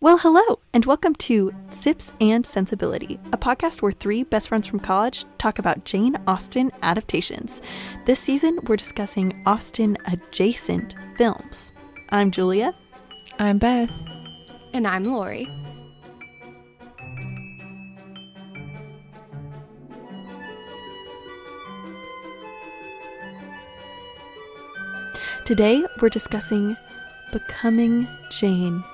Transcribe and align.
Well, 0.00 0.18
hello, 0.18 0.60
and 0.72 0.84
welcome 0.84 1.16
to 1.16 1.52
Sips 1.70 2.12
and 2.20 2.46
Sensibility, 2.46 3.18
a 3.32 3.36
podcast 3.36 3.82
where 3.82 3.90
three 3.90 4.22
best 4.22 4.46
friends 4.48 4.68
from 4.68 4.78
college 4.78 5.24
talk 5.38 5.58
about 5.58 5.84
Jane 5.84 6.16
Austen 6.24 6.70
adaptations. 6.82 7.60
This 8.04 8.20
season, 8.20 8.60
we're 8.68 8.76
discussing 8.76 9.42
Austen 9.44 9.96
adjacent 10.06 10.94
films. 11.16 11.72
I'm 12.10 12.30
Julia. 12.30 12.74
I'm 13.40 13.58
Beth. 13.58 13.90
And 14.72 14.86
I'm 14.86 15.04
Lori. 15.04 15.50
Today, 25.44 25.84
we're 26.00 26.08
discussing 26.08 26.76
Becoming 27.32 28.06
Jane. 28.30 28.84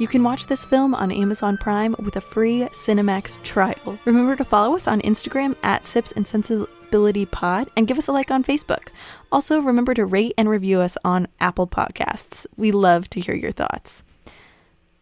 You 0.00 0.08
can 0.08 0.22
watch 0.22 0.46
this 0.46 0.64
film 0.64 0.94
on 0.94 1.12
Amazon 1.12 1.58
Prime 1.58 1.94
with 1.98 2.16
a 2.16 2.22
free 2.22 2.60
Cinemax 2.72 3.42
trial. 3.42 3.98
Remember 4.06 4.34
to 4.34 4.46
follow 4.46 4.74
us 4.74 4.88
on 4.88 5.02
Instagram 5.02 5.56
at 5.62 5.86
Sips 5.86 6.10
and 6.10 6.26
Sensibility 6.26 7.26
Pod 7.26 7.68
and 7.76 7.86
give 7.86 7.98
us 7.98 8.08
a 8.08 8.12
like 8.12 8.30
on 8.30 8.42
Facebook. 8.42 8.88
Also, 9.30 9.60
remember 9.60 9.92
to 9.92 10.06
rate 10.06 10.32
and 10.38 10.48
review 10.48 10.80
us 10.80 10.96
on 11.04 11.28
Apple 11.38 11.66
Podcasts. 11.66 12.46
We 12.56 12.72
love 12.72 13.10
to 13.10 13.20
hear 13.20 13.34
your 13.34 13.52
thoughts. 13.52 14.02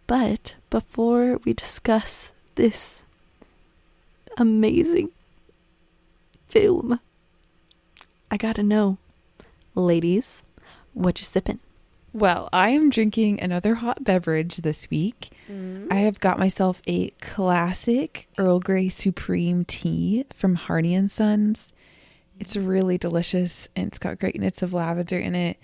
But 0.08 0.56
before 0.69 1.38
we 1.44 1.52
discuss 1.52 2.33
this 2.56 3.05
amazing 4.36 5.10
film, 6.48 6.98
I 8.33 8.36
gotta 8.36 8.64
know, 8.64 8.98
ladies, 9.77 10.42
what 10.92 11.20
you 11.20 11.24
sipping? 11.24 11.60
Well, 12.18 12.48
I 12.52 12.70
am 12.70 12.90
drinking 12.90 13.40
another 13.40 13.77
hot 13.77 14.02
beverage 14.02 14.56
this 14.56 14.90
week. 14.90 15.30
Mm. 15.48 15.86
I 15.88 15.98
have 15.98 16.18
got 16.18 16.36
myself 16.36 16.82
a 16.88 17.10
classic 17.20 18.27
Earl 18.36 18.58
Grey 18.58 18.88
Supreme 18.88 19.64
tea 19.64 20.24
from 20.34 20.56
Harney 20.56 20.96
and 20.96 21.08
Sons. 21.08 21.72
It's 22.41 22.56
really 22.56 22.98
delicious 22.98 23.69
and 23.77 23.86
it's 23.86 24.00
got 24.00 24.19
great 24.19 24.41
notes 24.41 24.62
of 24.62 24.74
lavender 24.74 25.16
in 25.16 25.36
it. 25.36 25.58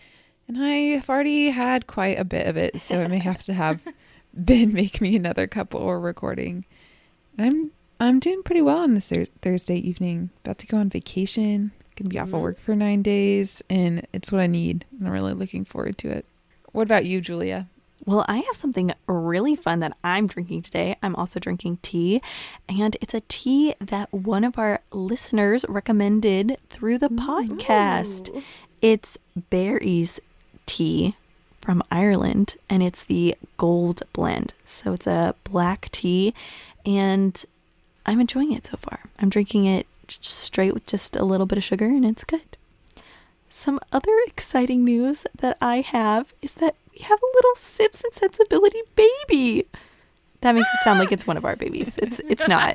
And 0.47 0.63
I 0.63 0.95
have 0.95 1.11
already 1.11 1.51
had 1.51 1.89
quite 1.89 2.21
a 2.21 2.25
bit 2.25 2.47
of 2.47 2.57
it, 2.57 2.81
so 2.81 3.01
I 3.01 3.09
may 3.09 3.19
have 3.19 3.43
to 3.47 3.53
have 3.53 3.81
Ben 4.33 4.73
make 4.73 5.01
me 5.01 5.17
another 5.17 5.49
cup 5.49 5.75
while 5.75 5.87
we're 5.87 5.99
recording. 5.99 6.67
And 7.37 7.49
I'm 7.49 7.71
I'm 7.99 8.21
doing 8.21 8.45
pretty 8.45 8.63
well 8.63 8.79
on 8.79 8.95
this 8.95 9.13
Thursday 9.43 9.79
evening. 9.79 10.31
About 10.45 10.59
to 10.59 10.69
go 10.69 10.77
on 10.77 10.89
vacation. 10.89 11.73
Gonna 11.97 12.11
be 12.11 12.19
off 12.21 12.27
mm-hmm. 12.27 12.37
of 12.37 12.43
work 12.43 12.61
for 12.61 12.77
nine 12.77 13.03
days, 13.03 13.61
and 13.69 14.07
it's 14.13 14.31
what 14.31 14.41
I 14.41 14.47
need. 14.47 14.85
And 14.97 15.09
I'm 15.09 15.13
really 15.13 15.35
looking 15.35 15.65
forward 15.65 15.99
to 15.99 16.11
it. 16.11 16.27
What 16.75 16.83
about 16.89 17.05
you, 17.05 17.21
Julia? 17.21 17.69
Well, 18.05 18.25
I 18.27 18.39
have 18.39 18.57
something 18.57 18.93
really 19.07 19.55
fun 19.55 19.79
that 19.79 19.97
I'm 20.03 20.27
drinking 20.27 20.63
today. 20.63 20.97
I'm 21.05 21.15
also 21.15 21.39
drinking 21.39 21.79
tea, 21.83 22.21
and 22.69 22.97
it's 23.01 23.15
a 23.15 23.23
tea 23.29 23.77
that 23.81 24.13
one 24.13 24.43
of 24.43 24.59
our 24.59 24.81
listeners 24.91 25.65
recommended 25.69 26.59
through 26.71 26.99
the 26.99 27.11
podcast. 27.11 28.35
Ooh. 28.35 28.43
It's 28.83 29.17
Barry's 29.51 30.19
tea 30.67 31.15
from 31.61 31.81
Ireland, 31.93 32.57
and 32.69 32.83
it's 32.83 33.05
the 33.05 33.37
gold 33.57 34.03
blend. 34.13 34.55
So 34.65 34.93
it's 34.95 35.07
a 35.07 35.37
black 35.45 35.91
tea, 35.93 36.35
and 36.85 37.43
I'm 38.05 38.21
enjoying 38.21 38.51
it 38.51 38.67
so 38.67 38.77
far. 38.79 38.99
I'm 39.21 39.29
drinking 39.29 39.67
it 39.67 39.87
straight 40.09 40.75
with 40.75 40.89
just 40.89 41.15
a 41.15 41.25
little 41.25 41.47
bit 41.47 41.57
of 41.57 41.63
sugar, 41.63 41.87
and 41.87 42.05
it's 42.05 42.25
good. 42.25 42.57
Some 43.57 43.79
other 43.93 44.11
exciting 44.27 44.85
news 44.85 45.27
that 45.39 45.57
I 45.61 45.81
have 45.81 46.35
is 46.43 46.55
that 46.55 46.75
we 46.93 46.99
have 47.05 47.21
a 47.23 47.37
little 47.37 47.55
Sips 47.55 48.03
and 48.03 48.13
Sensibility 48.13 48.83
baby. 48.97 49.69
That 50.41 50.57
makes 50.57 50.69
it 50.75 50.81
sound 50.83 50.99
like 50.99 51.13
it's 51.13 51.25
one 51.25 51.37
of 51.37 51.45
our 51.45 51.55
babies. 51.55 51.97
It's 51.97 52.19
it's 52.19 52.49
not. 52.49 52.75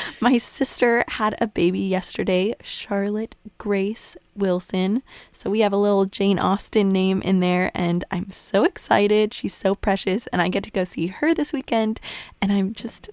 My 0.20 0.38
sister 0.38 1.04
had 1.08 1.34
a 1.40 1.48
baby 1.48 1.80
yesterday, 1.80 2.54
Charlotte 2.62 3.34
Grace 3.58 4.16
Wilson. 4.36 5.02
So 5.32 5.50
we 5.50 5.60
have 5.60 5.72
a 5.72 5.76
little 5.76 6.04
Jane 6.04 6.38
Austen 6.38 6.92
name 6.92 7.20
in 7.20 7.40
there 7.40 7.72
and 7.74 8.04
I'm 8.12 8.30
so 8.30 8.62
excited. 8.62 9.34
She's 9.34 9.52
so 9.52 9.74
precious 9.74 10.28
and 10.28 10.40
I 10.40 10.48
get 10.48 10.62
to 10.62 10.70
go 10.70 10.84
see 10.84 11.08
her 11.08 11.34
this 11.34 11.52
weekend 11.52 11.98
and 12.40 12.52
I'm 12.52 12.72
just 12.72 13.10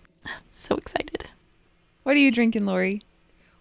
so 0.52 0.76
excited. 0.76 1.30
What 2.04 2.16
are 2.16 2.20
you 2.20 2.32
drinking, 2.32 2.68
Lori? 2.68 3.02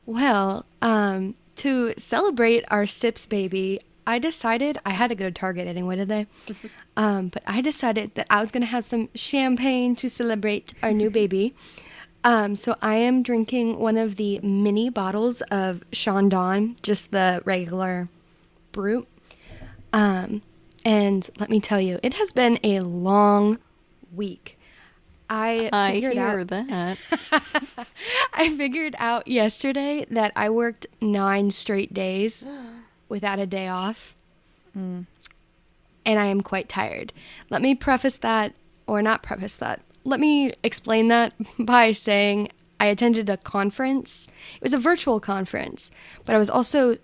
Well, 0.04 0.66
um 0.82 1.36
to 1.60 1.92
celebrate 1.98 2.64
our 2.70 2.86
Sips 2.86 3.26
baby, 3.26 3.80
I 4.06 4.18
decided 4.18 4.78
I 4.84 4.90
had 4.90 5.08
to 5.08 5.14
go 5.14 5.26
to 5.26 5.30
Target 5.30 5.66
anyway 5.68 5.96
today. 5.96 6.26
um, 6.96 7.28
but 7.28 7.42
I 7.46 7.60
decided 7.60 8.14
that 8.14 8.26
I 8.30 8.40
was 8.40 8.50
going 8.50 8.62
to 8.62 8.66
have 8.66 8.84
some 8.84 9.10
champagne 9.14 9.94
to 9.96 10.08
celebrate 10.08 10.72
our 10.82 10.92
new 10.92 11.10
baby. 11.10 11.54
Um, 12.24 12.56
so 12.56 12.76
I 12.80 12.94
am 12.94 13.22
drinking 13.22 13.78
one 13.78 13.98
of 13.98 14.16
the 14.16 14.40
mini 14.40 14.88
bottles 14.88 15.42
of 15.50 15.84
Chandon, 15.90 16.76
just 16.82 17.10
the 17.10 17.42
regular 17.44 18.08
brut. 18.72 19.06
Um, 19.92 20.40
and 20.84 21.28
let 21.38 21.50
me 21.50 21.60
tell 21.60 21.80
you, 21.80 22.00
it 22.02 22.14
has 22.14 22.32
been 22.32 22.58
a 22.64 22.80
long 22.80 23.58
week. 24.14 24.58
I 25.30 25.70
I 25.72 25.92
hear 25.92 26.10
out, 26.18 26.48
that. 26.48 26.98
I 28.34 28.54
figured 28.56 28.96
out 28.98 29.28
yesterday 29.28 30.04
that 30.10 30.32
I 30.34 30.50
worked 30.50 30.88
nine 31.00 31.52
straight 31.52 31.94
days 31.94 32.46
without 33.08 33.38
a 33.38 33.46
day 33.46 33.68
off, 33.68 34.16
mm. 34.76 35.06
and 36.04 36.18
I 36.18 36.26
am 36.26 36.40
quite 36.40 36.68
tired. 36.68 37.12
Let 37.48 37.62
me 37.62 37.76
preface 37.76 38.18
that, 38.18 38.54
or 38.88 39.02
not 39.02 39.22
preface 39.22 39.54
that. 39.56 39.82
Let 40.02 40.18
me 40.18 40.52
explain 40.64 41.06
that 41.08 41.32
by 41.58 41.92
saying 41.92 42.48
I 42.80 42.86
attended 42.86 43.30
a 43.30 43.36
conference. 43.36 44.26
It 44.56 44.62
was 44.62 44.74
a 44.74 44.78
virtual 44.78 45.20
conference, 45.20 45.92
but 46.24 46.34
I 46.34 46.38
was 46.38 46.50
also 46.50 46.98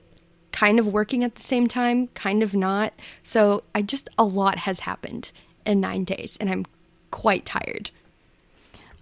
kind 0.50 0.81
of 0.81 0.88
working 0.88 1.22
at 1.22 1.36
the 1.36 1.42
same 1.42 1.69
time, 1.69 2.09
kind 2.09 2.42
of 2.42 2.54
not. 2.54 2.92
So 3.22 3.62
I 3.72 3.82
just 3.82 4.09
a 4.19 4.25
lot 4.25 4.60
has 4.60 4.81
happened 4.81 5.31
in 5.65 5.81
nine 5.81 6.03
days, 6.03 6.36
and 6.41 6.50
I'm 6.50 6.66
quite 7.12 7.44
tired. 7.44 7.92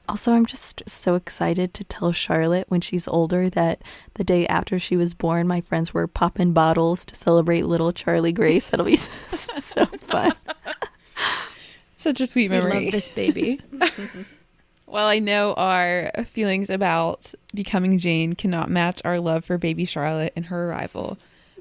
Also, 0.07 0.33
I'm 0.33 0.45
just 0.45 0.83
so 0.87 1.15
excited 1.15 1.73
to 1.75 1.85
tell 1.85 2.13
Charlotte 2.13 2.67
when 2.69 2.83
she's 2.83 3.09
older 3.09 3.49
that 3.51 3.81
the 4.15 4.25
day 4.25 4.47
after 4.47 4.79
she 4.79 4.97
was 4.97 5.15
born, 5.15 5.47
my 5.47 5.63
friends 5.63 5.95
were 5.95 6.07
popping 6.07 6.53
bottles 6.53 7.07
to 7.07 7.15
celebrate 7.15 7.65
little 7.65 7.91
Charlie 7.93 8.33
Grace. 8.33 8.67
That'll 8.67 8.85
be 8.85 8.97
so 8.97 9.87
fun. 9.87 10.33
Such 11.97 12.21
a 12.21 12.27
sweet 12.27 12.51
memory. 12.51 12.73
I 12.73 12.81
love 12.81 12.93
this 12.93 13.09
baby. 13.09 13.61
well, 14.87 15.07
I 15.07 15.21
know 15.21 15.55
our 15.55 16.11
feelings 16.27 16.69
about 16.69 17.33
becoming 17.55 17.97
Jane 17.97 18.35
cannot 18.35 18.69
match 18.69 19.01
our 19.07 19.19
love 19.19 19.47
for 19.47 19.57
baby 19.57 19.87
Charlotte 19.87 20.35
and 20.37 20.45
her 20.47 20.69
arrival. 20.69 21.17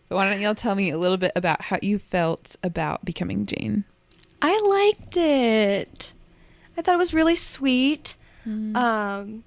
But 0.09 0.17
why 0.17 0.29
don't 0.29 0.41
y'all 0.41 0.53
tell 0.53 0.75
me 0.75 0.89
a 0.89 0.97
little 0.97 1.15
bit 1.15 1.31
about 1.37 1.61
how 1.61 1.79
you 1.81 1.97
felt 1.97 2.57
about 2.61 3.05
becoming 3.05 3.45
Jane? 3.45 3.85
I 4.41 4.59
liked 4.59 5.15
it. 5.15 6.11
I 6.77 6.81
thought 6.81 6.95
it 6.95 6.97
was 6.97 7.13
really 7.13 7.37
sweet. 7.37 8.15
Mm. 8.47 8.75
Um, 8.75 9.43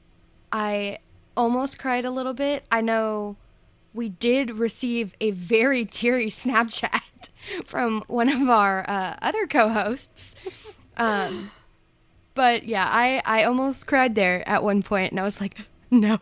I 0.53 0.99
almost 1.37 1.79
cried 1.79 2.05
a 2.05 2.11
little 2.11 2.35
bit. 2.35 2.65
I 2.71 2.81
know 2.81 3.37
we 3.95 4.09
did 4.09 4.53
receive 4.53 5.15
a 5.21 5.31
very 5.33 5.85
teary 5.85 6.27
Snapchat 6.31 7.31
from 7.65 8.03
one 8.07 8.29
of 8.29 8.49
our 8.49 8.89
uh, 8.89 9.17
other 9.23 9.47
co-hosts. 9.47 10.35
Um, 10.97 11.51
but 12.35 12.65
yeah, 12.65 12.87
I 12.89 13.23
I 13.25 13.45
almost 13.45 13.87
cried 13.87 14.15
there 14.15 14.47
at 14.49 14.63
one 14.63 14.83
point, 14.83 15.13
and 15.13 15.21
I 15.21 15.25
was 15.25 15.41
like, 15.41 15.57
no, 15.91 16.19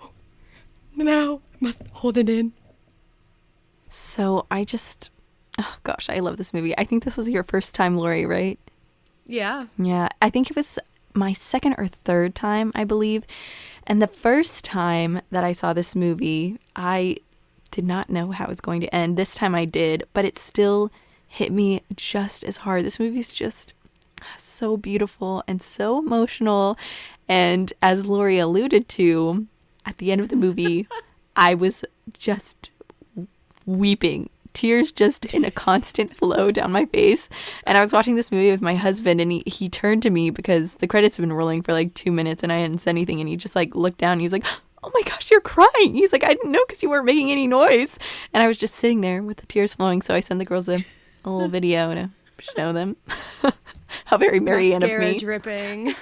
no, 0.96 1.40
I 1.52 1.56
must 1.60 1.82
hold 1.92 2.16
it 2.16 2.28
in. 2.28 2.52
So 3.88 4.46
I 4.50 4.64
just, 4.64 5.10
oh 5.58 5.76
gosh, 5.84 6.08
I 6.08 6.18
love 6.18 6.36
this 6.36 6.52
movie. 6.52 6.76
I 6.76 6.84
think 6.84 7.04
this 7.04 7.16
was 7.16 7.28
your 7.28 7.44
first 7.44 7.74
time, 7.74 7.96
Lori, 7.96 8.26
right? 8.26 8.58
Yeah. 9.26 9.66
Yeah, 9.78 10.08
I 10.20 10.30
think 10.30 10.50
it 10.50 10.56
was 10.56 10.78
my 11.14 11.32
second 11.32 11.74
or 11.78 11.86
third 11.86 12.34
time, 12.34 12.72
I 12.74 12.84
believe. 12.84 13.24
And 13.86 14.02
the 14.02 14.06
first 14.06 14.64
time 14.64 15.20
that 15.30 15.44
I 15.44 15.52
saw 15.52 15.72
this 15.72 15.94
movie, 15.94 16.58
I 16.74 17.16
did 17.70 17.84
not 17.84 18.10
know 18.10 18.30
how 18.30 18.44
it 18.44 18.50
was 18.50 18.60
going 18.60 18.80
to 18.80 18.94
end. 18.94 19.16
This 19.16 19.34
time 19.34 19.54
I 19.54 19.64
did, 19.64 20.04
but 20.12 20.24
it 20.24 20.38
still 20.38 20.90
hit 21.26 21.52
me 21.52 21.82
just 21.96 22.44
as 22.44 22.58
hard. 22.58 22.84
This 22.84 23.00
movie's 23.00 23.34
just 23.34 23.74
so 24.36 24.76
beautiful 24.76 25.42
and 25.46 25.60
so 25.60 25.98
emotional. 25.98 26.78
And 27.28 27.72
as 27.82 28.06
Lori 28.06 28.38
alluded 28.38 28.88
to, 28.90 29.46
at 29.84 29.98
the 29.98 30.12
end 30.12 30.20
of 30.20 30.28
the 30.28 30.36
movie, 30.36 30.86
I 31.36 31.54
was 31.54 31.84
just 32.12 32.70
weeping 33.66 34.30
tears 34.54 34.92
just 34.92 35.26
in 35.26 35.44
a 35.44 35.50
constant 35.50 36.14
flow 36.16 36.50
down 36.50 36.72
my 36.72 36.86
face. 36.86 37.28
And 37.66 37.76
I 37.76 37.80
was 37.80 37.92
watching 37.92 38.16
this 38.16 38.32
movie 38.32 38.50
with 38.50 38.62
my 38.62 38.74
husband, 38.74 39.20
and 39.20 39.30
he, 39.30 39.42
he 39.46 39.68
turned 39.68 40.02
to 40.04 40.10
me 40.10 40.30
because 40.30 40.76
the 40.76 40.86
credits 40.86 41.16
have 41.16 41.22
been 41.22 41.32
rolling 41.32 41.62
for 41.62 41.72
like 41.72 41.92
two 41.94 42.12
minutes 42.12 42.42
and 42.42 42.52
I 42.52 42.58
hadn't 42.58 42.78
said 42.78 42.90
anything. 42.90 43.20
And 43.20 43.28
he 43.28 43.36
just 43.36 43.56
like 43.56 43.74
looked 43.74 43.98
down 43.98 44.12
and 44.12 44.20
he 44.20 44.26
was 44.26 44.32
like, 44.32 44.46
Oh 44.82 44.90
my 44.92 45.02
gosh, 45.02 45.30
you're 45.30 45.40
crying. 45.40 45.94
He's 45.94 46.12
like, 46.12 46.24
I 46.24 46.28
didn't 46.34 46.52
know 46.52 46.62
because 46.66 46.82
you 46.82 46.90
weren't 46.90 47.06
making 47.06 47.30
any 47.30 47.46
noise. 47.46 47.98
And 48.34 48.42
I 48.42 48.46
was 48.46 48.58
just 48.58 48.74
sitting 48.74 49.00
there 49.00 49.22
with 49.22 49.38
the 49.38 49.46
tears 49.46 49.72
flowing. 49.72 50.02
So 50.02 50.14
I 50.14 50.20
sent 50.20 50.38
the 50.38 50.44
girls 50.44 50.68
a, 50.68 50.84
a 51.24 51.30
little 51.30 51.48
video 51.60 51.94
to 51.94 52.10
show 52.38 52.72
them 52.72 52.96
how 54.04 54.18
very 54.18 54.40
Marianne 54.40 54.82
of 54.82 54.90
me. 54.98 55.18
dripping. 55.18 55.94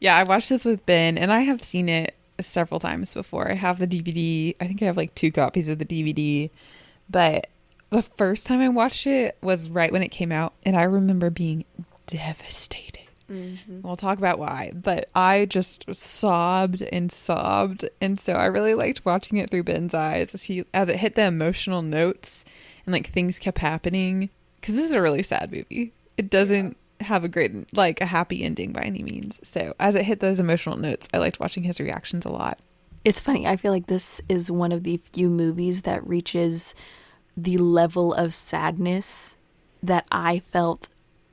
Yeah, 0.00 0.16
I 0.16 0.24
watched 0.24 0.50
this 0.50 0.64
with 0.64 0.84
Ben, 0.84 1.16
and 1.16 1.32
I 1.32 1.40
have 1.40 1.62
seen 1.62 1.88
it 1.88 2.14
several 2.40 2.80
times 2.80 3.14
before. 3.14 3.50
I 3.50 3.54
have 3.54 3.78
the 3.78 3.86
DVD. 3.86 4.54
I 4.60 4.66
think 4.66 4.82
I 4.82 4.86
have 4.86 4.96
like 4.96 5.14
two 5.14 5.32
copies 5.32 5.68
of 5.68 5.78
the 5.78 5.86
DVD, 5.86 6.50
but 7.08 7.46
the 7.90 8.02
first 8.02 8.46
time 8.46 8.60
I 8.60 8.68
watched 8.68 9.06
it 9.06 9.36
was 9.42 9.70
right 9.70 9.92
when 9.92 10.02
it 10.02 10.10
came 10.10 10.32
out, 10.32 10.54
and 10.64 10.76
I 10.76 10.82
remember 10.82 11.30
being 11.30 11.64
devastated. 12.06 13.00
Mm-hmm. 13.30 13.80
We'll 13.82 13.96
talk 13.96 14.18
about 14.18 14.38
why, 14.38 14.72
but 14.74 15.10
I 15.14 15.46
just 15.46 15.84
sobbed 15.94 16.82
and 16.92 17.10
sobbed, 17.10 17.88
and 18.00 18.20
so 18.20 18.34
I 18.34 18.46
really 18.46 18.74
liked 18.74 19.04
watching 19.04 19.38
it 19.38 19.50
through 19.50 19.64
Ben's 19.64 19.94
eyes 19.94 20.32
as 20.34 20.44
he 20.44 20.64
as 20.72 20.88
it 20.88 20.96
hit 20.96 21.16
the 21.16 21.26
emotional 21.26 21.82
notes 21.82 22.44
and 22.84 22.92
like 22.92 23.08
things 23.08 23.38
kept 23.38 23.58
happening. 23.58 24.30
Because 24.60 24.76
this 24.76 24.86
is 24.86 24.94
a 24.94 25.02
really 25.02 25.22
sad 25.22 25.52
movie. 25.52 25.92
It 26.16 26.30
doesn't 26.30 26.76
yeah. 27.00 27.06
have 27.06 27.24
a 27.24 27.28
great 27.28 27.74
like 27.74 28.00
a 28.00 28.06
happy 28.06 28.42
ending 28.42 28.72
by 28.72 28.82
any 28.82 29.02
means. 29.02 29.40
So 29.42 29.74
as 29.80 29.94
it 29.96 30.04
hit 30.04 30.20
those 30.20 30.38
emotional 30.38 30.76
notes, 30.76 31.08
I 31.12 31.18
liked 31.18 31.40
watching 31.40 31.64
his 31.64 31.80
reactions 31.80 32.24
a 32.24 32.30
lot. 32.30 32.60
It's 33.04 33.20
funny. 33.20 33.46
I 33.46 33.56
feel 33.56 33.72
like 33.72 33.86
this 33.86 34.20
is 34.28 34.50
one 34.50 34.72
of 34.72 34.82
the 34.82 34.96
few 34.96 35.28
movies 35.28 35.82
that 35.82 36.06
reaches 36.06 36.74
the 37.36 37.58
level 37.58 38.14
of 38.14 38.32
sadness 38.32 39.36
that 39.82 40.06
I 40.10 40.38
felt 40.40 40.88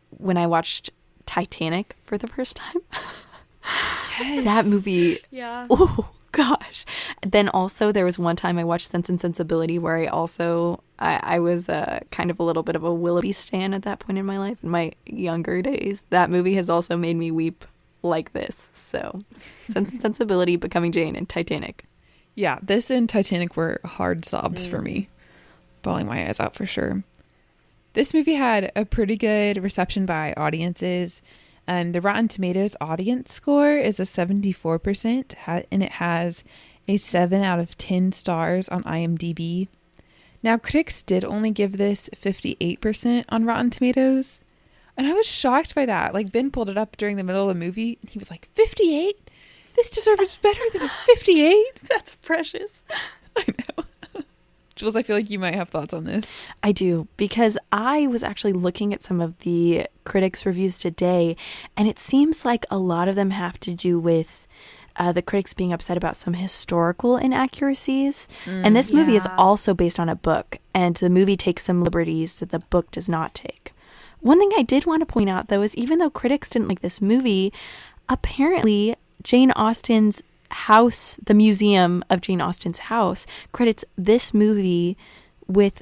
when 0.10 0.38
I 0.38 0.48
watched 0.48 0.92
Titanic 1.26 1.96
for 2.04 2.18
the 2.18 2.28
first 2.28 2.58
time. 2.58 2.82
yes. 4.20 4.44
That 4.44 4.66
movie. 4.66 5.20
Yeah. 5.32 5.68
Oh 5.70 6.10
gosh. 6.32 6.86
Then 7.22 7.48
also 7.50 7.92
there 7.92 8.06
was 8.06 8.20
one 8.20 8.36
time 8.36 8.58
I 8.58 8.64
watched 8.64 8.90
Sense 8.90 9.08
and 9.10 9.20
Sensibility 9.20 9.80
where 9.80 9.98
I 9.98 10.08
also 10.08 10.84
I, 11.00 11.20
I 11.24 11.40
was 11.40 11.70
uh, 11.70 12.02
kind 12.12 12.30
of 12.30 12.40
a 12.40 12.44
little 12.44 12.64
bit 12.64 12.76
of 12.76 12.84
a 12.84 12.94
Willoughby 12.94 13.32
stan 13.32 13.74
at 13.74 13.84
that 13.84 14.00
point 14.00 14.18
in 14.18 14.26
my 14.26 14.38
life 14.38 14.64
in 14.64 14.70
my 14.70 14.92
younger 15.06 15.62
days. 15.62 16.06
That 16.10 16.30
movie 16.30 16.56
has 16.56 16.70
also 16.70 16.98
made 16.98 17.16
me 17.16 17.32
weep 17.32 17.66
like 18.02 18.34
this. 18.34 18.70
So 18.74 19.22
Sense 19.68 19.92
and 19.92 20.02
Sensibility, 20.02 20.58
Becoming 20.58 20.92
Jane, 20.92 21.16
and 21.16 21.30
Titanic. 21.30 21.86
Yeah, 22.36 22.60
this 22.62 22.90
and 22.90 23.08
Titanic 23.08 23.56
were 23.56 23.80
hard 23.86 24.26
sobs 24.26 24.68
mm. 24.68 24.72
for 24.72 24.82
me. 24.82 25.08
Bawling 25.84 26.08
my 26.08 26.28
eyes 26.28 26.40
out 26.40 26.56
for 26.56 26.66
sure. 26.66 27.04
This 27.94 28.14
movie 28.14 28.34
had 28.34 28.72
a 28.76 28.86
pretty 28.86 29.16
good 29.18 29.62
reception 29.62 30.06
by 30.08 30.34
audiences. 30.36 31.22
and 31.68 31.94
the 31.96 32.02
Rotten 32.02 32.28
Tomatoes 32.28 32.76
audience 32.82 33.32
score 33.32 33.78
is 33.78 34.00
a 34.00 34.04
74%, 34.04 35.36
and 35.72 35.84
it 35.84 35.92
has 35.94 36.44
a 36.88 36.98
7 36.98 37.42
out 37.44 37.60
of 37.60 37.78
10 37.78 38.12
stars 38.12 38.68
on 38.68 38.84
IMDb. 38.84 39.68
Now, 40.42 40.58
critics 40.58 41.04
did 41.04 41.24
only 41.24 41.52
give 41.52 41.78
this 41.78 42.10
58% 42.16 43.24
on 43.30 43.46
Rotten 43.46 43.70
Tomatoes. 43.70 44.44
And 44.98 45.08
I 45.08 45.14
was 45.14 45.26
shocked 45.26 45.74
by 45.74 45.86
that. 45.86 46.14
Like, 46.14 46.34
Ben 46.34 46.52
pulled 46.52 46.70
it 46.70 46.78
up 46.78 46.98
during 46.98 47.16
the 47.16 47.24
middle 47.24 47.50
of 47.50 47.56
the 47.58 47.66
movie. 47.66 47.98
And 48.02 48.10
he 48.10 48.20
was 48.20 48.30
like, 48.30 48.50
58? 48.54 49.30
This 49.76 49.90
deserves 49.90 50.38
better 50.42 50.60
than 50.74 50.82
a 50.82 50.90
58? 51.06 51.82
That's 51.90 52.16
precious. 52.18 52.84
I 53.38 53.46
know. 53.48 53.86
Jules, 54.84 54.98
I 54.98 55.04
feel 55.04 55.16
like 55.16 55.30
you 55.30 55.40
might 55.40 55.56
have 55.56 55.70
thoughts 55.70 55.94
on 55.94 56.04
this. 56.04 56.30
I 56.62 56.74
do, 56.74 57.08
because 57.16 57.58
I 57.72 58.06
was 58.08 58.22
actually 58.22 58.52
looking 58.52 58.94
at 58.94 59.02
some 59.02 59.22
of 59.22 59.40
the 59.40 59.88
critics' 60.04 60.46
reviews 60.46 60.78
today, 60.78 61.38
and 61.78 61.88
it 61.88 61.98
seems 61.98 62.44
like 62.44 62.66
a 62.70 62.78
lot 62.78 63.08
of 63.08 63.16
them 63.16 63.30
have 63.30 63.58
to 63.62 63.74
do 63.74 63.98
with 63.98 64.46
uh, 64.98 65.14
the 65.14 65.22
critics 65.22 65.54
being 65.54 65.72
upset 65.72 65.96
about 65.96 66.18
some 66.18 66.34
historical 66.34 67.16
inaccuracies. 67.16 68.28
Mm, 68.44 68.66
and 68.66 68.76
this 68.76 68.92
movie 68.92 69.14
yeah. 69.14 69.20
is 69.20 69.28
also 69.38 69.74
based 69.74 70.02
on 70.02 70.10
a 70.10 70.18
book, 70.18 70.58
and 70.74 70.98
the 70.98 71.10
movie 71.10 71.38
takes 71.38 71.64
some 71.64 71.82
liberties 71.82 72.40
that 72.40 72.52
the 72.52 72.60
book 72.60 72.92
does 72.92 73.08
not 73.08 73.34
take. 73.34 73.72
One 74.20 74.38
thing 74.38 74.52
I 74.58 74.64
did 74.64 74.86
want 74.86 75.00
to 75.00 75.06
point 75.06 75.30
out, 75.30 75.48
though, 75.48 75.62
is 75.62 75.74
even 75.78 76.00
though 76.00 76.10
critics 76.10 76.50
didn't 76.50 76.68
like 76.68 76.82
this 76.82 77.00
movie, 77.00 77.54
apparently 78.10 78.98
Jane 79.24 79.52
Austen's 79.52 80.22
house, 80.54 81.20
the 81.24 81.34
museum 81.34 82.04
of 82.10 82.22
Jane 82.22 82.42
Austen's 82.42 82.80
house, 82.80 83.26
credits 83.52 83.84
this 83.98 84.34
movie 84.34 84.98
with 85.48 85.82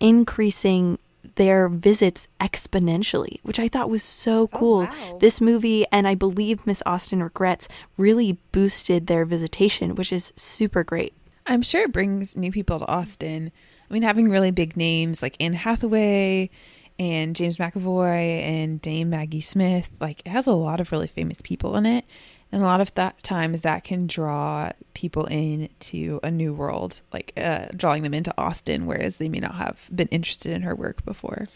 increasing 0.00 0.98
their 1.36 1.68
visits 1.68 2.28
exponentially, 2.40 3.38
which 3.42 3.58
I 3.58 3.68
thought 3.68 3.90
was 3.90 4.02
so 4.02 4.42
oh, 4.42 4.48
cool. 4.48 4.88
Oh, 4.90 5.12
wow. 5.12 5.18
This 5.18 5.40
movie, 5.40 5.86
and 5.92 6.06
I 6.06 6.14
believe 6.14 6.66
Miss 6.66 6.82
Austen 6.84 7.22
Regrets, 7.22 7.68
really 7.96 8.38
boosted 8.52 9.06
their 9.06 9.24
visitation, 9.24 9.94
which 9.94 10.12
is 10.12 10.32
super 10.36 10.84
great. 10.84 11.14
I'm 11.46 11.62
sure 11.62 11.82
it 11.82 11.92
brings 11.92 12.36
new 12.36 12.52
people 12.52 12.78
to 12.78 12.88
Austen. 12.88 13.52
I 13.88 13.92
mean, 13.92 14.02
having 14.02 14.30
really 14.30 14.50
big 14.50 14.76
names 14.76 15.22
like 15.22 15.36
Anne 15.40 15.54
Hathaway 15.54 16.50
and 16.98 17.34
James 17.34 17.56
McAvoy 17.56 18.42
and 18.42 18.80
Dame 18.80 19.10
Maggie 19.10 19.40
Smith, 19.40 19.90
like 20.00 20.20
it 20.24 20.30
has 20.30 20.46
a 20.46 20.52
lot 20.52 20.80
of 20.80 20.92
really 20.92 21.08
famous 21.08 21.40
people 21.42 21.76
in 21.76 21.86
it. 21.86 22.04
And 22.52 22.62
a 22.62 22.66
lot 22.66 22.82
of 22.82 22.94
that 22.94 23.22
times 23.22 23.62
that 23.62 23.82
can 23.82 24.06
draw 24.06 24.70
people 24.92 25.24
into 25.24 26.20
a 26.22 26.30
new 26.30 26.52
world, 26.52 27.00
like 27.12 27.32
uh, 27.36 27.66
drawing 27.74 28.02
them 28.02 28.12
into 28.12 28.32
Austen, 28.36 28.84
whereas 28.84 29.16
they 29.16 29.30
may 29.30 29.40
not 29.40 29.54
have 29.54 29.88
been 29.92 30.08
interested 30.08 30.52
in 30.52 30.62
her 30.62 30.74
work 30.74 31.02
before. 31.04 31.46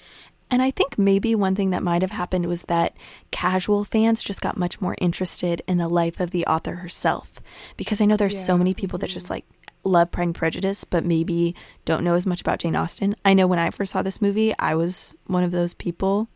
And 0.51 0.63
I 0.63 0.71
think 0.71 0.97
maybe 0.97 1.35
one 1.35 1.55
thing 1.55 1.71
that 1.71 1.83
might 1.83 2.03
have 2.03 2.13
happened 2.13 2.47
was 2.47 2.63
that 2.63 2.97
casual 3.31 3.85
fans 3.85 4.23
just 4.23 4.41
got 4.41 4.57
much 4.57 4.81
more 4.81 4.97
interested 5.01 5.61
in 5.67 5.77
the 5.77 5.89
life 5.89 6.21
of 6.21 6.31
the 6.31 6.47
author 6.47 6.77
herself. 6.77 7.41
Because 7.77 8.01
I 8.01 8.05
know 8.05 8.17
there's 8.17 8.35
yeah. 8.35 8.45
so 8.45 8.57
many 8.57 8.73
people 8.73 8.99
that 9.01 9.11
just 9.11 9.29
like 9.29 9.45
love 9.85 10.11
Pride 10.11 10.25
and 10.25 10.35
Prejudice, 10.35 10.85
but 10.85 11.05
maybe 11.05 11.55
don't 11.85 12.05
know 12.05 12.15
as 12.15 12.27
much 12.27 12.41
about 12.41 12.61
Jane 12.61 12.77
Austen. 12.77 13.17
I 13.25 13.35
know 13.35 13.47
when 13.47 13.59
I 13.59 13.71
first 13.71 13.93
saw 13.93 14.03
this 14.03 14.23
movie, 14.23 14.55
I 14.59 14.75
was 14.77 15.15
one 15.27 15.45
of 15.45 15.51
those 15.51 15.75
people. 15.75 16.29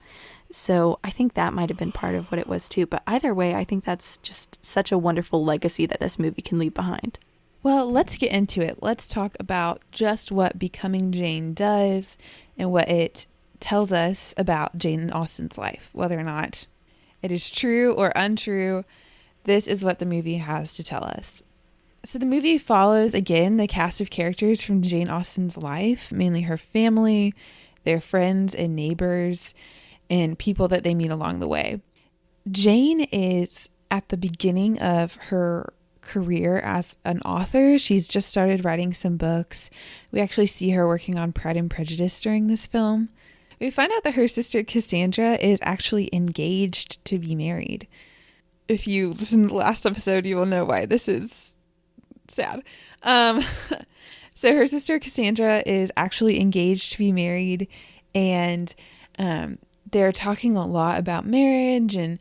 So 0.51 0.99
I 1.05 1.11
think 1.11 1.35
that 1.35 1.53
might 1.53 1.69
have 1.69 1.79
been 1.79 1.93
part 1.93 2.15
of 2.15 2.31
what 2.31 2.39
it 2.39 2.49
was 2.49 2.69
too. 2.69 2.87
But 2.87 3.03
either 3.07 3.33
way, 3.33 3.55
I 3.55 3.65
think 3.65 3.85
that's 3.85 4.17
just 4.19 4.65
such 4.65 4.91
a 4.91 4.99
wonderful 4.99 5.45
legacy 5.45 5.87
that 5.87 6.01
this 6.01 6.19
movie 6.19 6.43
can 6.43 6.59
leave 6.59 6.75
behind. 6.75 7.19
Well, 7.63 7.91
let's 7.91 8.17
get 8.17 8.33
into 8.33 8.61
it. 8.63 8.83
Let's 8.83 9.07
talk 9.07 9.37
about 9.39 9.83
just 9.93 10.33
what 10.33 10.59
Becoming 10.59 11.13
Jane 11.13 11.53
does 11.53 12.17
and 12.57 12.73
what 12.73 12.89
it 12.89 13.27
tells 13.61 13.93
us 13.93 14.35
about 14.39 14.79
Jane 14.79 15.11
Austen's 15.11 15.59
life, 15.59 15.91
whether 15.93 16.19
or 16.19 16.25
not 16.25 16.67
it 17.23 17.31
is 17.31 17.51
true 17.51 17.93
or 17.93 18.13
untrue. 18.17 18.85
This 19.45 19.69
is 19.69 19.85
what 19.85 19.99
the 19.99 20.07
movie 20.07 20.39
has 20.39 20.75
to 20.77 20.83
tell 20.83 21.05
us. 21.05 21.43
So, 22.03 22.19
the 22.19 22.25
movie 22.25 22.57
follows 22.57 23.13
again 23.13 23.59
the 23.59 23.67
cast 23.67 24.01
of 24.01 24.09
characters 24.09 24.63
from 24.63 24.81
Jane 24.81 25.11
Austen's 25.11 25.59
life, 25.59 26.11
mainly 26.11 26.43
her 26.43 26.57
family, 26.57 27.35
their 27.85 28.01
friends, 28.01 28.55
and 28.55 28.75
neighbors 28.75 29.55
and 30.11 30.39
people 30.39 30.69
that 30.69 30.83
they 30.83 30.95
meet 30.95 31.11
along 31.11 31.39
the 31.39 31.49
way. 31.49 31.81
Jane 32.51 33.03
is 33.13 33.71
at 33.91 34.09
the 34.09 34.17
beginning 34.17 34.79
of 34.81 35.15
her 35.15 35.73
career 36.01 36.59
as 36.59 36.97
an 37.05 37.21
author. 37.21 37.79
She's 37.79 38.09
just 38.09 38.29
started 38.29 38.65
writing 38.65 38.93
some 38.93 39.17
books. 39.17 39.71
We 40.11 40.21
actually 40.21 40.47
see 40.47 40.71
her 40.71 40.87
working 40.87 41.19
on 41.19 41.33
Pride 41.33 41.57
and 41.57 41.71
Prejudice 41.71 42.21
during 42.21 42.49
this 42.49 42.67
film. 42.67 43.09
We 43.61 43.71
find 43.71 43.93
out 43.93 44.05
that 44.05 44.15
her 44.15 44.27
sister 44.27 44.63
Cassandra 44.63 45.35
is 45.35 45.59
actually 45.63 46.09
engaged 46.13 47.05
to 47.05 47.19
be 47.19 47.35
married. 47.35 47.87
If 48.69 48.87
you 48.87 49.13
listen 49.13 49.43
to 49.43 49.49
the 49.49 49.55
last 49.55 49.85
episode, 49.85 50.27
you 50.27 50.37
will 50.37 50.47
know 50.47 50.65
why 50.65 50.87
this 50.87 51.09
is 51.09 51.55
sad. 52.29 52.63
Um, 53.03 53.45
so 54.35 54.55
her 54.55 54.67
sister 54.67 54.99
Cassandra 54.99 55.63
is 55.67 55.93
actually 55.97 56.41
engaged 56.41 56.93
to 56.93 56.99
be 56.99 57.13
married, 57.13 57.69
and 58.15 58.75
um, 59.19 59.59
they're 59.91 60.13
talking 60.13 60.57
a 60.57 60.67
lot 60.67 60.99
about 60.99 61.27
marriage 61.27 61.97
and 61.97 62.19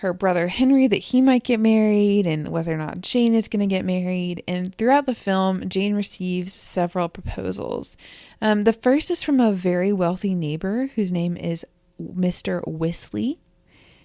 her 0.00 0.12
brother 0.14 0.48
Henry 0.48 0.86
that 0.86 0.96
he 0.96 1.20
might 1.20 1.44
get 1.44 1.60
married 1.60 2.26
and 2.26 2.48
whether 2.48 2.72
or 2.72 2.78
not 2.78 3.02
Jane 3.02 3.34
is 3.34 3.48
going 3.48 3.60
to 3.60 3.66
get 3.66 3.84
married. 3.84 4.42
And 4.48 4.74
throughout 4.74 5.04
the 5.04 5.14
film, 5.14 5.68
Jane 5.68 5.94
receives 5.94 6.54
several 6.54 7.10
proposals. 7.10 7.98
Um, 8.40 8.64
the 8.64 8.72
first 8.72 9.10
is 9.10 9.22
from 9.22 9.40
a 9.40 9.52
very 9.52 9.92
wealthy 9.92 10.34
neighbor 10.34 10.90
whose 10.94 11.12
name 11.12 11.36
is 11.36 11.66
Mr. 12.00 12.62
Wisley. 12.64 13.36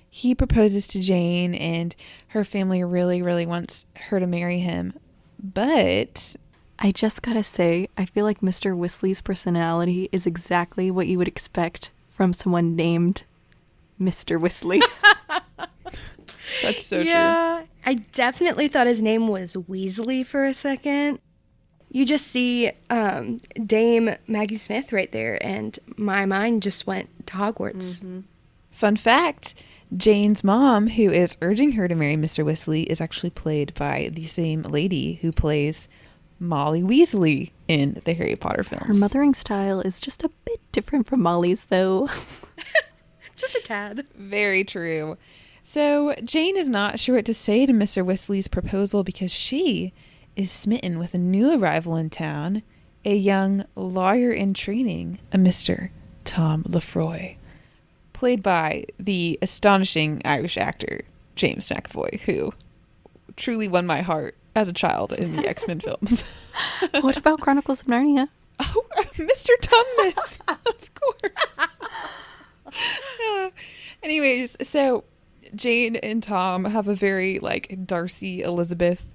He 0.09 0.35
proposes 0.35 0.87
to 0.89 0.99
Jane, 0.99 1.55
and 1.55 1.95
her 2.27 2.43
family 2.43 2.83
really, 2.83 3.21
really 3.21 3.45
wants 3.45 3.85
her 4.07 4.19
to 4.19 4.27
marry 4.27 4.59
him. 4.59 4.93
But 5.41 6.35
I 6.77 6.91
just 6.91 7.21
gotta 7.21 7.43
say, 7.43 7.87
I 7.97 8.05
feel 8.05 8.25
like 8.25 8.41
Mr. 8.41 8.77
Wisley's 8.77 9.21
personality 9.21 10.09
is 10.11 10.25
exactly 10.25 10.91
what 10.91 11.07
you 11.07 11.17
would 11.17 11.27
expect 11.27 11.91
from 12.15 12.31
someone 12.31 12.77
named 12.77 13.23
Mr. 13.99 14.39
Wisley. 14.39 14.81
That's 16.61 16.85
so 16.85 17.01
yeah, 17.01 17.57
true. 17.59 17.67
I 17.85 17.93
definitely 18.13 18.69
thought 18.69 18.87
his 18.87 19.01
name 19.01 19.27
was 19.27 19.55
Weasley 19.55 20.25
for 20.25 20.45
a 20.45 20.53
second. 20.53 21.19
You 21.91 22.05
just 22.05 22.27
see 22.27 22.71
um, 22.89 23.39
Dame 23.65 24.15
Maggie 24.27 24.55
Smith 24.55 24.93
right 24.93 25.11
there, 25.11 25.45
and 25.45 25.77
my 25.97 26.25
mind 26.25 26.63
just 26.63 26.87
went 26.87 27.27
to 27.27 27.33
Hogwarts. 27.33 27.99
Mm-hmm. 27.99 28.19
Fun 28.71 28.95
fact 28.95 29.55
Jane's 29.95 30.43
mom, 30.43 30.87
who 30.87 31.11
is 31.11 31.37
urging 31.41 31.73
her 31.73 31.87
to 31.87 31.95
marry 31.95 32.15
Mr. 32.15 32.45
Wisley, 32.45 32.85
is 32.85 33.01
actually 33.01 33.29
played 33.29 33.73
by 33.73 34.09
the 34.13 34.23
same 34.23 34.61
lady 34.63 35.15
who 35.15 35.31
plays 35.31 35.89
Molly 36.39 36.83
Weasley 36.83 37.51
in 37.67 38.01
the 38.05 38.13
Harry 38.13 38.35
Potter 38.35 38.63
films. 38.63 38.87
Her 38.87 38.93
mothering 38.93 39.33
style 39.33 39.81
is 39.81 39.99
just 39.99 40.23
a 40.23 40.29
bit 40.45 40.59
different 40.71 41.07
from 41.07 41.21
Molly's, 41.21 41.65
though. 41.65 42.09
just 43.35 43.55
a 43.55 43.61
tad. 43.61 44.05
Very 44.15 44.63
true. 44.63 45.17
So 45.63 46.13
Jane 46.23 46.57
is 46.57 46.69
not 46.69 46.99
sure 46.99 47.15
what 47.15 47.25
to 47.25 47.33
say 47.33 47.65
to 47.65 47.73
Mr. 47.73 48.05
Weasley's 48.05 48.47
proposal 48.47 49.03
because 49.03 49.31
she 49.31 49.93
is 50.35 50.51
smitten 50.51 50.99
with 50.99 51.13
a 51.13 51.17
new 51.17 51.57
arrival 51.57 51.95
in 51.95 52.09
town, 52.09 52.61
a 53.03 53.15
young 53.15 53.65
lawyer 53.75 54.31
in 54.31 54.53
training, 54.53 55.19
a 55.31 55.37
Mr. 55.37 55.89
Tom 56.23 56.63
Lefroy, 56.63 57.37
played 58.13 58.43
by 58.43 58.85
the 58.99 59.39
astonishing 59.41 60.21
Irish 60.25 60.57
actor 60.57 61.01
James 61.35 61.69
McAvoy, 61.69 62.19
who 62.21 62.53
truly 63.35 63.67
won 63.67 63.85
my 63.85 64.01
heart 64.01 64.35
as 64.55 64.69
a 64.69 64.73
child 64.73 65.11
in 65.13 65.35
the 65.35 65.47
X 65.47 65.67
Men 65.67 65.79
films. 65.79 66.23
what 67.01 67.17
about 67.17 67.41
Chronicles 67.41 67.81
of 67.81 67.87
Narnia? 67.87 68.29
Oh, 68.59 68.85
Mr. 69.15 69.49
Tumnus, 69.59 70.39
of 70.47 70.93
course. 70.95 71.67
Yeah. 73.19 73.49
Anyways, 74.01 74.57
so 74.67 75.03
Jane 75.53 75.97
and 75.97 76.23
Tom 76.23 76.65
have 76.65 76.87
a 76.87 76.95
very 76.95 77.39
like 77.39 77.77
Darcy 77.85 78.41
Elizabeth 78.41 79.07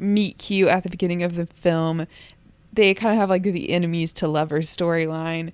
meet 0.00 0.38
cute 0.38 0.68
at 0.68 0.82
the 0.82 0.90
beginning 0.90 1.22
of 1.22 1.34
the 1.34 1.46
film. 1.46 2.06
They 2.72 2.94
kind 2.94 3.14
of 3.14 3.20
have 3.20 3.30
like 3.30 3.42
the 3.42 3.70
enemies 3.70 4.12
to 4.14 4.28
lovers 4.28 4.74
storyline. 4.74 5.52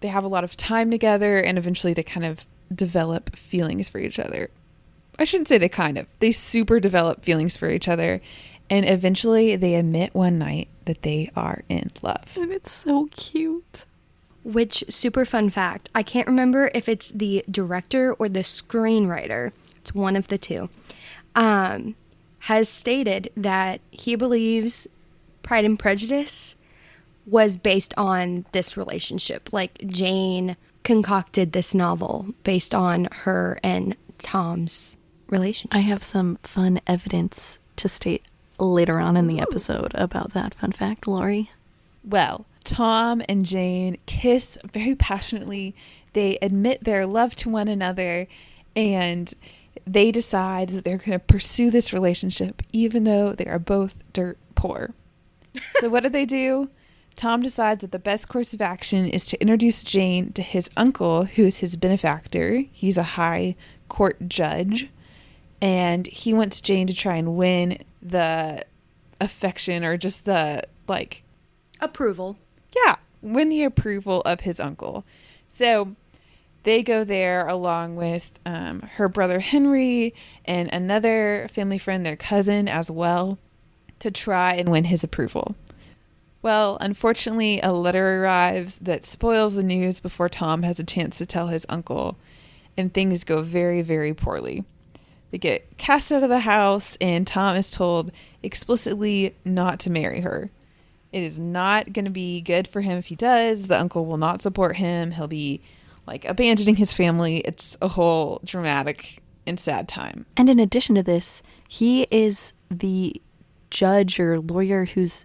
They 0.00 0.08
have 0.08 0.24
a 0.24 0.28
lot 0.28 0.44
of 0.44 0.56
time 0.56 0.90
together 0.90 1.38
and 1.38 1.58
eventually 1.58 1.92
they 1.92 2.02
kind 2.02 2.26
of 2.26 2.46
develop 2.74 3.36
feelings 3.36 3.88
for 3.88 3.98
each 3.98 4.18
other. 4.18 4.50
I 5.18 5.24
shouldn't 5.24 5.48
say 5.48 5.58
they 5.58 5.68
kind 5.68 5.96
of. 5.96 6.06
They 6.18 6.32
super 6.32 6.80
develop 6.80 7.24
feelings 7.24 7.56
for 7.56 7.70
each 7.70 7.88
other 7.88 8.20
and 8.68 8.88
eventually 8.88 9.56
they 9.56 9.74
admit 9.74 10.14
one 10.14 10.38
night 10.38 10.68
that 10.84 11.02
they 11.02 11.30
are 11.36 11.62
in 11.68 11.90
love. 12.02 12.36
And 12.36 12.52
it's 12.52 12.72
so 12.72 13.08
cute. 13.16 13.84
Which 14.44 14.84
super 14.88 15.24
fun 15.24 15.50
fact, 15.50 15.88
I 15.94 16.02
can't 16.02 16.28
remember 16.28 16.70
if 16.72 16.88
it's 16.88 17.10
the 17.10 17.44
director 17.50 18.14
or 18.14 18.28
the 18.28 18.40
screenwriter. 18.40 19.52
It's 19.78 19.94
one 19.94 20.14
of 20.14 20.28
the 20.28 20.38
two. 20.38 20.68
Um, 21.34 21.96
has 22.40 22.68
stated 22.68 23.30
that 23.36 23.80
he 23.90 24.14
believes 24.14 24.86
Pride 25.42 25.64
and 25.64 25.78
Prejudice 25.78 26.54
was 27.26 27.56
based 27.56 27.92
on 27.96 28.46
this 28.52 28.76
relationship. 28.76 29.52
Like 29.52 29.84
Jane 29.86 30.56
concocted 30.84 31.52
this 31.52 31.74
novel 31.74 32.34
based 32.44 32.72
on 32.72 33.08
her 33.10 33.58
and 33.64 33.96
Tom's 34.18 34.96
relationship. 35.28 35.74
I 35.74 35.80
have 35.80 36.04
some 36.04 36.38
fun 36.44 36.80
evidence 36.86 37.58
to 37.76 37.88
state 37.88 38.22
later 38.58 38.98
on 38.98 39.16
in 39.16 39.26
the 39.26 39.40
episode 39.40 39.92
about 39.94 40.32
that 40.32 40.54
fun 40.54 40.72
fact, 40.72 41.06
Lori. 41.06 41.50
Well, 42.04 42.46
Tom 42.64 43.22
and 43.28 43.44
Jane 43.44 43.98
kiss 44.06 44.58
very 44.72 44.94
passionately. 44.94 45.74
They 46.12 46.38
admit 46.42 46.84
their 46.84 47.06
love 47.06 47.34
to 47.36 47.48
one 47.48 47.68
another 47.68 48.26
and 48.74 49.32
they 49.86 50.10
decide 50.10 50.70
that 50.70 50.84
they're 50.84 50.98
going 50.98 51.12
to 51.12 51.18
pursue 51.18 51.70
this 51.70 51.92
relationship 51.92 52.62
even 52.72 53.04
though 53.04 53.32
they 53.32 53.46
are 53.46 53.58
both 53.58 54.02
dirt 54.12 54.38
poor. 54.54 54.94
so, 55.80 55.88
what 55.88 56.02
do 56.02 56.08
they 56.08 56.24
do? 56.24 56.68
Tom 57.16 57.40
decides 57.40 57.80
that 57.80 57.92
the 57.92 57.98
best 57.98 58.28
course 58.28 58.52
of 58.52 58.60
action 58.60 59.06
is 59.08 59.26
to 59.26 59.40
introduce 59.40 59.82
Jane 59.82 60.32
to 60.34 60.42
his 60.42 60.68
uncle, 60.76 61.24
who 61.24 61.44
is 61.44 61.58
his 61.58 61.74
benefactor. 61.74 62.64
He's 62.70 62.98
a 62.98 63.02
high 63.02 63.56
court 63.88 64.28
judge, 64.28 64.90
and 65.62 66.06
he 66.06 66.34
wants 66.34 66.60
Jane 66.60 66.86
to 66.88 66.94
try 66.94 67.16
and 67.16 67.36
win 67.36 67.78
the 68.10 68.64
affection 69.20 69.84
or 69.84 69.96
just 69.96 70.24
the 70.24 70.62
like 70.88 71.22
Approval. 71.80 72.36
yeah, 72.74 72.96
win 73.22 73.48
the 73.48 73.64
approval 73.64 74.22
of 74.22 74.40
his 74.40 74.60
uncle. 74.60 75.04
So 75.48 75.94
they 76.62 76.82
go 76.82 77.04
there 77.04 77.46
along 77.46 77.96
with 77.96 78.32
um, 78.44 78.80
her 78.80 79.08
brother 79.08 79.40
Henry 79.40 80.14
and 80.44 80.72
another 80.72 81.48
family 81.52 81.78
friend, 81.78 82.04
their 82.04 82.16
cousin 82.16 82.68
as 82.68 82.90
well, 82.90 83.38
to 84.00 84.10
try 84.10 84.54
and 84.54 84.68
win 84.68 84.84
his 84.84 85.04
approval. 85.04 85.54
Well, 86.42 86.78
unfortunately, 86.80 87.60
a 87.60 87.72
letter 87.72 88.22
arrives 88.22 88.78
that 88.78 89.04
spoils 89.04 89.56
the 89.56 89.62
news 89.62 90.00
before 90.00 90.28
Tom 90.28 90.62
has 90.62 90.78
a 90.78 90.84
chance 90.84 91.18
to 91.18 91.26
tell 91.26 91.48
his 91.48 91.66
uncle, 91.68 92.16
and 92.76 92.92
things 92.92 93.24
go 93.24 93.42
very, 93.42 93.82
very 93.82 94.14
poorly. 94.14 94.64
They 95.30 95.38
get 95.38 95.76
cast 95.76 96.12
out 96.12 96.22
of 96.22 96.28
the 96.28 96.40
house, 96.40 96.96
and 97.00 97.26
Tom 97.26 97.56
is 97.56 97.70
told 97.70 98.12
explicitly 98.42 99.34
not 99.44 99.80
to 99.80 99.90
marry 99.90 100.20
her. 100.20 100.50
It 101.12 101.22
is 101.22 101.38
not 101.38 101.92
going 101.92 102.04
to 102.04 102.10
be 102.10 102.40
good 102.40 102.68
for 102.68 102.80
him 102.80 102.98
if 102.98 103.06
he 103.06 103.16
does. 103.16 103.68
The 103.68 103.80
uncle 103.80 104.06
will 104.06 104.18
not 104.18 104.42
support 104.42 104.76
him. 104.76 105.12
He'll 105.12 105.28
be 105.28 105.60
like 106.06 106.24
abandoning 106.24 106.76
his 106.76 106.92
family. 106.92 107.38
It's 107.38 107.76
a 107.80 107.88
whole 107.88 108.40
dramatic 108.44 109.22
and 109.46 109.58
sad 109.58 109.88
time. 109.88 110.26
And 110.36 110.50
in 110.50 110.58
addition 110.58 110.94
to 110.96 111.02
this, 111.02 111.42
he 111.68 112.06
is 112.10 112.52
the 112.70 113.20
judge 113.70 114.20
or 114.20 114.38
lawyer 114.40 114.84
who's 114.84 115.24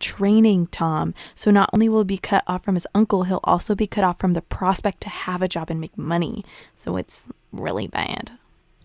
training 0.00 0.68
Tom. 0.68 1.14
So 1.34 1.50
not 1.50 1.70
only 1.72 1.88
will 1.88 2.00
he 2.00 2.04
be 2.04 2.18
cut 2.18 2.44
off 2.46 2.64
from 2.64 2.74
his 2.74 2.86
uncle, 2.94 3.24
he'll 3.24 3.40
also 3.44 3.74
be 3.74 3.86
cut 3.86 4.04
off 4.04 4.18
from 4.18 4.32
the 4.32 4.42
prospect 4.42 5.00
to 5.02 5.08
have 5.08 5.42
a 5.42 5.48
job 5.48 5.70
and 5.70 5.80
make 5.80 5.96
money. 5.96 6.44
So 6.76 6.96
it's 6.96 7.24
really 7.52 7.86
bad. 7.86 8.32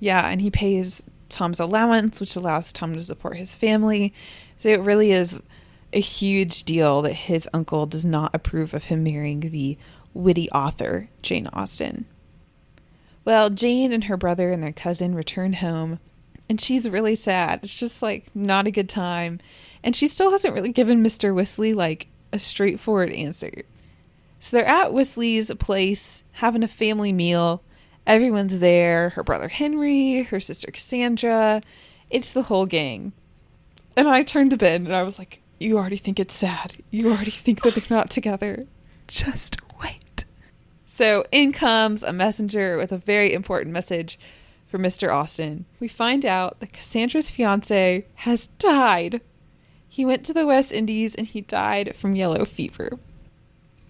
Yeah, 0.03 0.27
and 0.27 0.41
he 0.41 0.51
pays 0.51 1.01
Tom's 1.29 1.61
allowance, 1.61 2.19
which 2.19 2.35
allows 2.35 2.73
Tom 2.73 2.93
to 2.93 3.01
support 3.01 3.37
his 3.37 3.55
family. 3.55 4.13
So 4.57 4.67
it 4.67 4.81
really 4.81 5.13
is 5.13 5.41
a 5.93 6.01
huge 6.01 6.65
deal 6.65 7.01
that 7.03 7.13
his 7.13 7.47
uncle 7.53 7.85
does 7.85 8.03
not 8.03 8.35
approve 8.35 8.73
of 8.73 8.83
him 8.83 9.01
marrying 9.01 9.39
the 9.39 9.77
witty 10.13 10.49
author, 10.51 11.07
Jane 11.21 11.47
Austen. 11.53 12.05
Well, 13.23 13.49
Jane 13.49 13.93
and 13.93 14.03
her 14.03 14.17
brother 14.17 14.51
and 14.51 14.61
their 14.61 14.73
cousin 14.73 15.15
return 15.15 15.53
home, 15.53 16.01
and 16.49 16.59
she's 16.59 16.89
really 16.89 17.15
sad. 17.15 17.61
It's 17.63 17.79
just 17.79 18.01
like 18.01 18.25
not 18.35 18.67
a 18.67 18.71
good 18.71 18.89
time. 18.89 19.39
And 19.85 19.95
she 19.95 20.07
still 20.07 20.31
hasn't 20.31 20.53
really 20.53 20.73
given 20.73 21.01
Mr. 21.01 21.33
Weasley 21.33 21.73
like 21.73 22.07
a 22.33 22.39
straightforward 22.39 23.13
answer. 23.13 23.51
So 24.41 24.57
they're 24.57 24.67
at 24.67 24.91
Weasley's 24.91 25.49
place 25.59 26.23
having 26.33 26.61
a 26.61 26.67
family 26.67 27.13
meal. 27.13 27.63
Everyone's 28.05 28.59
there 28.59 29.09
her 29.09 29.23
brother 29.23 29.47
Henry, 29.47 30.23
her 30.23 30.39
sister 30.39 30.71
Cassandra. 30.71 31.61
It's 32.09 32.31
the 32.31 32.43
whole 32.43 32.65
gang. 32.65 33.13
And 33.95 34.07
I 34.07 34.23
turned 34.23 34.51
to 34.51 34.57
Ben 34.57 34.85
and 34.85 34.95
I 34.95 35.03
was 35.03 35.17
like, 35.17 35.41
You 35.59 35.77
already 35.77 35.97
think 35.97 36.19
it's 36.19 36.33
sad. 36.33 36.75
You 36.91 37.11
already 37.11 37.31
think 37.31 37.61
that 37.61 37.75
they're 37.75 37.83
not 37.89 38.09
together. 38.09 38.65
Just 39.07 39.57
wait. 39.81 40.25
So 40.85 41.25
in 41.31 41.51
comes 41.51 42.03
a 42.03 42.11
messenger 42.11 42.77
with 42.77 42.91
a 42.91 42.97
very 42.97 43.33
important 43.33 43.73
message 43.73 44.19
for 44.67 44.77
Mr. 44.77 45.13
Austen. 45.13 45.65
We 45.79 45.87
find 45.87 46.25
out 46.25 46.59
that 46.59 46.73
Cassandra's 46.73 47.31
fiance 47.31 48.05
has 48.15 48.47
died. 48.47 49.21
He 49.87 50.03
went 50.03 50.25
to 50.25 50.33
the 50.33 50.47
West 50.47 50.71
Indies 50.71 51.15
and 51.15 51.27
he 51.27 51.41
died 51.41 51.95
from 51.95 52.15
yellow 52.15 52.43
fever. 52.43 52.97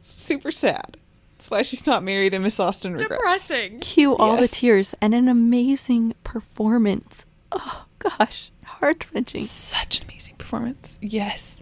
Super 0.01 0.51
sad. 0.51 0.97
That's 1.43 1.51
why 1.51 1.61
she's 1.63 1.85
not 1.85 2.03
married 2.03 2.33
and 2.33 2.41
Miss 2.41 2.57
Austen 2.57 2.93
regrets. 2.93 3.15
Depressing. 3.17 3.81
Cue 3.81 4.15
all 4.15 4.37
the 4.37 4.47
tears 4.47 4.95
and 5.01 5.13
an 5.13 5.27
amazing 5.27 6.15
performance. 6.23 7.25
Oh 7.51 7.83
gosh, 7.99 8.49
heart 8.63 9.11
wrenching. 9.11 9.41
Such 9.41 9.99
an 9.99 10.05
amazing 10.07 10.37
performance. 10.37 10.97
Yes. 11.01 11.59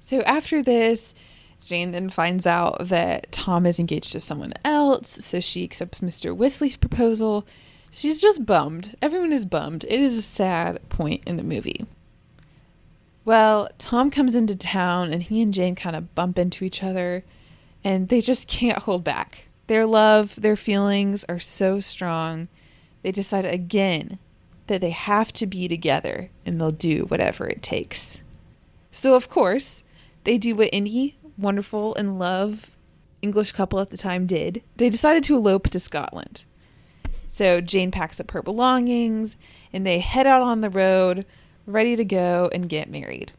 So 0.00 0.22
after 0.22 0.62
this, 0.62 1.14
Jane 1.62 1.92
then 1.92 2.08
finds 2.08 2.46
out 2.46 2.88
that 2.88 3.30
Tom 3.32 3.66
is 3.66 3.78
engaged 3.78 4.12
to 4.12 4.20
someone 4.20 4.54
else, 4.64 5.10
so 5.10 5.40
she 5.40 5.62
accepts 5.62 6.00
Mr. 6.00 6.34
Weasley's 6.34 6.76
proposal. 6.76 7.46
She's 7.90 8.18
just 8.18 8.46
bummed. 8.46 8.96
Everyone 9.02 9.34
is 9.34 9.44
bummed. 9.44 9.84
It 9.84 10.00
is 10.00 10.16
a 10.16 10.22
sad 10.22 10.88
point 10.88 11.22
in 11.26 11.36
the 11.36 11.44
movie. 11.44 11.84
Well, 13.26 13.68
Tom 13.76 14.10
comes 14.10 14.34
into 14.34 14.56
town 14.56 15.12
and 15.12 15.22
he 15.22 15.42
and 15.42 15.52
Jane 15.52 15.74
kind 15.74 15.96
of 15.96 16.14
bump 16.14 16.38
into 16.38 16.64
each 16.64 16.82
other 16.82 17.24
and 17.84 18.08
they 18.08 18.20
just 18.20 18.48
can't 18.48 18.78
hold 18.78 19.04
back. 19.04 19.46
Their 19.66 19.86
love, 19.86 20.34
their 20.36 20.56
feelings 20.56 21.24
are 21.28 21.38
so 21.38 21.80
strong. 21.80 22.48
They 23.02 23.12
decide 23.12 23.44
again 23.44 24.18
that 24.66 24.80
they 24.80 24.90
have 24.90 25.32
to 25.34 25.46
be 25.46 25.68
together 25.68 26.30
and 26.44 26.60
they'll 26.60 26.70
do 26.72 27.04
whatever 27.04 27.46
it 27.46 27.62
takes. 27.62 28.18
So, 28.90 29.14
of 29.14 29.28
course, 29.28 29.82
they 30.24 30.38
do 30.38 30.54
what 30.56 30.70
any 30.72 31.16
wonderful 31.36 31.94
and 31.96 32.18
love 32.18 32.70
English 33.22 33.52
couple 33.52 33.80
at 33.80 33.90
the 33.90 33.96
time 33.96 34.26
did. 34.26 34.62
They 34.76 34.90
decided 34.90 35.24
to 35.24 35.36
elope 35.36 35.68
to 35.70 35.80
Scotland. 35.80 36.44
So, 37.28 37.60
Jane 37.60 37.90
packs 37.90 38.20
up 38.20 38.30
her 38.30 38.42
belongings 38.42 39.36
and 39.72 39.86
they 39.86 39.98
head 39.98 40.26
out 40.26 40.42
on 40.42 40.60
the 40.60 40.70
road, 40.70 41.26
ready 41.66 41.96
to 41.96 42.04
go 42.04 42.48
and 42.52 42.68
get 42.68 42.88
married. 42.88 43.32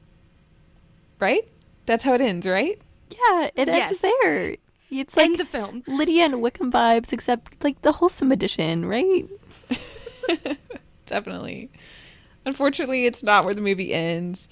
Right? 1.20 1.48
That's 1.86 2.03
how 2.03 2.13
it 2.13 2.22
ends, 2.22 2.46
right? 2.46 2.79
Yeah, 3.09 3.49
it 3.55 3.67
Yes. 3.67 4.03
ends 4.03 4.15
there. 4.21 4.55
It's 4.89 5.17
like 5.17 5.35
the 5.37 5.45
film. 5.45 5.83
Lydia 5.87 6.23
and 6.25 6.41
Wickham 6.41 6.71
vibes, 6.71 7.11
except 7.11 7.63
like 7.63 7.81
the 7.81 7.91
wholesome 7.93 8.31
edition, 8.31 8.85
right? 8.85 9.25
Definitely. 11.05 11.69
Unfortunately, 12.45 13.05
it's 13.05 13.23
not 13.23 13.45
where 13.45 13.53
the 13.53 13.61
movie 13.61 13.93
ends. 13.93 14.47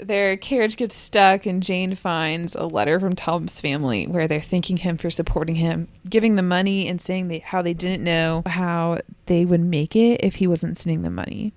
their 0.00 0.36
carriage 0.36 0.76
gets 0.76 0.94
stuck, 0.94 1.44
and 1.44 1.60
Jane 1.62 1.94
finds 1.96 2.54
a 2.54 2.66
letter 2.66 3.00
from 3.00 3.16
Tom's 3.16 3.60
family 3.60 4.06
where 4.06 4.28
they're 4.28 4.40
thanking 4.40 4.76
him 4.76 4.96
for 4.96 5.10
supporting 5.10 5.56
him, 5.56 5.88
giving 6.08 6.36
them 6.36 6.46
money, 6.46 6.86
and 6.86 7.00
saying 7.00 7.26
they, 7.28 7.40
how 7.40 7.62
they 7.62 7.74
didn't 7.74 8.04
know 8.04 8.44
how 8.46 8.98
they 9.26 9.44
would 9.44 9.60
make 9.60 9.96
it 9.96 10.20
if 10.22 10.36
he 10.36 10.46
wasn't 10.46 10.78
sending 10.78 11.02
them 11.02 11.16
money. 11.16 11.52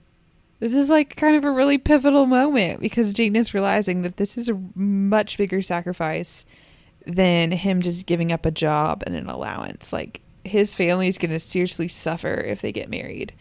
This 0.62 0.76
is 0.76 0.90
like 0.90 1.16
kind 1.16 1.36
of 1.36 1.44
a 1.44 1.52
really 1.52 1.80
pivotal 1.80 2.28
moment 2.28 2.82
because 2.82 3.14
Jane 3.14 3.36
is 3.36 3.54
realizing 3.54 4.04
that 4.04 4.18
this 4.18 4.38
is 4.38 4.48
a 4.48 4.62
much 4.76 5.38
bigger 5.40 5.60
sacrifice 5.64 6.46
than 7.08 7.52
him 7.52 7.82
just 7.82 8.06
giving 8.06 8.32
up 8.32 8.46
a 8.46 8.52
job 8.52 9.02
and 9.08 9.16
an 9.16 9.28
allowance. 9.28 9.92
Like, 9.92 10.22
his 10.44 10.76
family 10.76 11.08
is 11.08 11.18
going 11.18 11.32
to 11.32 11.40
seriously 11.40 11.88
suffer 11.88 12.36
if 12.36 12.62
they 12.62 12.72
get 12.72 12.90
married. 12.92 13.34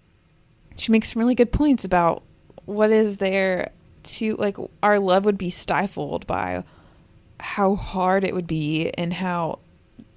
She 0.77 0.93
makes 0.93 1.13
some 1.13 1.21
really 1.21 1.35
good 1.35 1.53
points 1.53 1.85
about 1.85 2.23
what 2.65 2.91
is 2.91 3.19
there 3.19 3.71
to 4.03 4.35
like 4.37 4.57
our 4.83 4.99
love 4.99 5.27
would 5.27 5.37
be 5.37 5.51
stifled 5.51 6.27
by 6.27 6.65
how 7.39 7.75
hard 7.75 8.25
it 8.25 8.35
would 8.35 8.47
be 8.47 8.91
and 8.93 9.13
how 9.13 9.59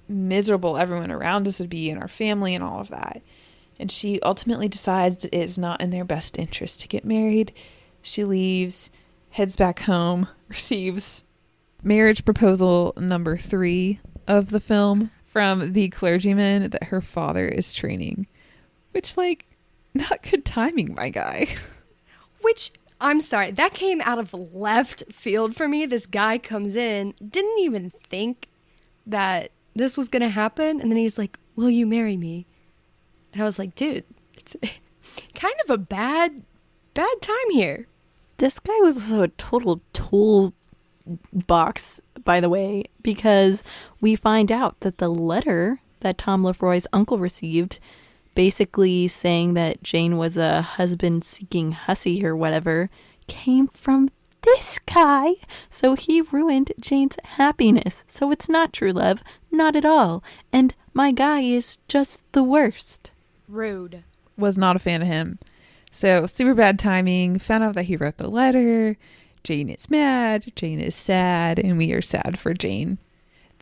miserable 0.07 0.77
everyone 0.77 1.11
around 1.11 1.49
us 1.49 1.59
would 1.59 1.69
be 1.69 1.89
and 1.89 2.01
our 2.01 2.07
family 2.07 2.55
and 2.55 2.63
all 2.63 2.79
of 2.79 2.89
that. 2.89 3.21
And 3.83 3.91
she 3.91 4.17
ultimately 4.21 4.69
decides 4.69 5.23
that 5.23 5.35
it 5.35 5.43
is 5.43 5.57
not 5.57 5.81
in 5.81 5.89
their 5.89 6.05
best 6.05 6.39
interest 6.39 6.79
to 6.79 6.87
get 6.87 7.03
married. 7.03 7.51
She 8.01 8.23
leaves, 8.23 8.89
heads 9.31 9.57
back 9.57 9.79
home, 9.79 10.29
receives 10.47 11.25
marriage 11.83 12.23
proposal 12.23 12.93
number 12.95 13.35
three 13.35 13.99
of 14.25 14.51
the 14.51 14.61
film 14.61 15.11
from 15.25 15.73
the 15.73 15.89
clergyman 15.89 16.69
that 16.69 16.83
her 16.85 17.01
father 17.01 17.45
is 17.45 17.73
training. 17.73 18.27
Which, 18.91 19.17
like, 19.17 19.47
not 19.93 20.23
good 20.31 20.45
timing, 20.45 20.95
my 20.95 21.09
guy. 21.09 21.47
Which 22.39 22.71
I'm 23.01 23.19
sorry, 23.19 23.51
that 23.51 23.73
came 23.73 23.99
out 23.99 24.17
of 24.17 24.33
left 24.33 25.03
field 25.11 25.57
for 25.57 25.67
me. 25.67 25.85
This 25.85 26.05
guy 26.05 26.37
comes 26.37 26.77
in, 26.77 27.15
didn't 27.19 27.59
even 27.59 27.89
think 27.89 28.47
that 29.05 29.51
this 29.75 29.97
was 29.97 30.07
going 30.07 30.21
to 30.21 30.29
happen. 30.29 30.79
And 30.79 30.89
then 30.89 30.97
he's 30.97 31.17
like, 31.17 31.37
Will 31.57 31.69
you 31.69 31.85
marry 31.85 32.15
me? 32.15 32.47
And 33.33 33.41
I 33.41 33.45
was 33.45 33.59
like, 33.59 33.75
Dude, 33.75 34.05
it's 34.35 34.55
kind 35.35 35.55
of 35.65 35.69
a 35.69 35.77
bad, 35.77 36.43
bad 36.93 37.21
time 37.21 37.51
here. 37.51 37.87
This 38.37 38.59
guy 38.59 38.77
was 38.81 38.97
also 38.97 39.23
a 39.23 39.27
total 39.29 39.81
tool 39.93 40.53
box, 41.31 42.01
by 42.23 42.39
the 42.39 42.49
way, 42.49 42.85
because 43.01 43.63
we 44.01 44.15
find 44.15 44.51
out 44.51 44.79
that 44.81 44.97
the 44.97 45.09
letter 45.09 45.81
that 45.99 46.17
Tom 46.17 46.43
Lefroy's 46.43 46.87
uncle 46.93 47.17
received 47.17 47.79
basically 48.35 49.07
saying 49.07 49.53
that 49.53 49.83
Jane 49.83 50.17
was 50.17 50.37
a 50.37 50.61
husband 50.61 51.23
seeking 51.23 51.71
hussy 51.71 52.25
or 52.25 52.35
whatever, 52.35 52.89
came 53.27 53.67
from 53.67 54.09
this 54.41 54.79
guy. 54.79 55.35
So 55.69 55.95
he 55.95 56.21
ruined 56.21 56.73
Jane's 56.79 57.17
happiness. 57.23 58.03
So 58.07 58.31
it's 58.31 58.49
not 58.49 58.73
true 58.73 58.91
love, 58.91 59.23
not 59.51 59.75
at 59.75 59.85
all. 59.85 60.23
And 60.51 60.73
my 60.93 61.11
guy 61.11 61.41
is 61.41 61.77
just 61.87 62.23
the 62.33 62.43
worst. 62.43 63.11
Rude. 63.53 64.03
Was 64.37 64.57
not 64.57 64.75
a 64.75 64.79
fan 64.79 65.01
of 65.01 65.07
him. 65.07 65.39
So 65.91 66.25
super 66.25 66.53
bad 66.53 66.79
timing. 66.79 67.39
Found 67.39 67.63
out 67.63 67.75
that 67.75 67.83
he 67.83 67.97
wrote 67.97 68.17
the 68.17 68.29
letter. 68.29 68.97
Jane 69.43 69.69
is 69.69 69.89
mad. 69.89 70.51
Jane 70.55 70.79
is 70.79 70.95
sad. 70.95 71.59
And 71.59 71.77
we 71.77 71.93
are 71.93 72.01
sad 72.01 72.39
for 72.39 72.53
Jane. 72.53 72.97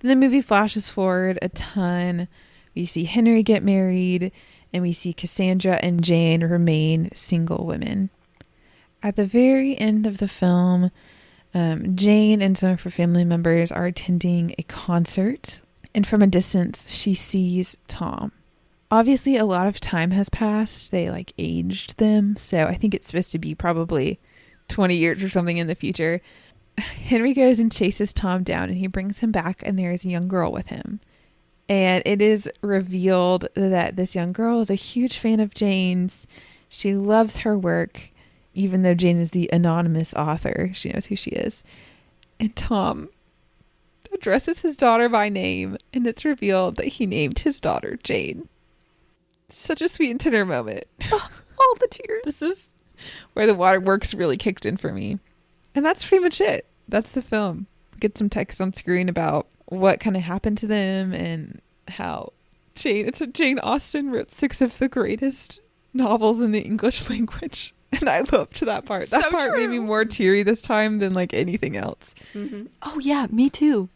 Then 0.02 0.10
the 0.10 0.16
movie 0.16 0.42
flashes 0.42 0.90
forward 0.90 1.38
a 1.42 1.50
ton. 1.50 2.28
We 2.74 2.86
see 2.86 3.04
Henry 3.04 3.44
get 3.44 3.64
married 3.64 4.32
and 4.74 4.82
we 4.82 4.94
see 4.94 5.14
Cassandra 5.14 5.80
and 5.82 6.04
Jane 6.04 6.44
remain 6.44 7.10
single 7.14 7.66
women. 7.66 8.10
At 9.04 9.16
the 9.16 9.26
very 9.26 9.78
end 9.78 10.06
of 10.06 10.20
the 10.20 10.28
film, 10.28 10.92
um, 11.54 11.96
Jane 11.96 12.42
and 12.42 12.58
some 12.58 12.72
of 12.72 12.82
her 12.82 12.90
family 12.90 13.26
members 13.26 13.72
are 13.72 13.88
attending 13.88 14.56
a 14.58 14.64
concert, 14.64 15.60
and 15.94 16.08
from 16.08 16.22
a 16.22 16.28
distance, 16.28 16.90
she 16.90 17.14
sees 17.14 17.76
Tom. 17.88 18.32
Obviously, 18.92 19.38
a 19.38 19.46
lot 19.46 19.68
of 19.68 19.80
time 19.80 20.12
has 20.12 20.28
passed. 20.28 20.92
They 20.92 21.10
like 21.10 21.34
aged 21.38 21.98
them, 21.98 22.36
so 22.36 22.66
I 22.66 22.76
think 22.76 22.94
it's 22.94 23.08
supposed 23.08 23.32
to 23.32 23.40
be 23.40 23.56
probably 23.56 24.20
20 24.68 24.96
years 24.96 25.24
or 25.24 25.30
something 25.30 25.58
in 25.58 25.68
the 25.68 25.76
future. 25.76 26.20
Henry 26.78 27.34
goes 27.34 27.58
and 27.58 27.72
chases 27.72 28.14
Tom 28.14 28.44
down, 28.44 28.68
and 28.68 28.78
he 28.78 28.88
brings 28.88 29.20
him 29.20 29.32
back, 29.32 29.64
and 29.66 29.80
there 29.80 29.94
is 29.94 30.04
a 30.04 30.10
young 30.10 30.28
girl 30.28 30.52
with 30.52 30.68
him. 30.68 31.00
And 31.70 32.04
it 32.06 32.22
is 32.22 32.52
revealed 32.62 33.48
that 33.54 33.96
this 33.96 34.14
young 34.14 34.34
girl 34.34 34.60
is 34.60 34.70
a 34.70 34.76
huge 34.76 35.18
fan 35.18 35.40
of 35.40 35.54
Jane's. 35.54 36.28
She 36.68 36.94
loves 36.94 37.38
her 37.38 37.58
work, 37.58 38.12
even 38.54 38.82
though 38.82 38.94
Jane 38.94 39.20
is 39.20 39.32
the 39.32 39.50
anonymous 39.54 40.14
author. 40.16 40.72
She 40.74 40.90
knows 40.90 41.06
who 41.06 41.16
she 41.16 41.32
is. 41.32 41.64
And 42.42 42.54
Tom 42.58 43.08
addresses 44.14 44.62
his 44.62 44.76
daughter 44.76 45.08
by 45.08 45.30
name, 45.30 45.78
and 45.94 46.06
it's 46.06 46.26
revealed 46.26 46.76
that 46.76 46.88
he 46.88 47.06
named 47.06 47.40
his 47.40 47.62
daughter 47.62 47.98
Jane. 48.04 48.50
Such 49.52 49.82
a 49.82 49.90
sweet 49.90 50.12
and 50.12 50.20
tender 50.20 50.46
moment. 50.46 50.86
All 51.12 51.76
the 51.80 51.88
tears. 51.90 52.22
This 52.26 52.42
is 52.42 52.70
where 53.34 53.48
the 53.48 53.56
waterworks 53.56 54.14
really 54.14 54.38
kicked 54.38 54.66
in 54.66 54.78
for 54.78 54.92
me. 54.92 55.20
And 55.76 55.86
that's 55.86 56.08
pretty 56.08 56.24
much 56.24 56.42
it. 56.42 56.66
That's 56.88 57.12
the 57.12 57.22
film. 57.22 57.68
Get 58.00 58.18
some 58.18 58.30
text 58.30 58.60
on 58.62 58.74
screen 58.74 59.10
about 59.10 59.48
what 59.66 60.00
kind 60.00 60.16
of 60.18 60.24
happened 60.24 60.58
to 60.60 60.68
them 60.68 61.14
and 61.14 61.62
how 61.88 62.34
Jane 62.76 63.06
it's 63.08 63.22
a 63.22 63.28
Jane 63.28 63.60
Austen 63.60 64.12
wrote 64.12 64.32
six 64.32 64.62
of 64.62 64.78
the 64.80 64.90
greatest 64.90 65.62
novels 65.94 66.42
in 66.42 66.52
the 66.52 66.62
English 66.62 67.10
language. 67.10 67.74
And 67.94 68.08
I 68.10 68.22
loved 68.32 68.62
that 68.66 68.86
part. 68.86 69.10
That 69.10 69.26
So 69.26 69.32
part 69.32 69.58
made 69.58 69.70
me 69.70 69.80
more 69.80 70.06
teary 70.06 70.44
this 70.44 70.62
time 70.62 71.00
than 71.00 71.14
like 71.14 71.34
anything 71.34 71.76
else. 71.76 72.16
Mm-hmm. 72.34 72.68
Oh, 72.82 73.00
yeah, 73.00 73.28
me 73.30 73.50
too. 73.50 73.90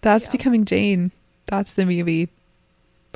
That's 0.00 0.24
Yeah. 0.26 0.30
becoming 0.32 0.64
Jane. 0.64 1.10
That's 1.46 1.74
the 1.74 1.84
movie. 1.84 2.28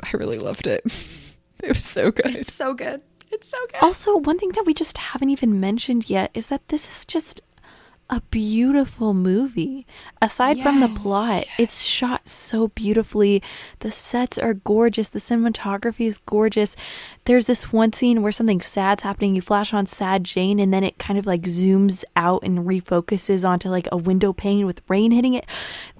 I 0.03 0.09
really 0.17 0.37
loved 0.39 0.67
it. 0.67 0.83
It 1.67 1.75
was 1.75 1.85
so 1.85 2.11
good. 2.11 2.35
It's 2.35 2.53
so 2.53 2.73
good. 2.73 3.01
It's 3.31 3.47
so 3.47 3.57
good. 3.71 3.81
Also, 3.81 4.17
one 4.17 4.37
thing 4.37 4.49
that 4.49 4.65
we 4.65 4.73
just 4.73 4.97
haven't 4.97 5.29
even 5.29 5.59
mentioned 5.59 6.09
yet 6.09 6.29
is 6.33 6.47
that 6.47 6.67
this 6.67 6.89
is 6.89 7.05
just 7.05 7.41
a 8.09 8.21
beautiful 8.29 9.13
movie. 9.13 9.87
Aside 10.21 10.59
from 10.59 10.81
the 10.81 10.87
Yes, 10.87 11.01
plot, 11.01 11.45
it's 11.57 11.83
shot 11.83 12.27
so 12.27 12.67
beautifully. 12.67 13.41
The 13.79 13.89
sets 13.89 14.37
are 14.37 14.53
gorgeous. 14.53 15.09
The 15.09 15.19
cinematography 15.19 16.05
is 16.05 16.19
gorgeous. 16.19 16.75
There's 17.25 17.47
this 17.47 17.71
one 17.71 17.93
scene 17.93 18.21
where 18.21 18.31
something 18.33 18.61
sad's 18.61 19.03
happening. 19.03 19.35
You 19.35 19.41
flash 19.41 19.73
on 19.73 19.85
sad 19.85 20.25
Jane, 20.25 20.59
and 20.59 20.73
then 20.73 20.83
it 20.83 20.99
kind 20.99 21.17
of 21.17 21.25
like 21.25 21.43
zooms 21.43 22.03
out 22.15 22.43
and 22.43 22.59
refocuses 22.67 23.47
onto 23.47 23.69
like 23.69 23.87
a 23.91 23.97
window 23.97 24.33
pane 24.33 24.65
with 24.65 24.81
rain 24.89 25.11
hitting 25.11 25.33
it. 25.33 25.45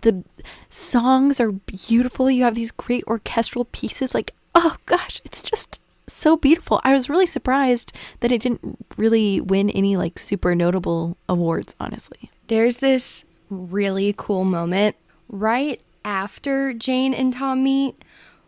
The 0.01 0.23
songs 0.69 1.39
are 1.39 1.53
beautiful. 1.53 2.29
You 2.29 2.43
have 2.43 2.55
these 2.55 2.71
great 2.71 3.05
orchestral 3.07 3.65
pieces. 3.65 4.13
Like, 4.13 4.33
oh 4.55 4.77
gosh, 4.85 5.21
it's 5.25 5.41
just 5.41 5.79
so 6.07 6.37
beautiful. 6.37 6.81
I 6.83 6.93
was 6.93 7.09
really 7.09 7.25
surprised 7.25 7.93
that 8.19 8.31
it 8.31 8.41
didn't 8.41 8.77
really 8.97 9.39
win 9.41 9.69
any 9.69 9.97
like 9.97 10.19
super 10.19 10.55
notable 10.55 11.17
awards, 11.27 11.75
honestly. 11.79 12.29
There's 12.47 12.77
this 12.77 13.25
really 13.49 14.13
cool 14.17 14.43
moment 14.43 14.95
right 15.29 15.81
after 16.05 16.73
Jane 16.73 17.13
and 17.13 17.33
Tom 17.33 17.63
meet 17.63 18.03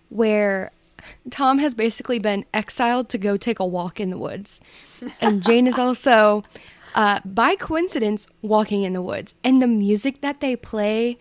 where 0.10 0.72
Tom 1.30 1.60
has 1.60 1.74
basically 1.74 2.20
been 2.20 2.46
exiled 2.54 3.10
to 3.10 3.18
go 3.18 3.38
take 3.38 3.60
a 3.60 3.66
walk 3.66 4.00
in 4.00 4.10
the 4.10 4.18
woods. 4.18 4.60
And 5.22 5.44
Jane 5.44 5.68
is 5.68 5.78
also, 5.78 6.44
uh, 6.96 7.20
by 7.24 7.56
coincidence, 7.56 8.28
walking 8.42 8.84
in 8.84 8.94
the 8.94 9.02
woods. 9.02 9.34
And 9.44 9.62
the 9.62 9.68
music 9.68 10.22
that 10.22 10.42
they 10.42 10.56
play 10.56 11.18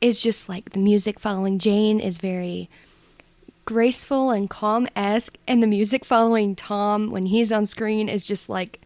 is 0.00 0.20
just 0.20 0.48
like 0.48 0.70
the 0.70 0.78
music 0.78 1.18
following 1.18 1.58
Jane 1.58 1.98
is 2.00 2.18
very 2.18 2.68
graceful 3.64 4.30
and 4.30 4.48
calm 4.48 4.88
esque. 4.96 5.36
And 5.46 5.62
the 5.62 5.66
music 5.66 6.04
following 6.04 6.54
Tom 6.54 7.10
when 7.10 7.26
he's 7.26 7.52
on 7.52 7.66
screen 7.66 8.08
is 8.08 8.26
just 8.26 8.48
like 8.48 8.80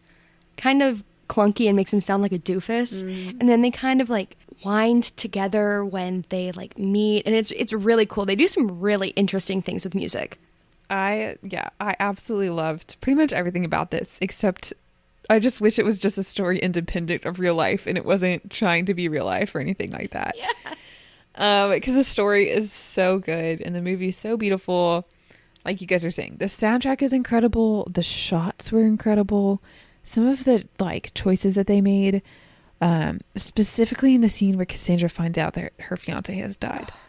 kind 0.57 0.81
of 0.81 1.03
clunky 1.29 1.67
and 1.67 1.75
makes 1.75 1.93
him 1.93 1.99
sound 1.99 2.23
like 2.23 2.31
a 2.31 2.39
doofus. 2.39 3.03
Mm. 3.03 3.39
And 3.39 3.49
then 3.49 3.61
they 3.61 3.71
kind 3.71 4.01
of 4.01 4.09
like 4.09 4.35
wind 4.65 5.15
together 5.15 5.85
when 5.85 6.25
they 6.29 6.51
like 6.51 6.77
meet 6.77 7.25
and 7.25 7.33
it's 7.33 7.51
it's 7.51 7.71
really 7.71 8.05
cool. 8.05 8.25
They 8.25 8.35
do 8.35 8.47
some 8.47 8.79
really 8.79 9.09
interesting 9.09 9.61
things 9.61 9.83
with 9.83 9.95
music. 9.95 10.37
I 10.89 11.37
yeah, 11.43 11.69
I 11.79 11.95
absolutely 11.99 12.49
loved 12.49 12.97
pretty 12.99 13.15
much 13.15 13.31
everything 13.31 13.63
about 13.63 13.91
this 13.91 14.17
except 14.21 14.73
I 15.29 15.37
just 15.37 15.61
wish 15.61 15.77
it 15.77 15.85
was 15.85 15.99
just 15.99 16.17
a 16.17 16.23
story 16.23 16.57
independent 16.57 17.23
of 17.23 17.39
real 17.39 17.53
life 17.53 17.85
and 17.85 17.97
it 17.97 18.05
wasn't 18.05 18.49
trying 18.49 18.85
to 18.85 18.95
be 18.95 19.07
real 19.07 19.25
life 19.25 19.53
or 19.53 19.59
anything 19.59 19.91
like 19.91 20.11
that. 20.11 20.35
Yes. 20.65 20.75
Um 21.39 21.71
because 21.71 21.95
the 21.95 22.03
story 22.03 22.49
is 22.49 22.71
so 22.71 23.17
good 23.17 23.61
and 23.61 23.73
the 23.73 23.81
movie 23.81 24.09
is 24.09 24.17
so 24.17 24.37
beautiful. 24.37 25.07
Like 25.65 25.81
you 25.81 25.87
guys 25.87 26.05
are 26.05 26.11
saying, 26.11 26.37
the 26.39 26.45
soundtrack 26.45 27.01
is 27.01 27.13
incredible, 27.13 27.87
the 27.91 28.03
shots 28.03 28.71
were 28.71 28.81
incredible. 28.81 29.61
Some 30.03 30.27
of 30.27 30.43
the 30.43 30.67
like 30.79 31.13
choices 31.13 31.55
that 31.55 31.67
they 31.67 31.81
made 31.81 32.21
um 32.81 33.21
specifically 33.35 34.13
in 34.15 34.21
the 34.21 34.29
scene 34.29 34.57
where 34.57 34.65
Cassandra 34.65 35.09
finds 35.09 35.37
out 35.37 35.53
that 35.53 35.73
her 35.79 35.97
fiance 35.97 36.33
has 36.35 36.55
died 36.55 36.91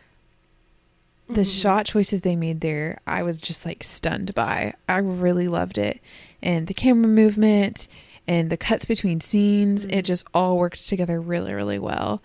the 1.30 1.44
shot 1.44 1.86
choices 1.86 2.22
they 2.22 2.36
made 2.36 2.60
there, 2.60 2.98
I 3.06 3.22
was 3.22 3.40
just 3.40 3.64
like 3.64 3.84
stunned 3.84 4.34
by. 4.34 4.74
I 4.88 4.98
really 4.98 5.48
loved 5.48 5.78
it. 5.78 6.00
And 6.42 6.66
the 6.66 6.74
camera 6.74 7.08
movement 7.08 7.86
and 8.26 8.50
the 8.50 8.56
cuts 8.56 8.84
between 8.84 9.20
scenes, 9.20 9.84
it 9.86 10.02
just 10.02 10.26
all 10.34 10.58
worked 10.58 10.88
together 10.88 11.20
really, 11.20 11.54
really 11.54 11.78
well. 11.78 12.22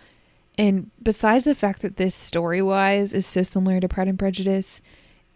And 0.58 0.92
besides 1.02 1.46
the 1.46 1.56
fact 1.56 1.82
that 1.82 1.98
this 1.98 2.16
story 2.16 2.62
wise 2.62 3.14
is 3.14 3.26
so 3.26 3.44
similar 3.44 3.80
to 3.80 3.90
Pride 3.90 4.08
and 4.08 4.20
Prejudice, 4.20 4.82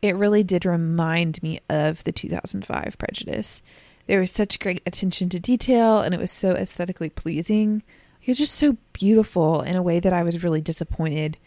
it 0.02 0.16
really 0.16 0.44
did 0.44 0.66
remind 0.66 1.44
me 1.44 1.60
of 1.70 2.04
the 2.06 2.12
2005 2.12 2.98
Prejudice. 2.98 3.62
There 4.08 4.20
was 4.20 4.32
such 4.32 4.60
great 4.60 4.82
attention 4.86 5.30
to 5.30 5.40
detail 5.40 6.00
and 6.00 6.14
it 6.14 6.20
was 6.20 6.32
so 6.32 6.52
aesthetically 6.52 7.10
pleasing. 7.10 7.84
It 8.24 8.28
was 8.28 8.38
just 8.38 8.56
so 8.56 8.78
beautiful 8.94 9.62
in 9.62 9.76
a 9.76 9.84
way 9.84 10.00
that 10.00 10.14
I 10.14 10.24
was 10.24 10.44
really 10.44 10.62
disappointed 10.62 11.38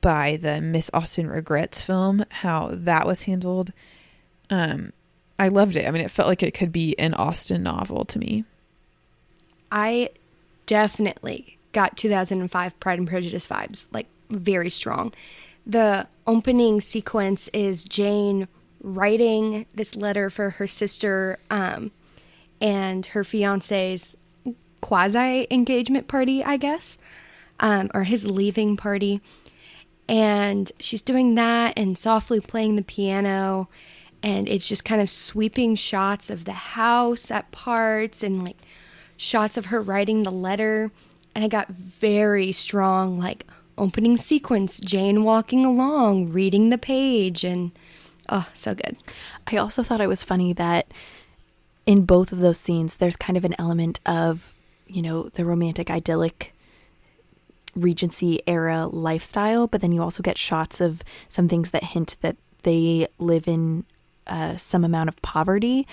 by 0.00 0.36
the 0.36 0.60
Miss 0.60 0.90
Austen 0.92 1.28
Regrets 1.28 1.80
film, 1.80 2.24
how 2.30 2.68
that 2.70 3.06
was 3.06 3.22
handled. 3.22 3.72
Um, 4.50 4.92
I 5.38 5.48
loved 5.48 5.76
it. 5.76 5.88
I 5.88 5.90
mean, 5.90 6.04
it 6.04 6.10
felt 6.10 6.28
like 6.28 6.42
it 6.42 6.54
could 6.54 6.72
be 6.72 6.98
an 6.98 7.14
Austen 7.14 7.62
novel 7.62 8.04
to 8.04 8.18
me. 8.18 8.44
I 9.72 10.10
definitely 10.66 11.53
got 11.74 11.98
2005 11.98 12.80
Pride 12.80 12.98
and 12.98 13.08
Prejudice 13.08 13.46
vibes, 13.46 13.86
like 13.92 14.06
very 14.30 14.70
strong. 14.70 15.12
The 15.66 16.06
opening 16.26 16.80
sequence 16.80 17.48
is 17.48 17.84
Jane 17.84 18.48
writing 18.82 19.66
this 19.74 19.96
letter 19.96 20.30
for 20.30 20.50
her 20.50 20.66
sister 20.66 21.38
um, 21.50 21.90
and 22.60 23.06
her 23.06 23.24
fiance's 23.24 24.16
quasi 24.80 25.46
engagement 25.50 26.08
party, 26.08 26.44
I 26.44 26.58
guess, 26.58 26.98
um, 27.60 27.90
or 27.94 28.04
his 28.04 28.26
leaving 28.26 28.76
party. 28.76 29.20
And 30.06 30.70
she's 30.78 31.00
doing 31.00 31.34
that 31.36 31.72
and 31.78 31.96
softly 31.96 32.40
playing 32.40 32.76
the 32.76 32.82
piano. 32.82 33.68
And 34.22 34.48
it's 34.48 34.68
just 34.68 34.84
kind 34.84 35.00
of 35.00 35.08
sweeping 35.08 35.74
shots 35.74 36.28
of 36.28 36.44
the 36.44 36.52
house 36.52 37.30
at 37.30 37.50
parts 37.52 38.22
and 38.22 38.44
like 38.44 38.58
shots 39.16 39.56
of 39.56 39.66
her 39.66 39.80
writing 39.80 40.22
the 40.22 40.32
letter. 40.32 40.90
And 41.34 41.44
I 41.44 41.48
got 41.48 41.68
very 41.68 42.52
strong, 42.52 43.18
like, 43.18 43.46
opening 43.76 44.16
sequence 44.16 44.78
Jane 44.78 45.24
walking 45.24 45.66
along, 45.66 46.30
reading 46.30 46.70
the 46.70 46.78
page. 46.78 47.44
And 47.44 47.72
oh, 48.28 48.48
so 48.54 48.74
good. 48.74 48.96
I 49.46 49.56
also 49.56 49.82
thought 49.82 50.00
it 50.00 50.08
was 50.08 50.24
funny 50.24 50.52
that 50.52 50.86
in 51.86 52.04
both 52.04 52.32
of 52.32 52.38
those 52.38 52.58
scenes, 52.58 52.96
there's 52.96 53.16
kind 53.16 53.36
of 53.36 53.44
an 53.44 53.54
element 53.58 54.00
of, 54.06 54.54
you 54.86 55.02
know, 55.02 55.24
the 55.24 55.44
romantic 55.44 55.90
idyllic 55.90 56.54
Regency 57.74 58.40
era 58.46 58.86
lifestyle, 58.86 59.66
but 59.66 59.80
then 59.80 59.90
you 59.90 60.00
also 60.00 60.22
get 60.22 60.38
shots 60.38 60.80
of 60.80 61.02
some 61.28 61.48
things 61.48 61.72
that 61.72 61.82
hint 61.82 62.16
that 62.20 62.36
they 62.62 63.08
live 63.18 63.48
in 63.48 63.84
uh, 64.28 64.56
some 64.56 64.84
amount 64.84 65.08
of 65.08 65.20
poverty. 65.22 65.86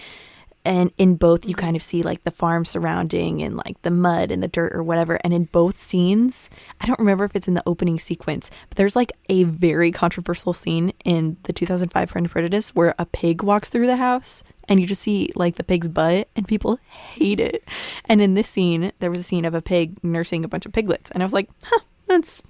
And 0.64 0.92
in 0.98 1.16
both, 1.16 1.48
you 1.48 1.56
kind 1.56 1.76
of 1.76 1.82
see 1.82 2.04
like 2.04 2.24
the 2.24 2.32
farm 2.32 2.66
surrounding 2.66 3.42
and 3.42 3.58
like 3.58 3.82
the 3.82 3.92
mud 3.92 4.32
and 4.32 4.44
the 4.44 4.48
dirt 4.48 4.74
or 4.74 4.84
whatever. 4.84 5.20
And 5.24 5.34
in 5.34 5.46
both 5.46 5.78
scenes, 5.78 6.50
I 6.80 6.86
don't 6.86 7.00
remember 7.00 7.24
if 7.24 7.36
it's 7.36 7.48
in 7.48 7.54
the 7.56 7.64
opening 7.66 7.98
sequence, 7.98 8.52
but 8.70 8.78
there's 8.78 8.96
like 8.96 9.12
a 9.30 9.44
very 9.44 9.92
controversial 9.92 10.54
scene 10.54 10.94
in 11.04 11.38
the 11.44 11.54
2005 11.54 12.10
Pride 12.10 12.22
and 12.22 12.32
Prejudice 12.32 12.76
where 12.76 12.94
a 13.00 13.06
pig 13.06 13.44
walks 13.44 13.70
through 13.70 13.88
the 13.88 13.98
house 13.98 14.44
and 14.68 14.80
you 14.80 14.86
just 14.86 15.02
see 15.02 15.30
like 15.36 15.56
the 15.56 15.64
pig's 15.64 15.88
butt 15.88 16.28
and 16.36 16.48
people 16.48 16.80
hate 16.88 17.40
it. 17.40 17.64
And 18.06 18.22
in 18.22 18.36
this 18.36 18.48
scene, 18.48 18.92
there 19.00 19.12
was 19.12 19.20
a 19.20 19.24
scene 19.24 19.46
of 19.46 19.54
a 19.54 19.62
pig 19.62 20.04
nursing 20.04 20.46
a 20.46 20.48
bunch 20.48 20.66
of 20.66 20.74
piglets. 20.74 21.12
And 21.12 21.24
I 21.24 21.26
was 21.26 21.34
like, 21.34 21.50
huh, 21.64 21.80
that's 22.08 22.42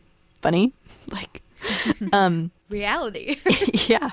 funny. 0.41 0.73
Like, 1.11 1.41
um, 2.13 2.51
Reality. 2.69 3.37
yeah. 3.89 4.11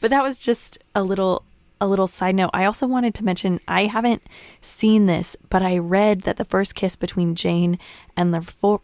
But 0.00 0.10
that 0.10 0.22
was 0.22 0.36
just 0.36 0.78
a 0.94 1.02
little 1.02 1.44
a 1.80 1.86
little 1.86 2.06
side 2.06 2.34
note. 2.34 2.50
I 2.54 2.64
also 2.64 2.86
wanted 2.86 3.14
to 3.16 3.24
mention 3.24 3.60
I 3.68 3.86
haven't 3.86 4.22
seen 4.60 5.06
this, 5.06 5.36
but 5.50 5.62
I 5.62 5.78
read 5.78 6.22
that 6.22 6.36
the 6.36 6.44
first 6.44 6.74
kiss 6.74 6.96
between 6.96 7.34
Jane 7.34 7.78
and 8.16 8.32
Lefro- 8.32 8.82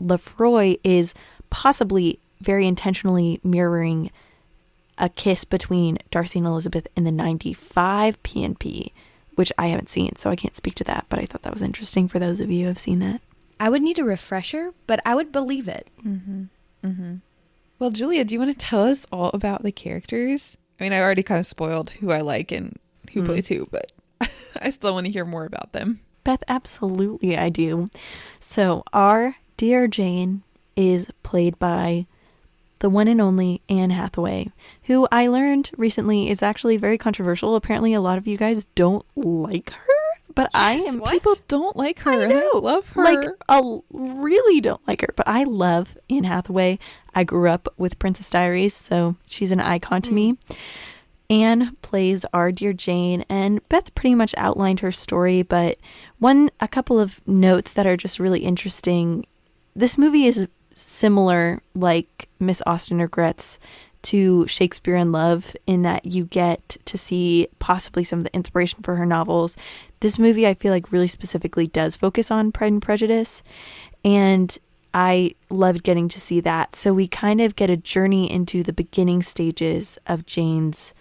Lefroy 0.00 0.78
is 0.84 1.14
possibly 1.50 2.20
very 2.40 2.66
intentionally 2.66 3.40
mirroring 3.42 4.10
a 4.98 5.08
kiss 5.08 5.44
between 5.44 5.98
Darcy 6.10 6.38
and 6.38 6.48
Elizabeth 6.48 6.88
in 6.96 7.04
the 7.04 7.12
95 7.12 8.22
PNP, 8.22 8.92
which 9.34 9.52
I 9.58 9.66
haven't 9.66 9.88
seen, 9.88 10.16
so 10.16 10.30
I 10.30 10.36
can't 10.36 10.56
speak 10.56 10.74
to 10.76 10.84
that, 10.84 11.06
but 11.08 11.18
I 11.18 11.26
thought 11.26 11.42
that 11.42 11.52
was 11.52 11.62
interesting 11.62 12.08
for 12.08 12.18
those 12.18 12.40
of 12.40 12.50
you 12.50 12.62
who 12.62 12.68
have 12.68 12.78
seen 12.78 12.98
that. 13.00 13.20
I 13.58 13.68
would 13.68 13.82
need 13.82 13.98
a 13.98 14.04
refresher, 14.04 14.72
but 14.86 15.00
I 15.04 15.14
would 15.14 15.32
believe 15.32 15.68
it. 15.68 15.88
Mm-hmm. 16.06 16.44
Mm-hmm. 16.84 17.14
Well, 17.78 17.90
Julia, 17.90 18.24
do 18.24 18.34
you 18.34 18.38
want 18.38 18.58
to 18.58 18.66
tell 18.66 18.82
us 18.84 19.06
all 19.12 19.30
about 19.34 19.62
the 19.62 19.72
characters? 19.72 20.56
I 20.78 20.84
mean, 20.84 20.92
I 20.92 21.00
already 21.00 21.22
kind 21.22 21.40
of 21.40 21.46
spoiled 21.46 21.90
who 21.90 22.10
I 22.10 22.20
like 22.20 22.52
and 22.52 22.78
who 23.12 23.22
mm. 23.22 23.26
plays 23.26 23.48
who, 23.48 23.66
but 23.70 23.92
I 24.60 24.70
still 24.70 24.92
want 24.92 25.06
to 25.06 25.12
hear 25.12 25.24
more 25.24 25.44
about 25.44 25.72
them. 25.72 26.00
Beth, 26.24 26.42
absolutely, 26.48 27.36
I 27.36 27.48
do. 27.48 27.88
So, 28.40 28.82
our 28.92 29.36
dear 29.56 29.86
Jane 29.86 30.42
is 30.74 31.10
played 31.22 31.58
by 31.58 32.06
the 32.80 32.90
one 32.90 33.08
and 33.08 33.20
only 33.20 33.62
Anne 33.68 33.90
Hathaway, 33.90 34.50
who 34.84 35.08
I 35.10 35.28
learned 35.28 35.70
recently 35.76 36.28
is 36.28 36.42
actually 36.42 36.76
very 36.76 36.98
controversial. 36.98 37.56
Apparently, 37.56 37.94
a 37.94 38.00
lot 38.00 38.18
of 38.18 38.26
you 38.26 38.36
guys 38.36 38.64
don't 38.74 39.06
like 39.16 39.70
her, 39.70 39.95
but 40.34 40.50
I 40.54 40.74
am 40.74 41.00
People 41.02 41.36
don't 41.48 41.76
like 41.76 42.00
her. 42.00 42.10
and 42.12 42.32
I 42.32 42.50
love 42.54 42.88
her. 42.90 43.04
like 43.04 43.24
I 43.48 43.78
really 43.90 44.60
don't 44.60 44.86
like 44.86 45.00
her, 45.00 45.12
but 45.16 45.26
I 45.28 45.44
love 45.44 45.96
Anne 46.10 46.24
Hathaway. 46.24 46.78
I 47.14 47.24
grew 47.24 47.48
up 47.48 47.68
with 47.76 47.98
Princess 47.98 48.28
Diaries, 48.30 48.74
so 48.74 49.16
she's 49.26 49.52
an 49.52 49.60
icon 49.60 50.02
to 50.02 50.12
me. 50.12 50.32
Mm. 50.32 50.56
Anne 51.28 51.76
plays 51.82 52.24
our 52.32 52.52
dear 52.52 52.72
Jane, 52.72 53.24
and 53.28 53.66
Beth 53.68 53.94
pretty 53.94 54.14
much 54.14 54.34
outlined 54.36 54.80
her 54.80 54.92
story, 54.92 55.42
but 55.42 55.78
one 56.18 56.50
a 56.60 56.68
couple 56.68 57.00
of 57.00 57.26
notes 57.26 57.72
that 57.72 57.86
are 57.86 57.96
just 57.96 58.20
really 58.20 58.40
interesting. 58.40 59.26
This 59.74 59.98
movie 59.98 60.26
is 60.26 60.46
similar, 60.74 61.62
like 61.74 62.28
Miss 62.38 62.62
Austen 62.66 63.00
regrets, 63.00 63.58
to 64.02 64.46
Shakespeare 64.46 64.94
in 64.94 65.10
Love 65.10 65.56
in 65.66 65.82
that 65.82 66.06
you 66.06 66.26
get 66.26 66.76
to 66.84 66.96
see 66.96 67.48
possibly 67.58 68.04
some 68.04 68.20
of 68.20 68.24
the 68.24 68.34
inspiration 68.34 68.80
for 68.82 68.94
her 68.94 69.06
novels. 69.06 69.56
This 70.00 70.18
movie, 70.18 70.46
I 70.46 70.54
feel 70.54 70.72
like, 70.72 70.92
really 70.92 71.08
specifically 71.08 71.66
does 71.66 71.96
focus 71.96 72.30
on 72.30 72.52
Pride 72.52 72.72
and 72.72 72.82
Prejudice, 72.82 73.42
and 74.04 74.56
I 74.92 75.34
loved 75.50 75.82
getting 75.82 76.08
to 76.08 76.20
see 76.20 76.40
that. 76.40 76.74
So 76.74 76.94
we 76.94 77.06
kind 77.06 77.40
of 77.40 77.56
get 77.56 77.70
a 77.70 77.76
journey 77.76 78.30
into 78.30 78.62
the 78.62 78.72
beginning 78.72 79.22
stages 79.22 79.98
of 80.06 80.24
Jane's 80.26 80.94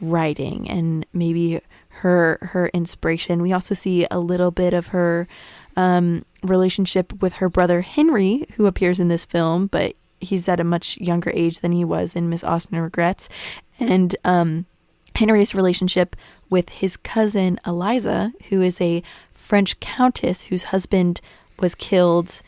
writing 0.00 0.68
and 0.68 1.06
maybe 1.12 1.60
her 1.88 2.38
her 2.42 2.68
inspiration. 2.68 3.40
We 3.40 3.52
also 3.52 3.74
see 3.74 4.06
a 4.10 4.18
little 4.18 4.50
bit 4.50 4.74
of 4.74 4.88
her 4.88 5.26
um, 5.76 6.24
relationship 6.42 7.22
with 7.22 7.34
her 7.34 7.48
brother 7.48 7.82
Henry, 7.82 8.46
who 8.56 8.66
appears 8.66 9.00
in 9.00 9.08
this 9.08 9.24
film, 9.24 9.68
but 9.68 9.94
he's 10.20 10.48
at 10.48 10.60
a 10.60 10.64
much 10.64 10.98
younger 10.98 11.30
age 11.34 11.60
than 11.60 11.72
he 11.72 11.84
was 11.84 12.16
in 12.16 12.28
Miss 12.28 12.44
Austen 12.44 12.78
Regrets, 12.80 13.28
and 13.78 14.16
um, 14.24 14.66
Henry's 15.16 15.54
relationship 15.54 16.16
with 16.50 16.68
his 16.68 16.96
cousin 16.96 17.58
Eliza, 17.66 18.32
who 18.48 18.62
is 18.62 18.80
a 18.80 19.02
French 19.32 19.78
countess 19.80 20.42
whose 20.42 20.64
husband 20.64 21.20
was 21.58 21.74
killed 21.74 22.42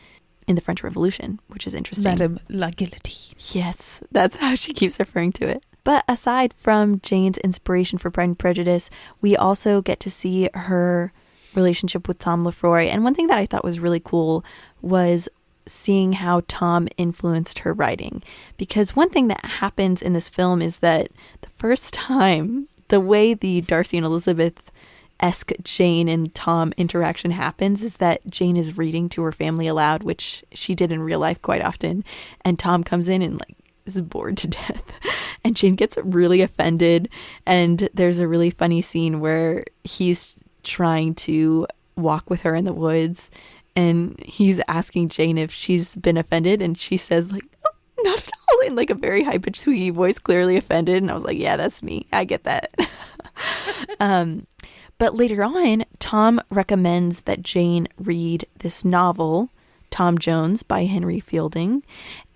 in 0.47 0.55
the 0.55 0.61
French 0.63 0.83
Revolution, 0.83 1.41
which 1.49 1.67
is 1.67 1.75
interesting. 1.75 2.11
Madame 2.11 2.41
La 2.49 2.71
Guillotine. 2.71 3.37
Yes, 3.53 4.03
that's 4.11 4.37
how 4.37 4.55
she 4.55 4.73
keeps 4.73 4.99
referring 4.99 5.33
to 5.33 5.49
it. 5.49 5.63
But 5.85 6.05
aside 6.09 6.53
from 6.55 7.01
Jane's 7.01 7.39
inspiration 7.39 7.99
for 7.99 8.11
Pride 8.11 8.25
and 8.25 8.39
Prejudice, 8.39 8.91
we 9.21 9.37
also 9.37 9.81
get 9.81 10.01
to 10.01 10.11
see 10.11 10.51
her 10.53 11.13
relationship 11.55 12.07
with 12.09 12.19
Tom 12.19 12.45
Lefroy. 12.45 12.89
And 12.89 13.05
one 13.05 13.15
thing 13.15 13.27
that 13.29 13.39
I 13.39 13.47
thought 13.47 13.65
was 13.65 13.81
really 13.81 14.01
cool 14.01 14.45
was 14.83 15.29
seeing 15.69 16.15
how 16.15 16.43
Tom 16.49 16.89
influenced 16.97 17.61
her 17.61 17.73
writing. 17.73 18.23
Because 18.57 18.97
one 18.97 19.11
thing 19.11 19.29
that 19.29 19.45
happens 19.45 20.03
in 20.03 20.13
this 20.13 20.29
film 20.29 20.61
is 20.63 20.81
that 20.81 21.11
the 21.41 21.51
first 21.51 21.95
time, 21.95 22.69
the 22.89 23.01
way 23.01 23.35
the 23.35 23.61
Darcy 23.61 23.97
and 23.97 24.07
Elizabeth 24.07 24.71
esque 25.21 25.53
Jane 25.65 26.09
and 26.09 26.35
Tom 26.35 26.73
interaction 26.77 27.33
happens 27.33 27.83
is 27.83 27.97
that 27.97 28.25
Jane 28.29 28.57
is 28.57 28.79
reading 28.79 29.09
to 29.11 29.23
her 29.23 29.33
family 29.33 29.67
aloud, 29.67 30.03
which 30.03 30.45
she 30.53 30.75
did 30.75 30.93
in 30.93 31.03
real 31.03 31.19
life 31.19 31.43
quite 31.43 31.63
often. 31.63 32.05
And 32.45 32.59
Tom 32.59 32.85
comes 32.85 33.09
in 33.09 33.23
and 33.23 33.39
like 33.39 33.57
is 33.89 34.01
bored 34.01 34.37
to 34.39 34.49
death. 34.49 35.01
And 35.45 35.57
Jane 35.57 35.75
gets 35.75 35.99
really 36.03 36.41
offended. 36.43 37.09
And 37.47 37.89
there's 37.95 38.21
a 38.21 38.29
really 38.29 38.51
funny 38.51 38.81
scene 38.81 39.21
where 39.21 39.65
he's 39.85 40.37
trying 40.63 41.15
to 41.15 41.67
walk 41.97 42.31
with 42.31 42.43
her 42.43 42.55
in 42.55 42.65
the 42.65 42.73
woods 42.73 43.31
and 43.79 44.19
he's 44.25 44.61
asking 44.67 45.09
Jane 45.09 45.39
if 45.39 45.53
she's 45.53 45.95
been 45.95 46.17
offended 46.17 46.61
and 46.61 46.77
she 46.77 46.97
says 46.97 47.31
like 47.31 47.45
oh, 47.65 48.03
not 48.03 48.19
at 48.19 48.31
all 48.51 48.67
in 48.67 48.75
like 48.75 48.91
a 48.91 48.95
very 48.95 49.23
high 49.23 49.39
pitched 49.39 49.61
squeaky 49.61 49.91
voice 49.91 50.19
clearly 50.19 50.57
offended 50.57 50.97
and 50.97 51.11
I 51.11 51.15
was 51.15 51.23
like 51.23 51.39
yeah 51.39 51.57
that's 51.57 51.81
me 51.81 52.09
I 52.13 52.25
get 52.25 52.43
that 52.43 52.75
um 54.01 54.49
but 54.99 55.15
later 55.15 55.45
on 55.45 55.85
Tom 56.01 56.41
recommends 56.51 57.23
that 57.23 57.43
Jane 57.43 57.87
read 57.99 58.47
this 58.59 58.85
novel 58.85 59.51
Tom 59.91 60.19
Jones 60.19 60.65
by 60.65 60.85
Henry 60.85 61.21
Fielding 61.21 61.85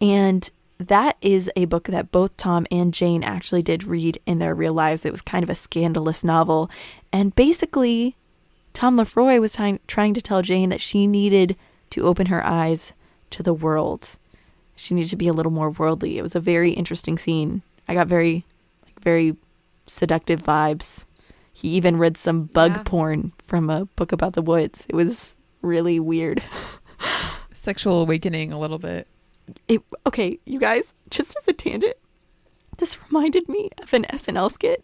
and 0.00 0.48
that 0.78 1.16
is 1.20 1.50
a 1.56 1.64
book 1.64 1.88
that 1.88 2.12
both 2.12 2.36
Tom 2.36 2.66
and 2.70 2.94
Jane 2.94 3.24
actually 3.24 3.62
did 3.62 3.84
read 3.84 4.20
in 4.26 4.40
their 4.40 4.52
real 4.52 4.72
lives. 4.72 5.04
It 5.04 5.12
was 5.12 5.22
kind 5.22 5.44
of 5.44 5.50
a 5.50 5.54
scandalous 5.54 6.24
novel. 6.24 6.68
And 7.12 7.32
basically, 7.36 8.16
Tom 8.72 8.96
Lefroy 8.96 9.38
was 9.40 9.54
trying 9.56 9.80
trying 9.86 10.14
to 10.14 10.22
tell 10.22 10.42
Jane 10.42 10.70
that 10.70 10.80
she 10.80 11.06
needed 11.06 11.56
to 11.90 12.02
open 12.04 12.26
her 12.26 12.44
eyes 12.44 12.94
to 13.30 13.42
the 13.42 13.54
world. 13.54 14.16
She 14.76 14.94
needed 14.94 15.10
to 15.10 15.16
be 15.16 15.28
a 15.28 15.32
little 15.32 15.52
more 15.52 15.70
worldly. 15.70 16.18
It 16.18 16.22
was 16.22 16.34
a 16.34 16.40
very 16.40 16.72
interesting 16.72 17.18
scene. 17.18 17.62
I 17.86 17.94
got 17.94 18.06
very 18.06 18.44
like 18.84 19.00
very 19.00 19.36
seductive 19.86 20.42
vibes. 20.42 21.04
He 21.52 21.68
even 21.68 21.98
read 21.98 22.16
some 22.16 22.44
bug 22.44 22.76
Yeah. 22.76 22.82
porn 22.84 23.32
from 23.38 23.68
a 23.68 23.84
book 23.84 24.10
about 24.12 24.32
the 24.32 24.42
woods. 24.42 24.86
It 24.88 24.94
was 24.94 25.36
really 25.60 26.00
weird. 26.00 26.42
Sexual 27.52 28.00
awakening 28.02 28.52
a 28.52 28.58
little 28.58 28.78
bit. 28.78 29.06
It 29.68 29.82
okay, 30.06 30.38
you 30.46 30.58
guys, 30.58 30.94
just 31.10 31.36
as 31.36 31.46
a 31.46 31.52
tangent, 31.52 31.96
this 32.78 32.96
reminded 33.08 33.48
me 33.48 33.68
of 33.82 33.92
an 33.92 34.04
SNL 34.04 34.50
skit 34.50 34.82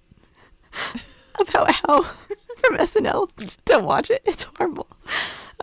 about 1.41 1.71
how 1.73 2.07
from 2.59 2.77
SNL. 2.77 3.31
Just 3.39 3.65
don't 3.65 3.85
watch 3.85 4.11
it; 4.11 4.23
it's 4.25 4.45
horrible. 4.57 4.89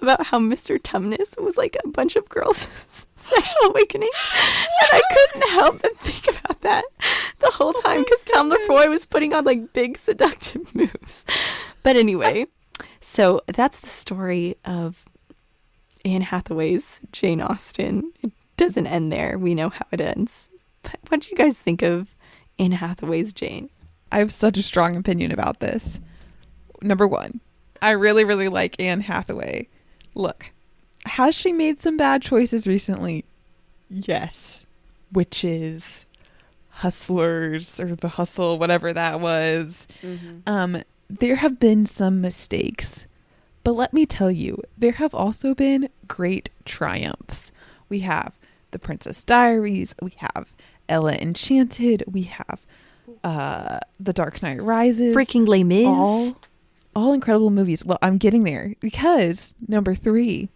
About 0.02 0.28
how 0.28 0.40
Mr. 0.40 0.78
Tumnus 0.78 1.42
was 1.42 1.56
like 1.56 1.78
a 1.84 1.88
bunch 1.88 2.16
of 2.16 2.28
girls' 2.28 2.68
sexual 3.16 3.70
awakening, 3.70 4.10
and 4.34 4.90
I 4.92 5.02
couldn't 5.14 5.50
help 5.52 5.82
but 5.82 5.96
think 6.00 6.38
about 6.38 6.62
that 6.62 6.84
the 7.40 7.52
whole 7.52 7.74
oh 7.76 7.82
time 7.82 8.04
because 8.04 8.24
Tom 8.24 8.50
Lefroy 8.50 8.90
was 8.90 9.06
putting 9.06 9.34
on 9.34 9.46
like 9.46 9.74
big 9.74 9.98
seductive 9.98 10.74
moves. 10.76 11.26
But 11.84 11.96
anyway, 11.96 12.48
so 13.00 13.42
that's 13.48 13.80
the 13.80 13.88
story 13.88 14.56
of 14.66 15.06
Anne 16.04 16.22
Hathaway's 16.22 17.02
Jane 17.12 17.42
Austen. 17.42 18.12
It 18.22 18.32
doesn't 18.58 18.88
end 18.88 19.12
there. 19.12 19.38
We 19.38 19.56
know 19.56 19.70
how 19.70 19.86
it 19.92 20.02
ends. 20.02 20.50
But 20.82 21.00
what 21.08 21.22
do 21.22 21.30
you 21.32 21.38
guys 21.38 21.60
think 21.60 21.82
of 21.82 22.16
Anne 22.60 22.74
Hathaway's 22.74 23.34
Jane? 23.34 23.70
I 24.12 24.20
have 24.20 24.32
such 24.32 24.58
a 24.58 24.64
strong 24.64 24.96
opinion 24.96 25.32
about 25.32 25.60
this. 25.60 26.00
Number 26.86 27.08
one, 27.08 27.42
I 27.82 27.92
really, 27.92 28.24
really 28.24 28.48
like 28.48 28.80
Anne 28.80 29.02
Hathaway. 29.02 29.68
Look, 30.14 30.46
has 31.06 31.34
she 31.36 31.52
made 31.52 31.82
some 31.82 31.98
bad 31.98 32.22
choices 32.22 32.68
recently? 32.68 33.26
Yes. 33.90 34.66
Witches, 35.12 36.06
hustlers, 36.70 37.80
or 37.80 37.96
the 37.96 38.10
hustle, 38.10 38.60
whatever 38.60 38.94
that 38.94 39.20
was. 39.20 39.88
Um, 40.46 40.82
there 41.10 41.38
have 41.38 41.60
been 41.60 41.86
some 41.86 42.22
mistakes. 42.22 43.08
But 43.64 43.74
let 43.74 43.94
me 43.94 44.06
tell 44.06 44.30
you, 44.32 44.62
there 44.78 44.94
have 44.94 45.14
also 45.16 45.56
been 45.56 45.90
great 46.08 46.50
triumphs. 46.66 47.52
We 47.90 48.00
have 48.02 48.34
The 48.72 48.80
Princess 48.80 49.24
Diaries, 49.24 49.96
we 50.02 50.14
have 50.18 50.54
Ella 50.88 51.14
Enchanted, 51.16 52.04
we 52.08 52.24
have 52.24 52.66
uh 53.24 53.80
The 54.00 54.14
Dark 54.14 54.42
Knight 54.44 54.62
Rises. 54.62 55.16
Freaking 55.16 55.48
Les 55.48 55.64
Mis. 55.64 55.88
all 55.88 56.38
all 56.96 57.14
incredible 57.14 57.50
movies. 57.50 57.84
Well, 57.84 57.98
I'm 58.02 58.18
getting 58.18 58.44
there 58.44 58.76
because 58.80 59.54
number 59.68 59.96
3, 59.96 60.50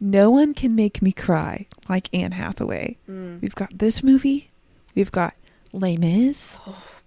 no 0.00 0.30
one 0.30 0.54
can 0.54 0.74
make 0.74 1.02
me 1.02 1.12
cry 1.12 1.66
like 1.88 2.08
Anne 2.14 2.32
Hathaway. 2.32 2.98
We've 3.08 3.54
got 3.54 3.78
this 3.78 4.02
movie, 4.02 4.50
we've 4.94 5.12
got 5.12 5.34
Les 5.72 5.96
Mis, 5.96 6.56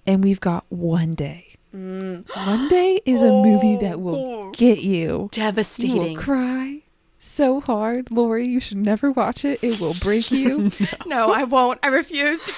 and 0.05 0.23
we've 0.23 0.39
got 0.39 0.65
One 0.69 1.11
Day. 1.11 1.45
One 1.71 2.67
Day 2.69 2.99
is 3.05 3.21
a 3.21 3.31
movie 3.31 3.77
that 3.77 4.01
will 4.01 4.49
get 4.51 4.79
you. 4.79 5.29
Devastating. 5.31 5.95
You 5.95 6.01
will 6.01 6.15
cry 6.17 6.81
so 7.19 7.59
hard. 7.61 8.09
Lori, 8.09 8.47
you 8.47 8.59
should 8.59 8.77
never 8.77 9.11
watch 9.11 9.45
it. 9.45 9.63
It 9.63 9.79
will 9.79 9.93
break 10.01 10.31
you. 10.31 10.71
No, 11.05 11.31
I 11.31 11.43
won't. 11.43 11.79
I 11.83 11.87
refuse. 11.87 12.49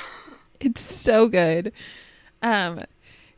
it's 0.62 0.82
so 0.82 1.28
good. 1.28 1.74
Um 2.42 2.80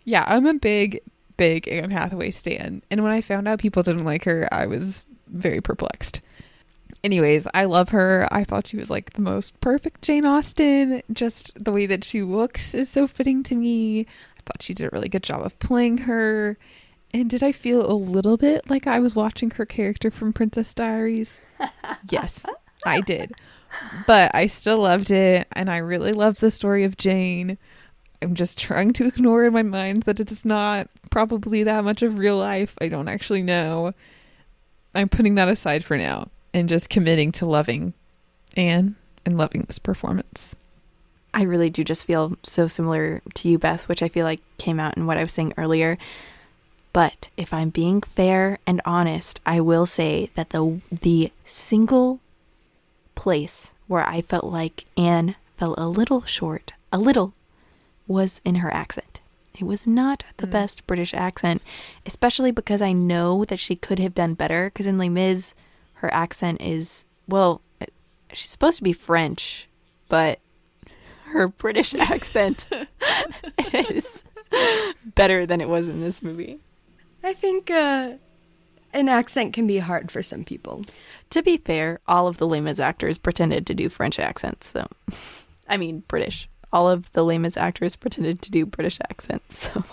yeah, 0.06 0.26
I'm 0.28 0.46
a 0.46 0.54
big, 0.54 1.00
big 1.38 1.68
Anne 1.68 1.92
Hathaway 1.92 2.32
stan. 2.32 2.82
And 2.90 3.04
when 3.04 3.12
I 3.12 3.22
found 3.22 3.48
out 3.48 3.60
people 3.60 3.84
didn't 3.84 4.06
like 4.06 4.26
her, 4.26 4.48
I 4.52 4.68
was 4.68 5.06
very 5.28 5.62
perplexed. 5.62 6.22
Anyways, 7.04 7.48
I 7.54 7.66
love 7.66 7.90
her. 7.90 8.28
I 8.32 8.44
thought 8.44 8.68
she 8.68 8.78
was 8.78 8.90
like 8.90 9.14
the 9.14 9.22
most 9.22 9.60
perfect 9.60 10.02
Jane 10.02 10.26
Austen. 10.26 11.02
Just 11.12 11.64
the 11.64 11.72
way 11.72 11.86
that 11.86 12.04
she 12.04 12.24
looks 12.24 12.74
is 12.74 12.90
so 12.90 13.08
fitting 13.08 13.44
to 13.44 13.56
me. 13.56 14.02
I 14.02 14.42
thought 14.46 14.62
she 14.62 14.74
did 14.74 14.86
a 14.86 14.90
really 14.94 15.10
good 15.10 15.24
job 15.24 15.46
of 15.46 15.58
playing 15.60 16.00
her. 16.00 16.58
And 17.14 17.30
did 17.30 17.44
I 17.44 17.52
feel 17.52 17.90
a 17.90 17.94
little 17.94 18.38
bit 18.38 18.70
like 18.70 18.88
I 18.88 19.00
was 19.00 19.16
watching 19.16 19.52
her 19.52 19.66
character 19.66 20.10
from 20.10 20.34
Princess 20.34 20.74
Diaries? 20.74 21.42
yes, 22.10 22.46
I 22.86 23.02
did. 23.02 23.34
But 24.08 24.34
I 24.34 24.48
still 24.48 24.80
loved 24.80 25.12
it. 25.12 25.48
And 25.52 25.70
I 25.70 25.78
really 25.78 26.14
loved 26.14 26.40
the 26.40 26.52
story 26.52 26.86
of 26.86 26.96
Jane. 26.96 27.58
I'm 28.22 28.34
just 28.34 28.58
trying 28.58 28.94
to 28.94 29.08
ignore 29.08 29.44
in 29.44 29.54
my 29.54 29.64
mind 29.64 30.04
that 30.04 30.22
it's 30.22 30.46
not 30.46 30.88
probably 31.14 31.62
that 31.62 31.84
much 31.84 32.02
of 32.02 32.18
real 32.18 32.38
life. 32.38 32.74
I 32.82 32.88
don't 32.88 33.08
actually 33.08 33.44
know. 33.44 33.94
I'm 34.96 35.10
putting 35.10 35.36
that 35.36 35.48
aside 35.48 35.86
for 35.86 35.96
now 35.96 36.30
and 36.56 36.68
just 36.68 36.90
committing 36.90 37.32
to 37.34 37.46
loving 37.46 37.94
Anne 38.58 38.96
and 39.24 39.38
loving 39.38 39.62
this 39.62 39.78
performance. 39.78 40.56
I 41.32 41.44
really 41.44 41.70
do 41.70 41.84
just 41.84 42.08
feel 42.08 42.36
so 42.42 42.66
similar 42.66 43.22
to 43.36 43.48
you, 43.48 43.60
Beth, 43.60 43.88
which 43.88 44.02
I 44.02 44.08
feel 44.08 44.26
like 44.26 44.42
came 44.58 44.80
out 44.80 44.98
in 44.98 45.06
what 45.06 45.20
I 45.20 45.22
was 45.22 45.32
saying 45.32 45.54
earlier. 45.56 46.00
But 46.94 47.30
if 47.38 47.54
I'm 47.54 47.70
being 47.70 48.02
fair 48.02 48.58
and 48.66 48.82
honest, 48.84 49.40
I 49.46 49.62
will 49.62 49.86
say 49.86 50.32
that 50.34 50.50
the 50.50 50.82
the 50.92 51.32
single 51.46 52.22
place 53.14 53.76
where 53.86 54.04
I 54.04 54.22
felt 54.22 54.46
like 54.46 54.86
Anne 54.98 55.36
fell 55.58 55.76
a 55.78 55.88
little 55.88 56.24
short, 56.24 56.74
a 56.92 56.98
little, 56.98 57.36
was 58.08 58.42
in 58.44 58.56
her 58.56 58.74
accent. 58.74 59.13
It 59.64 59.68
was 59.68 59.88
not 59.88 60.26
the 60.38 60.46
best 60.46 60.86
British 60.88 61.14
accent, 61.14 61.62
especially 62.06 62.52
because 62.52 62.82
I 62.82 62.92
know 62.92 63.46
that 63.46 63.62
she 63.62 63.78
could 63.78 63.98
have 63.98 64.14
done 64.14 64.34
better. 64.34 64.66
Because 64.66 64.88
in 64.88 64.98
Les 64.98 65.08
Mis, 65.08 65.56
her 65.94 66.14
accent 66.14 66.60
is, 66.60 67.06
well, 67.30 67.62
she's 68.34 68.50
supposed 68.50 68.78
to 68.80 68.84
be 68.84 68.92
French, 68.92 69.70
but 70.10 70.40
her 71.32 71.48
British 71.48 71.94
accent 72.00 72.68
is 73.74 74.26
better 75.16 75.46
than 75.46 75.62
it 75.62 75.70
was 75.70 75.88
in 75.88 76.02
this 76.02 76.22
movie. 76.22 76.60
I 77.24 77.32
think 77.32 77.72
uh, 77.72 78.16
an 78.92 79.08
accent 79.08 79.54
can 79.54 79.66
be 79.66 79.78
hard 79.78 80.12
for 80.12 80.22
some 80.22 80.44
people. 80.44 80.84
To 81.30 81.42
be 81.42 81.56
fair, 81.56 82.02
all 82.06 82.28
of 82.28 82.38
the 82.38 82.48
Les 82.48 82.60
Mis 82.60 82.82
actors 82.82 83.18
pretended 83.18 83.66
to 83.68 83.74
do 83.74 83.88
French 83.88 84.20
accents, 84.20 84.68
so 84.68 84.90
I 85.70 85.78
mean 85.78 86.04
British. 86.10 86.50
All 86.74 86.90
of 86.90 87.10
the 87.14 87.24
Les 87.24 87.38
Mis 87.38 87.56
actors 87.56 87.96
pretended 87.96 88.42
to 88.42 88.52
do 88.52 88.66
British 88.66 89.00
accents. 89.10 89.72
So 89.72 89.86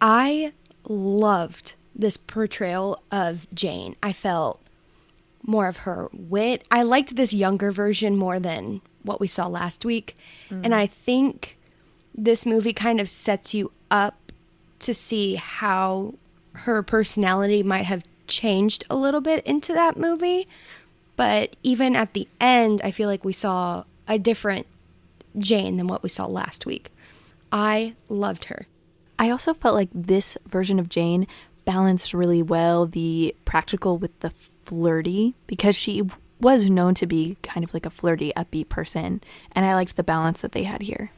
I 0.00 0.52
loved 0.84 1.74
this 1.94 2.16
portrayal 2.16 3.02
of 3.10 3.46
Jane. 3.54 3.96
I 4.02 4.12
felt 4.12 4.60
more 5.42 5.68
of 5.68 5.78
her 5.78 6.08
wit. 6.12 6.66
I 6.70 6.82
liked 6.82 7.16
this 7.16 7.32
younger 7.32 7.70
version 7.70 8.16
more 8.16 8.38
than 8.38 8.80
what 9.02 9.20
we 9.20 9.26
saw 9.26 9.46
last 9.46 9.84
week. 9.84 10.16
Mm. 10.50 10.66
And 10.66 10.74
I 10.74 10.86
think 10.86 11.56
this 12.14 12.44
movie 12.44 12.72
kind 12.72 13.00
of 13.00 13.08
sets 13.08 13.54
you 13.54 13.72
up 13.90 14.32
to 14.80 14.92
see 14.92 15.36
how 15.36 16.14
her 16.52 16.82
personality 16.82 17.62
might 17.62 17.84
have 17.86 18.04
changed 18.26 18.84
a 18.90 18.96
little 18.96 19.20
bit 19.20 19.44
into 19.46 19.72
that 19.72 19.96
movie. 19.96 20.46
But 21.16 21.56
even 21.62 21.96
at 21.96 22.12
the 22.12 22.28
end, 22.40 22.80
I 22.82 22.90
feel 22.90 23.08
like 23.08 23.24
we 23.24 23.32
saw 23.32 23.84
a 24.06 24.18
different 24.18 24.66
Jane 25.36 25.76
than 25.76 25.86
what 25.86 26.02
we 26.02 26.08
saw 26.08 26.26
last 26.26 26.66
week. 26.66 26.92
I 27.50 27.94
loved 28.08 28.46
her. 28.46 28.66
I 29.18 29.30
also 29.30 29.52
felt 29.52 29.74
like 29.74 29.90
this 29.92 30.38
version 30.46 30.78
of 30.78 30.88
Jane 30.88 31.26
balanced 31.64 32.14
really 32.14 32.42
well 32.42 32.86
the 32.86 33.34
practical 33.44 33.98
with 33.98 34.18
the 34.20 34.30
flirty 34.30 35.34
because 35.46 35.76
she 35.76 36.02
was 36.40 36.70
known 36.70 36.94
to 36.94 37.06
be 37.06 37.36
kind 37.42 37.64
of 37.64 37.74
like 37.74 37.84
a 37.84 37.90
flirty, 37.90 38.32
upbeat 38.36 38.68
person, 38.68 39.20
and 39.52 39.64
I 39.66 39.74
liked 39.74 39.96
the 39.96 40.04
balance 40.04 40.40
that 40.40 40.52
they 40.52 40.62
had 40.62 40.82
here. 40.82 41.10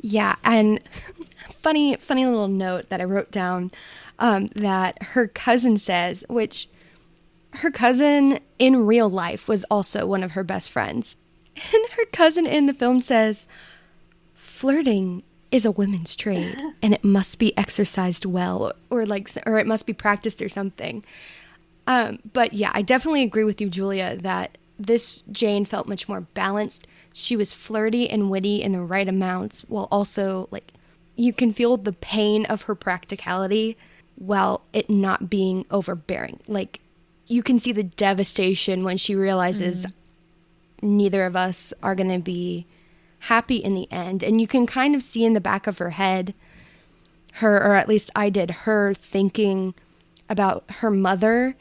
Yeah, 0.00 0.36
and 0.42 0.80
funny, 1.52 1.96
funny 1.96 2.26
little 2.26 2.48
note 2.48 2.88
that 2.88 3.00
I 3.00 3.04
wrote 3.04 3.30
down 3.30 3.70
um, 4.18 4.46
that 4.54 5.02
her 5.02 5.28
cousin 5.28 5.76
says, 5.76 6.24
which 6.28 6.68
her 7.56 7.70
cousin 7.70 8.40
in 8.58 8.86
real 8.86 9.08
life 9.08 9.46
was 9.46 9.64
also 9.64 10.06
one 10.06 10.22
of 10.22 10.32
her 10.32 10.42
best 10.42 10.70
friends, 10.70 11.16
and 11.56 11.84
cousin 12.12 12.46
in 12.46 12.66
the 12.66 12.74
film 12.74 13.00
says, 13.00 13.48
"Flirting 14.34 15.22
is 15.50 15.64
a 15.64 15.70
women's 15.70 16.16
trade, 16.16 16.56
and 16.82 16.94
it 16.94 17.04
must 17.04 17.38
be 17.38 17.56
exercised 17.56 18.24
well, 18.24 18.72
or 18.90 19.06
like, 19.06 19.30
or 19.46 19.58
it 19.58 19.66
must 19.66 19.86
be 19.86 19.92
practiced 19.92 20.40
or 20.42 20.48
something." 20.48 21.04
Um, 21.86 22.20
but 22.32 22.52
yeah, 22.52 22.70
I 22.74 22.82
definitely 22.82 23.22
agree 23.22 23.44
with 23.44 23.60
you, 23.60 23.68
Julia, 23.68 24.16
that 24.16 24.56
this 24.78 25.22
Jane 25.30 25.64
felt 25.64 25.88
much 25.88 26.08
more 26.08 26.20
balanced. 26.20 26.86
She 27.12 27.36
was 27.36 27.52
flirty 27.52 28.08
and 28.08 28.30
witty 28.30 28.62
in 28.62 28.72
the 28.72 28.80
right 28.80 29.08
amounts, 29.08 29.62
while 29.62 29.88
also 29.90 30.48
like 30.50 30.72
you 31.16 31.32
can 31.32 31.52
feel 31.52 31.76
the 31.76 31.92
pain 31.92 32.46
of 32.46 32.62
her 32.62 32.74
practicality 32.74 33.76
while 34.16 34.62
it 34.72 34.88
not 34.88 35.28
being 35.28 35.64
overbearing. 35.70 36.40
Like 36.46 36.80
you 37.26 37.42
can 37.42 37.58
see 37.58 37.72
the 37.72 37.82
devastation 37.82 38.84
when 38.84 38.96
she 38.96 39.14
realizes 39.14 39.86
neither 40.82 41.24
of 41.24 41.36
us 41.36 41.72
are 41.82 41.94
going 41.94 42.10
to 42.10 42.18
be 42.18 42.66
happy 43.20 43.56
in 43.56 43.74
the 43.74 43.90
end. 43.90 44.22
And 44.22 44.40
you 44.40 44.46
can 44.46 44.66
kind 44.66 44.94
of 44.94 45.02
see 45.02 45.24
in 45.24 45.32
the 45.32 45.40
back 45.40 45.66
of 45.66 45.78
her 45.78 45.90
head 45.90 46.34
her, 47.34 47.56
or 47.56 47.74
at 47.74 47.88
least 47.88 48.10
I 48.14 48.28
did, 48.28 48.50
her 48.50 48.92
thinking 48.92 49.74
about 50.28 50.64
her 50.68 50.90
mother 50.90 51.56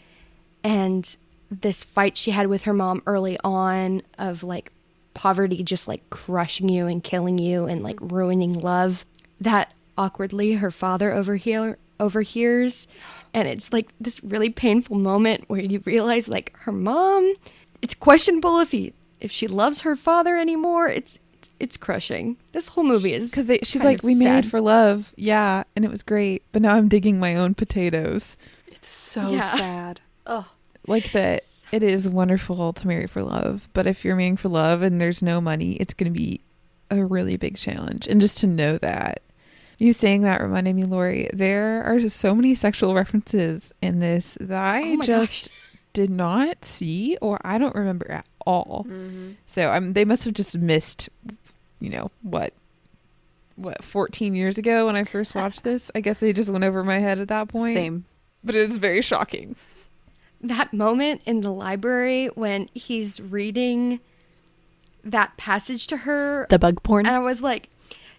and 0.64 1.16
this 1.50 1.84
fight 1.84 2.18
she 2.18 2.32
had 2.32 2.48
with 2.48 2.64
her 2.64 2.74
mom 2.74 3.02
early 3.06 3.38
on 3.44 4.02
of 4.18 4.44
like 4.44 4.72
poverty 5.14 5.64
just 5.64 5.88
like 5.88 6.10
crushing 6.10 6.70
you 6.70 6.88
and 6.88 7.04
killing 7.04 7.38
you 7.38 7.66
and 7.66 7.84
like 7.84 7.98
ruining 8.00 8.54
love 8.54 9.06
that 9.40 9.74
awkwardly 9.98 10.54
her 10.54 10.72
father 10.72 11.12
overhear 11.12 11.78
overhears 12.00 12.88
and 13.34 13.48
it's 13.48 13.74
like 13.74 13.90
this 14.00 14.24
really 14.24 14.50
painful 14.50 14.96
moment 14.96 15.44
where 15.48 15.60
you 15.60 15.82
realize 15.86 16.30
like 16.30 16.56
her 16.60 16.72
mom 16.72 17.34
it's 17.82 17.94
questionable 17.94 18.60
if 18.60 18.72
he 18.72 18.94
if 19.22 19.32
she 19.32 19.48
loves 19.48 19.82
her 19.82 19.96
father 19.96 20.36
anymore 20.38 20.88
it's 20.88 21.18
it's, 21.34 21.50
it's 21.60 21.78
crushing 21.78 22.38
this 22.52 22.68
whole 22.70 22.84
movie 22.84 23.14
is 23.14 23.32
Because 23.32 23.48
she's 23.64 23.82
kind 23.82 23.86
like, 23.94 24.00
of 24.00 24.04
we 24.04 24.14
sad. 24.14 24.24
made 24.24 24.46
for 24.46 24.62
love. 24.62 25.12
Yeah. 25.18 25.64
And 25.76 25.84
it 25.84 25.90
was 25.90 26.04
great. 26.04 26.44
But 26.52 26.62
now 26.62 26.76
I'm 26.76 26.88
digging 26.88 27.20
my 27.20 27.36
own 27.36 27.56
potatoes. 27.56 28.38
It's 28.68 28.88
so 28.88 29.32
Yeah. 29.32 29.40
sad. 29.42 30.02
Oh, 30.28 30.48
Like 30.88 31.12
that 31.14 31.42
it 31.72 31.82
is 31.82 32.08
wonderful 32.08 32.74
to 32.74 32.86
marry 32.88 33.08
for 33.08 33.24
love. 33.24 33.68
But 33.74 33.88
if 33.88 34.06
you're 34.06 34.16
marrying 34.16 34.38
for 34.38 34.50
love 34.50 34.84
and 34.84 35.02
there's 35.02 35.24
no 35.24 35.42
money, 35.42 35.78
it's 35.78 35.96
going 35.96 36.14
to 36.14 36.18
be 36.18 36.42
a 36.92 37.04
really 37.04 37.38
big 37.38 37.58
challenge. 37.58 38.06
And 38.08 38.22
just 38.22 38.38
to 38.42 38.48
know 38.48 38.78
that. 38.78 39.24
You 39.80 39.94
saying 39.94 40.22
that 40.22 40.42
reminded 40.44 40.76
me, 40.76 40.84
Lori, 40.84 41.28
there 41.34 41.84
are 41.86 41.98
just 41.98 42.18
so 42.18 42.36
many 42.36 42.54
sexual 42.54 42.94
references 42.94 43.74
in 43.82 43.98
this 43.98 44.38
that 44.40 44.62
oh 44.62 44.86
I 44.86 44.92
Oh 44.92 44.96
my 44.98 45.06
just 45.06 45.50
did 45.94 46.12
not 46.12 46.64
see 46.66 47.18
or 47.20 47.40
I 47.44 47.58
don't 47.58 47.74
remember 47.76 48.12
at 48.12 48.28
all. 48.45 48.86
Mm-hmm. 48.88 49.32
So 49.45 49.71
um, 49.71 49.93
they 49.93 50.06
must 50.06 50.23
have 50.25 50.34
just 50.34 50.58
missed, 50.58 51.10
you 51.80 51.89
know, 51.89 52.12
what, 52.21 52.54
what, 53.56 53.84
14 53.84 54.36
years 54.36 54.58
ago 54.58 54.86
when 54.88 54.95
I 54.95 55.04
first 55.04 55.36
watched 55.36 55.63
this. 55.65 55.89
I 55.95 56.01
guess 56.01 56.19
they 56.19 56.34
just 56.34 56.49
went 56.49 56.63
over 56.63 56.84
my 56.84 56.99
head 56.99 57.19
at 57.19 57.27
that 57.30 57.47
point. 57.49 57.75
same. 57.75 58.06
But 58.43 58.56
it's 58.56 58.77
very 58.77 59.01
shocking. 59.01 59.56
that 60.41 60.73
moment 60.73 61.21
in 61.25 61.41
the 61.41 61.51
library 61.51 62.27
when 62.36 62.69
he's 62.73 63.19
reading 63.21 63.99
that 65.04 65.36
passage 65.38 65.88
to 65.88 65.97
her 65.97 66.47
The 66.49 66.60
bug 66.60 66.82
porn. 66.84 67.06
and 67.06 67.15
I 67.15 67.19
was 67.19 67.41
like, 67.41 67.69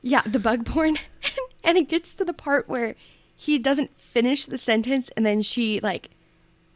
yeah, 0.01 0.23
the 0.23 0.39
bug 0.39 0.65
porn. 0.67 0.99
and 1.65 1.77
it 1.79 1.89
gets 1.89 2.15
to 2.17 2.25
the 2.25 2.33
part 2.33 2.69
where 2.69 2.95
he 3.37 3.59
doesn't 3.59 3.97
finish 3.99 4.47
the 4.47 4.59
sentence 4.59 5.09
and 5.17 5.25
then 5.27 5.43
she 5.43 5.81
like 5.81 6.11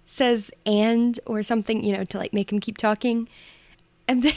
says 0.06 0.50
and 0.64 1.18
or 1.26 1.42
something, 1.42 1.84
you 1.84 1.92
know, 1.92 2.04
to 2.04 2.18
like 2.18 2.32
make 2.32 2.52
him 2.52 2.60
keep 2.60 2.78
talking. 2.78 3.28
And 4.08 4.22
then 4.22 4.34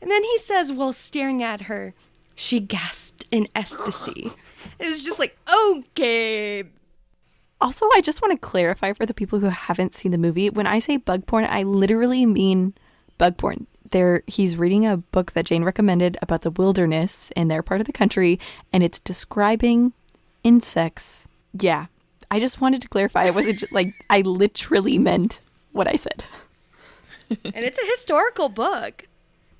and 0.00 0.10
then 0.10 0.22
he 0.24 0.38
says 0.38 0.72
while 0.72 0.92
staring 0.92 1.42
at 1.42 1.62
her, 1.62 1.94
she 2.34 2.60
gasped 2.60 3.26
in 3.30 3.48
ecstasy. 3.54 4.30
It 4.78 4.88
was 4.88 5.04
just 5.04 5.18
like, 5.18 5.36
okay. 5.52 6.64
Also, 7.60 7.86
I 7.94 8.00
just 8.00 8.20
want 8.20 8.32
to 8.32 8.38
clarify 8.46 8.92
for 8.92 9.06
the 9.06 9.14
people 9.14 9.38
who 9.38 9.46
haven't 9.46 9.94
seen 9.94 10.10
the 10.10 10.18
movie. 10.18 10.50
When 10.50 10.66
I 10.66 10.80
say 10.80 10.96
bug 10.96 11.26
porn, 11.26 11.46
I 11.48 11.62
literally 11.62 12.26
mean 12.26 12.74
bug 13.18 13.36
porn. 13.36 13.66
There, 13.90 14.22
he's 14.26 14.56
reading 14.56 14.86
a 14.86 14.96
book 14.96 15.32
that 15.32 15.46
Jane 15.46 15.62
recommended 15.62 16.16
about 16.22 16.40
the 16.40 16.50
wilderness 16.50 17.30
in 17.36 17.48
their 17.48 17.62
part 17.62 17.80
of 17.80 17.86
the 17.86 17.92
country, 17.92 18.40
and 18.72 18.82
it's 18.82 18.98
describing 18.98 19.92
insects. 20.42 21.28
Yeah, 21.52 21.86
I 22.32 22.40
just 22.40 22.62
wanted 22.62 22.80
to 22.80 22.88
clarify. 22.88 23.24
It 23.24 23.34
wasn't 23.34 23.58
just, 23.58 23.72
like 23.72 23.92
I 24.08 24.22
literally 24.22 24.96
meant 24.96 25.42
what 25.72 25.86
I 25.86 25.96
said. 25.96 26.24
And 27.28 27.64
it's 27.64 27.78
a 27.78 27.84
historical 27.90 28.48
book. 28.48 29.06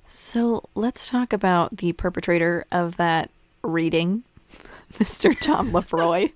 So 0.07 0.63
let's 0.73 1.07
talk 1.07 1.33
about 1.33 1.77
the 1.77 1.93
perpetrator 1.93 2.65
of 2.71 2.97
that 2.97 3.29
reading, 3.61 4.23
Mr. 4.93 5.39
Tom 5.39 5.71
Lefroy, 5.71 6.31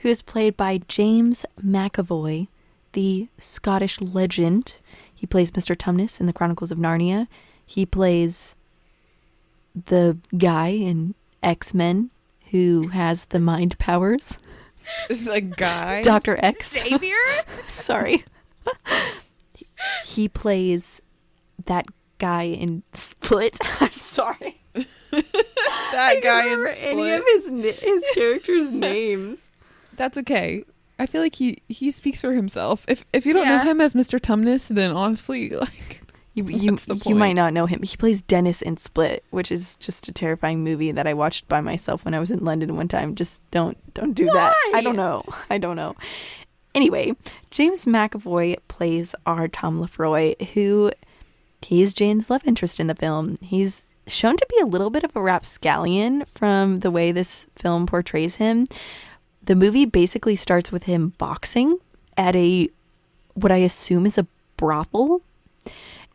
who 0.00 0.08
is 0.08 0.20
played 0.20 0.56
by 0.56 0.80
James 0.88 1.46
McAvoy, 1.64 2.48
the 2.92 3.28
Scottish 3.38 4.00
legend. 4.00 4.78
He 5.14 5.28
plays 5.28 5.52
Mr. 5.52 5.76
Tumnus 5.76 6.18
in 6.18 6.26
the 6.26 6.32
Chronicles 6.32 6.72
of 6.72 6.78
Narnia. 6.78 7.28
He 7.64 7.86
plays 7.86 8.56
the 9.86 10.18
guy 10.36 10.70
in 10.70 11.14
X 11.40 11.72
Men 11.72 12.10
who 12.50 12.88
has 12.88 13.26
the 13.26 13.38
mind 13.38 13.78
powers, 13.78 14.40
the 15.08 15.40
guy. 15.40 16.02
Dr. 16.02 16.38
X. 16.42 16.68
Savior? 16.68 17.16
Sorry. 17.62 18.24
he 20.04 20.28
plays 20.28 21.00
that 21.66 21.86
guy 22.18 22.44
in 22.44 22.82
Split. 22.92 23.56
I'm 23.80 23.90
sorry. 23.92 24.60
that 25.12 26.20
guy 26.22 26.46
in 26.52 26.58
remember 26.60 26.68
any 26.80 27.10
of 27.12 27.22
his 27.26 27.48
his 27.80 28.04
characters' 28.14 28.70
names. 28.70 29.50
That's 29.96 30.18
okay. 30.18 30.64
I 30.98 31.06
feel 31.06 31.22
like 31.22 31.36
he 31.36 31.58
he 31.68 31.90
speaks 31.90 32.20
for 32.20 32.32
himself. 32.32 32.84
If 32.88 33.04
if 33.12 33.24
you 33.24 33.32
don't 33.32 33.46
Yeah. 33.46 33.58
know 33.58 33.64
him 33.64 33.80
as 33.80 33.94
Mr. 33.94 34.18
Tumnus, 34.20 34.68
then 34.68 34.90
honestly, 34.92 35.50
like 35.50 35.97
You 36.38 36.48
you, 36.48 36.78
you 37.06 37.14
might 37.14 37.34
not 37.34 37.52
know 37.52 37.66
him. 37.66 37.82
He 37.82 37.96
plays 37.96 38.22
Dennis 38.22 38.62
in 38.62 38.76
Split, 38.76 39.24
which 39.30 39.50
is 39.50 39.76
just 39.76 40.08
a 40.08 40.12
terrifying 40.12 40.62
movie 40.62 40.92
that 40.92 41.06
I 41.06 41.14
watched 41.14 41.48
by 41.48 41.60
myself 41.60 42.04
when 42.04 42.14
I 42.14 42.20
was 42.20 42.30
in 42.30 42.44
London 42.44 42.76
one 42.76 42.88
time. 42.88 43.14
Just 43.14 43.48
don't 43.50 43.76
don't 43.94 44.12
do 44.14 44.26
that. 44.26 44.54
I 44.74 44.80
don't 44.80 44.96
know. 44.96 45.24
I 45.50 45.58
don't 45.58 45.76
know. 45.76 45.96
Anyway, 46.74 47.14
James 47.50 47.86
McAvoy 47.86 48.58
plays 48.68 49.14
our 49.26 49.48
Tom 49.48 49.80
Lefroy, 49.80 50.40
who 50.52 50.92
he's 51.64 51.92
Jane's 51.92 52.30
love 52.30 52.42
interest 52.46 52.78
in 52.78 52.86
the 52.86 52.94
film. 52.94 53.36
He's 53.40 53.84
shown 54.06 54.36
to 54.36 54.46
be 54.48 54.60
a 54.62 54.66
little 54.66 54.90
bit 54.90 55.04
of 55.04 55.14
a 55.16 55.20
rapscallion 55.20 56.24
from 56.24 56.80
the 56.80 56.90
way 56.90 57.12
this 57.12 57.46
film 57.56 57.86
portrays 57.86 58.36
him. 58.36 58.66
The 59.42 59.56
movie 59.56 59.86
basically 59.86 60.36
starts 60.36 60.70
with 60.70 60.84
him 60.84 61.14
boxing 61.18 61.78
at 62.16 62.36
a 62.36 62.68
what 63.34 63.52
I 63.52 63.58
assume 63.58 64.06
is 64.06 64.18
a 64.18 64.26
brothel. 64.56 65.22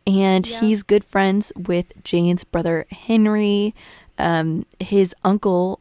And 0.06 0.46
Yeah. 0.46 0.60
he's 0.60 0.82
good 0.82 1.04
friends 1.04 1.52
with 1.56 1.86
Jane's 2.04 2.44
brother 2.44 2.86
Henry. 2.90 3.74
Um, 4.18 4.66
his 4.78 5.14
uncle, 5.24 5.80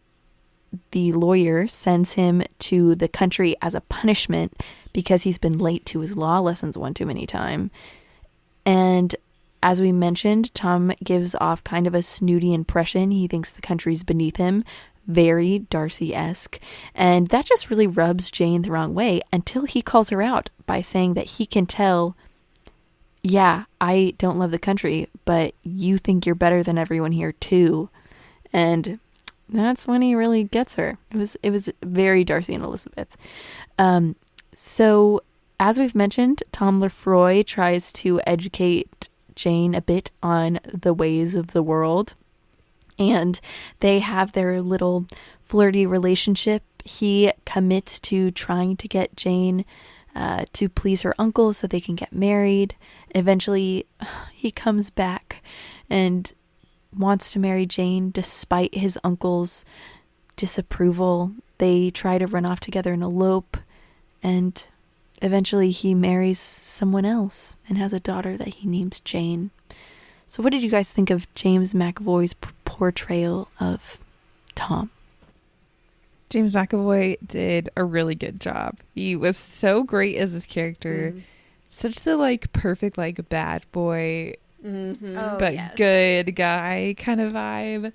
the 0.91 1.11
lawyer, 1.11 1.67
sends 1.67 2.13
him 2.13 2.41
to 2.59 2.95
the 2.95 3.07
country 3.07 3.55
as 3.61 3.75
a 3.75 3.81
punishment 3.81 4.53
because 4.93 5.23
he's 5.23 5.37
been 5.37 5.57
late 5.57 5.85
to 5.87 5.99
his 5.99 6.15
law 6.15 6.39
lessons 6.39 6.77
one 6.77 6.93
too 6.93 7.05
many 7.05 7.25
time. 7.25 7.69
And 8.65 9.15
as 9.61 9.81
we 9.81 9.91
mentioned, 9.91 10.53
Tom 10.53 10.91
gives 11.03 11.35
off 11.35 11.63
kind 11.63 11.87
of 11.87 11.93
a 11.95 12.01
snooty 12.01 12.53
impression. 12.53 13.11
He 13.11 13.27
thinks 13.27 13.51
the 13.51 13.61
country's 13.61 14.03
beneath 14.03 14.37
him, 14.37 14.63
very 15.07 15.59
Darcy 15.59 16.13
esque. 16.15 16.59
And 16.95 17.27
that 17.29 17.45
just 17.45 17.69
really 17.69 17.87
rubs 17.87 18.31
Jane 18.31 18.61
the 18.61 18.71
wrong 18.71 18.93
way 18.93 19.21
until 19.31 19.65
he 19.65 19.81
calls 19.81 20.09
her 20.09 20.21
out 20.21 20.49
by 20.65 20.81
saying 20.81 21.13
that 21.15 21.25
he 21.25 21.45
can 21.45 21.65
tell, 21.65 22.15
yeah, 23.23 23.63
I 23.79 24.13
don't 24.17 24.37
love 24.37 24.51
the 24.51 24.59
country, 24.59 25.07
but 25.23 25.55
you 25.63 25.97
think 25.97 26.25
you're 26.25 26.35
better 26.35 26.61
than 26.61 26.77
everyone 26.77 27.13
here 27.13 27.31
too. 27.31 27.89
And 28.51 28.99
that's 29.47 29.87
when 29.87 30.01
he 30.01 30.13
really 30.13 30.43
gets 30.43 30.75
her. 30.75 30.97
It 31.09 31.17
was 31.17 31.37
it 31.41 31.49
was 31.49 31.69
very 31.81 32.25
Darcy 32.25 32.53
and 32.53 32.63
Elizabeth. 32.63 33.15
Um, 33.79 34.17
so 34.51 35.21
as 35.59 35.79
we've 35.79 35.95
mentioned, 35.95 36.43
Tom 36.51 36.81
Lefroy 36.81 37.45
tries 37.45 37.93
to 37.93 38.19
educate 38.27 39.07
Jane 39.35 39.73
a 39.73 39.81
bit 39.81 40.11
on 40.21 40.59
the 40.65 40.93
ways 40.93 41.35
of 41.35 41.47
the 41.47 41.63
world, 41.63 42.15
and 42.99 43.39
they 43.79 43.99
have 43.99 44.33
their 44.33 44.61
little 44.61 45.05
flirty 45.43 45.85
relationship. 45.85 46.63
He 46.83 47.31
commits 47.45 48.01
to 48.01 48.31
trying 48.31 48.75
to 48.77 48.87
get 48.89 49.15
Jane 49.15 49.63
uh, 50.15 50.45
to 50.53 50.69
please 50.69 51.01
her 51.01 51.15
uncle 51.17 51.53
so 51.53 51.67
they 51.67 51.79
can 51.79 51.95
get 51.95 52.13
married. 52.13 52.75
Eventually, 53.15 53.85
he 54.33 54.51
comes 54.51 54.89
back 54.89 55.41
and 55.89 56.33
wants 56.95 57.31
to 57.31 57.39
marry 57.39 57.65
Jane 57.65 58.11
despite 58.11 58.75
his 58.75 58.97
uncle's 59.03 59.65
disapproval. 60.35 61.31
They 61.57 61.89
try 61.89 62.17
to 62.17 62.27
run 62.27 62.45
off 62.45 62.59
together 62.59 62.93
and 62.93 63.03
elope, 63.03 63.57
and 64.21 64.65
eventually 65.21 65.71
he 65.71 65.93
marries 65.93 66.39
someone 66.39 67.05
else 67.05 67.55
and 67.67 67.77
has 67.77 67.93
a 67.93 67.99
daughter 67.99 68.37
that 68.37 68.55
he 68.55 68.67
names 68.67 68.99
Jane. 68.99 69.51
So, 70.27 70.41
what 70.41 70.51
did 70.51 70.63
you 70.63 70.69
guys 70.69 70.91
think 70.91 71.09
of 71.09 71.31
James 71.35 71.73
McAvoy's 71.73 72.33
portrayal 72.65 73.49
of 73.59 73.99
Tom? 74.55 74.89
James 76.33 76.55
McAvoy 76.55 77.17
did 77.27 77.69
a 77.77 77.83
really 77.83 78.15
good 78.15 78.39
job. 78.41 78.79
He 78.95 79.15
was 79.15 79.37
so 79.37 79.83
great 79.83 80.15
as 80.15 80.31
his 80.31 80.47
character. 80.47 81.13
Such 81.69 81.97
the 81.97 82.17
like 82.17 82.51
perfect 82.53 82.97
like 82.97 83.29
bad 83.29 83.63
boy 83.71 84.33
Oh, 84.65 85.35
but 85.37 85.53
yes. 85.53 85.73
good 85.75 86.35
guy 86.35 86.95
kind 86.97 87.21
of 87.21 87.33
vibe. 87.33 87.93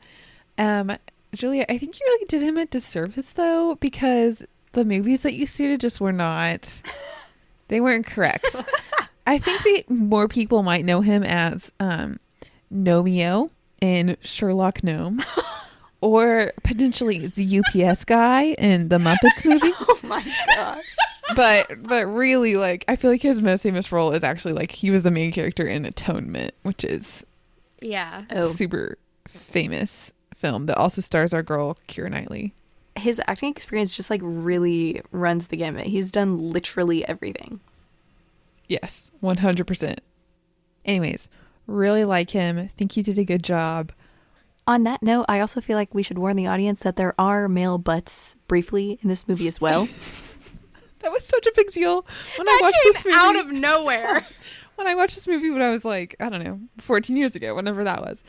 Um 0.56 0.96
Julia, 1.34 1.64
I 1.68 1.78
think 1.78 1.98
you 1.98 2.06
really 2.06 2.26
did 2.26 2.42
him 2.42 2.56
a 2.56 2.66
disservice 2.66 3.30
though 3.30 3.74
because 3.80 4.44
the 4.72 4.84
movies 4.84 5.22
that 5.22 5.34
you 5.34 5.44
stated 5.44 5.80
just 5.80 6.00
were 6.00 6.12
not 6.12 6.80
they 7.66 7.80
weren't 7.80 8.06
correct. 8.06 8.54
I 9.26 9.38
think 9.38 9.62
that 9.64 9.90
more 9.92 10.28
people 10.28 10.62
might 10.62 10.84
know 10.84 11.00
him 11.00 11.24
as 11.24 11.72
um 11.80 12.20
Gnomeo 12.72 13.50
in 13.80 14.16
Sherlock 14.22 14.84
Gnomes. 14.84 15.24
Or 16.00 16.52
potentially 16.62 17.26
the 17.26 17.58
UPS 17.60 18.04
guy 18.04 18.54
in 18.58 18.88
the 18.88 18.98
Muppets 18.98 19.44
movie. 19.44 19.72
Oh 19.80 19.98
my 20.04 20.24
gosh. 20.54 20.84
but 21.36 21.82
but 21.82 22.06
really 22.06 22.56
like 22.56 22.84
I 22.88 22.94
feel 22.96 23.10
like 23.10 23.20
his 23.22 23.42
most 23.42 23.62
famous 23.62 23.90
role 23.92 24.12
is 24.12 24.22
actually 24.22 24.54
like 24.54 24.70
he 24.70 24.90
was 24.90 25.02
the 25.02 25.10
main 25.10 25.32
character 25.32 25.66
in 25.66 25.84
Atonement, 25.84 26.54
which 26.62 26.84
is 26.84 27.26
Yeah. 27.82 28.22
Oh, 28.30 28.52
super 28.52 28.96
famous 29.26 30.12
film 30.36 30.66
that 30.66 30.76
also 30.78 31.00
stars 31.00 31.34
our 31.34 31.42
girl 31.42 31.76
Keira 31.88 32.10
Knightley. 32.10 32.54
his 32.96 33.20
acting 33.26 33.50
experience 33.50 33.94
just 33.96 34.08
like 34.08 34.20
really 34.22 35.02
runs 35.10 35.48
the 35.48 35.56
gamut. 35.56 35.86
He's 35.88 36.12
done 36.12 36.38
literally 36.50 37.06
everything. 37.08 37.60
Yes, 38.68 39.10
100%. 39.22 39.98
Anyways, 40.84 41.28
really 41.66 42.04
like 42.04 42.30
him. 42.30 42.68
Think 42.76 42.92
he 42.92 43.02
did 43.02 43.18
a 43.18 43.24
good 43.24 43.42
job. 43.42 43.92
On 44.68 44.82
that 44.82 45.02
note, 45.02 45.24
I 45.30 45.40
also 45.40 45.62
feel 45.62 45.76
like 45.78 45.94
we 45.94 46.02
should 46.02 46.18
warn 46.18 46.36
the 46.36 46.46
audience 46.46 46.80
that 46.80 46.96
there 46.96 47.14
are 47.18 47.48
male 47.48 47.78
butts 47.78 48.36
briefly 48.48 48.98
in 49.00 49.08
this 49.08 49.26
movie 49.26 49.48
as 49.48 49.60
well. 49.60 49.88
That 51.00 51.12
was 51.12 51.24
such 51.24 51.46
a 51.46 51.52
big 51.54 51.70
deal 51.70 52.04
when 52.36 52.48
I 52.48 52.58
watched 52.60 52.80
this 52.82 53.04
movie. 53.04 53.16
out 53.16 53.36
of 53.36 53.52
nowhere. 53.52 54.26
when 54.74 54.88
I 54.88 54.96
watched 54.96 55.14
this 55.14 55.28
movie 55.28 55.48
when 55.48 55.62
I 55.62 55.70
was 55.70 55.84
like, 55.84 56.16
I 56.18 56.28
don't 56.28 56.42
know, 56.42 56.58
14 56.78 57.16
years 57.16 57.36
ago, 57.36 57.54
whenever 57.54 57.84
that 57.84 58.00
was. 58.00 58.24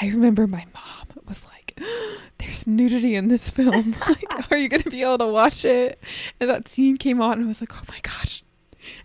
I 0.00 0.06
remember 0.06 0.46
my 0.46 0.64
mom 0.72 1.06
was 1.28 1.44
like, 1.44 1.78
there's 2.38 2.66
nudity 2.66 3.14
in 3.14 3.28
this 3.28 3.50
film. 3.50 3.94
like, 4.08 4.50
are 4.50 4.56
you 4.56 4.70
going 4.70 4.82
to 4.84 4.90
be 4.90 5.02
able 5.02 5.18
to 5.18 5.26
watch 5.26 5.66
it? 5.66 6.00
And 6.40 6.48
that 6.48 6.66
scene 6.66 6.96
came 6.96 7.20
on 7.20 7.34
and 7.34 7.44
I 7.44 7.48
was 7.48 7.60
like, 7.60 7.76
oh 7.76 7.84
my 7.90 8.00
gosh. 8.00 8.42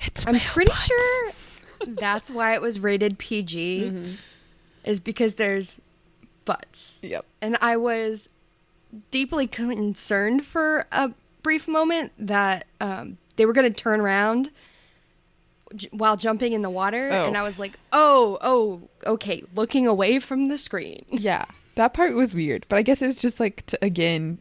It's 0.06 0.26
I'm 0.26 0.34
male 0.34 0.42
pretty 0.46 0.70
butts. 0.70 0.86
sure 0.86 1.32
that's 1.88 2.32
why 2.32 2.54
it 2.54 2.62
was 2.62 2.80
rated 2.80 3.20
PG, 3.20 3.82
mm-hmm. 3.84 4.12
is 4.86 5.02
because 5.02 5.36
there's 5.36 5.82
butts. 6.50 6.98
Yep. 7.04 7.26
And 7.42 7.58
I 7.62 7.78
was 7.78 8.28
deeply 9.12 9.46
concerned 9.46 10.44
for 10.44 10.88
a 10.92 11.12
brief 11.44 11.68
moment 11.68 12.12
that 12.18 12.66
um, 12.82 13.20
they 13.36 13.46
were 13.46 13.54
going 13.54 13.72
to 13.72 13.84
turn 13.84 14.02
around 14.02 14.50
j- 15.76 15.90
while 15.92 16.18
jumping 16.18 16.54
in 16.54 16.64
the 16.64 16.72
water. 16.72 17.12
Oh. 17.14 17.28
And 17.28 17.38
I 17.38 17.44
was 17.44 17.60
like, 17.60 17.78
oh, 17.94 18.40
oh, 18.42 18.82
okay, 19.06 19.44
looking 19.54 19.86
away 19.86 20.18
from 20.18 20.48
the 20.48 20.58
screen. 20.58 21.06
Yeah. 21.12 21.46
That 21.76 21.94
part 21.94 22.16
was 22.16 22.34
weird, 22.34 22.66
but 22.68 22.80
I 22.80 22.82
guess 22.82 23.04
it 23.04 23.06
was 23.08 23.20
just 23.20 23.40
like, 23.40 23.64
to, 23.68 23.78
again, 23.86 24.40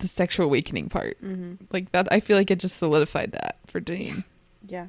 the 0.00 0.08
sexual 0.08 0.46
awakening 0.46 0.88
part. 0.88 1.16
Like 1.70 1.92
that, 1.92 2.08
I 2.10 2.18
feel 2.18 2.36
like 2.36 2.50
it 2.50 2.58
just 2.58 2.76
solidified 2.76 3.30
that 3.32 3.56
for 3.68 3.78
Jane. 3.78 4.24
Yeah. 4.66 4.86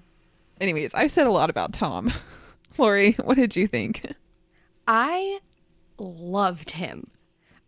Anyways, 0.60 0.96
I've 0.96 1.12
said 1.12 1.28
a 1.28 1.32
lot 1.32 1.52
about 1.52 1.72
Tom. 1.72 2.12
Lori, 2.80 3.12
what 3.24 3.36
did 3.36 3.56
you 3.56 3.68
think? 3.68 4.12
I 4.88 5.40
loved 6.02 6.72
him. 6.72 7.12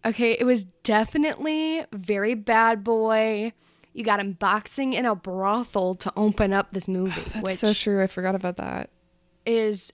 Okay, 0.06 0.34
it 0.34 0.44
was 0.46 0.66
definitely 0.84 1.86
very 1.94 2.34
bad 2.34 2.84
boy. 2.84 3.54
You 3.94 4.04
got 4.04 4.20
him 4.20 4.34
boxing 4.34 4.94
in 4.94 5.06
a 5.06 5.16
brothel 5.16 5.96
to 5.96 6.12
open 6.16 6.52
up 6.52 6.72
this 6.72 6.88
movie, 6.88 7.22
That's 7.34 7.42
which 7.44 7.58
so 7.60 7.74
true. 7.74 8.02
I 8.04 8.08
forgot 8.08 8.36
about 8.36 8.58
that. 8.58 8.90
is 9.46 9.94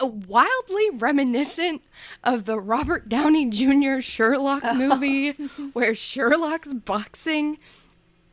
wildly 0.00 0.90
reminiscent 0.94 1.82
of 2.24 2.44
the 2.46 2.58
Robert 2.58 3.08
Downey 3.08 3.50
Jr. 3.50 4.00
Sherlock 4.00 4.62
movie 4.74 5.32
where 5.72 5.94
Sherlock's 5.94 6.72
boxing. 6.72 7.58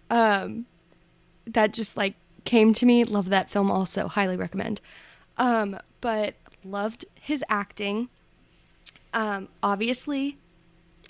Um, 0.09 0.65
that 1.45 1.73
just 1.73 1.97
like 1.97 2.15
came 2.45 2.73
to 2.75 2.85
me. 2.85 3.03
Love 3.03 3.29
that 3.29 3.49
film 3.49 3.69
also. 3.69 4.07
Highly 4.07 4.37
recommend. 4.37 4.79
Um, 5.37 5.77
but 5.99 6.35
loved 6.63 7.05
his 7.19 7.43
acting. 7.49 8.09
Um, 9.17 9.47
obviously, 9.63 10.37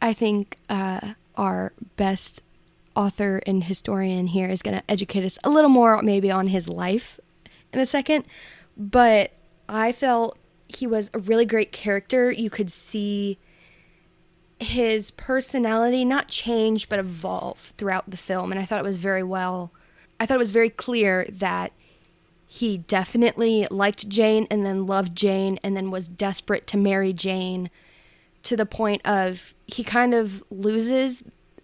I 0.02 0.14
think 0.14 0.56
uh, 0.70 1.16
our 1.36 1.74
best 1.98 2.42
author 2.96 3.42
and 3.46 3.66
historian 3.66 4.28
here 4.28 4.48
is 4.48 4.62
going 4.62 4.78
to 4.78 4.84
educate 4.90 5.26
us 5.26 5.38
a 5.44 5.50
little 5.50 5.70
more, 5.70 6.02
maybe 6.02 6.32
on 6.32 6.48
his 6.48 6.70
life 6.70 7.20
in 7.74 7.82
a 7.82 7.86
second. 7.86 8.24
But 8.78 9.34
I 9.68 9.92
felt 9.92 10.38
he 10.70 10.88
was 10.88 11.12
a 11.14 11.20
really 11.20 11.46
great 11.46 11.74
character. 11.74 12.32
You 12.32 12.50
could 12.50 12.72
see 12.72 13.40
his 14.58 15.12
personality 15.12 16.06
not 16.06 16.30
change 16.30 16.88
but 16.88 17.00
evolve 17.00 17.74
throughout 17.76 18.10
the 18.10 18.16
film, 18.16 18.54
and 18.54 18.60
I 18.60 18.64
thought 18.64 18.80
it 18.80 18.86
was 18.86 18.96
very 18.96 19.22
well. 19.22 19.74
I 20.18 20.26
thought 20.26 20.36
it 20.36 20.40
was 20.40 20.52
very 20.52 20.70
clear 20.70 21.28
that 21.30 21.74
he 22.48 22.78
definitely 22.78 23.68
liked 23.70 24.08
Jane 24.08 24.48
and 24.50 24.66
then 24.66 24.88
loved 24.88 25.14
Jane 25.14 25.60
and 25.62 25.76
then 25.76 25.92
was 25.92 26.08
desperate 26.08 26.68
to 26.68 26.78
marry 26.78 27.12
Jane 27.12 27.70
to 28.48 28.56
the 28.58 28.66
point 28.66 29.02
of 29.06 29.54
he 29.68 29.84
kind 29.84 30.14
of 30.14 30.44
loses 30.50 31.24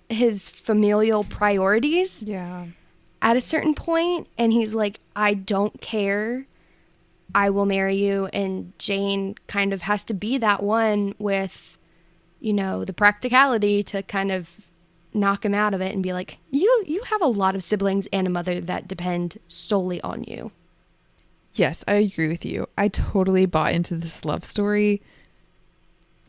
his 0.09 0.49
familial 0.49 1.23
priorities 1.23 2.23
Yeah. 2.23 2.67
at 3.21 3.35
a 3.37 3.41
certain 3.41 3.73
point 3.73 4.27
and 4.37 4.53
he's 4.53 4.73
like 4.75 4.99
I 5.15 5.33
don't 5.33 5.81
care 5.81 6.45
I 7.35 7.49
will 7.49 7.65
marry 7.65 7.95
you 7.95 8.27
and 8.33 8.73
Jane 8.77 9.35
kind 9.47 9.73
of 9.73 9.83
has 9.83 10.03
to 10.05 10.13
be 10.13 10.37
that 10.37 10.61
one 10.61 11.15
with 11.19 11.77
you 12.39 12.53
know 12.53 12.83
the 12.85 12.93
practicality 12.93 13.81
to 13.83 14.03
kind 14.03 14.31
of 14.31 14.67
knock 15.13 15.45
him 15.45 15.53
out 15.53 15.73
of 15.73 15.81
it 15.81 15.93
and 15.93 16.03
be 16.03 16.11
like 16.11 16.37
you 16.51 16.83
you 16.85 17.01
have 17.03 17.21
a 17.21 17.27
lot 17.27 17.55
of 17.55 17.63
siblings 17.63 18.07
and 18.11 18.27
a 18.27 18.29
mother 18.29 18.59
that 18.59 18.87
depend 18.87 19.39
solely 19.47 20.01
on 20.01 20.23
you 20.25 20.51
Yes, 21.55 21.83
I 21.87 21.93
agree 21.93 22.27
with 22.29 22.43
you. 22.45 22.65
I 22.79 22.87
totally 22.87 23.45
bought 23.45 23.73
into 23.73 23.93
this 23.95 24.25
love 24.25 24.43
story. 24.43 25.03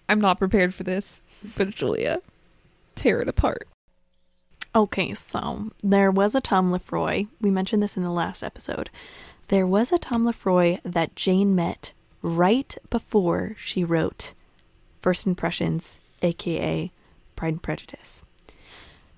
I'm 0.08 0.20
not 0.20 0.38
prepared 0.38 0.74
for 0.74 0.82
this, 0.82 1.22
but 1.56 1.70
Julia, 1.70 2.20
tear 2.94 3.20
it 3.20 3.28
apart. 3.28 3.66
Okay, 4.74 5.14
so 5.14 5.70
there 5.82 6.10
was 6.10 6.34
a 6.34 6.40
Tom 6.40 6.72
Lefroy. 6.72 7.26
We 7.40 7.50
mentioned 7.50 7.82
this 7.82 7.96
in 7.96 8.02
the 8.02 8.10
last 8.10 8.42
episode. 8.42 8.90
There 9.48 9.66
was 9.66 9.92
a 9.92 9.98
Tom 9.98 10.24
Lefroy 10.24 10.78
that 10.84 11.14
Jane 11.14 11.54
met 11.54 11.92
right 12.22 12.76
before 12.90 13.54
she 13.58 13.84
wrote 13.84 14.34
First 15.00 15.26
Impressions, 15.26 16.00
aka 16.22 16.90
Pride 17.36 17.54
and 17.54 17.62
Prejudice. 17.62 18.24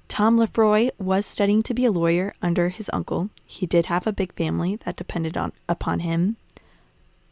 Tom 0.09 0.37
Lefroy 0.37 0.91
was 0.99 1.26
studying 1.26 1.62
to 1.62 1.74
be 1.74 1.84
a 1.84 1.91
lawyer 1.91 2.34
under 2.43 2.68
his 2.68 2.91
uncle. 2.93 3.30
He 3.45 3.66
did 3.66 3.87
have 3.87 4.07
a 4.07 4.12
big 4.12 4.34
family 4.34 4.76
that 4.84 4.97
depended 4.97 5.37
on 5.37 5.53
upon 5.68 6.01
him. 6.01 6.37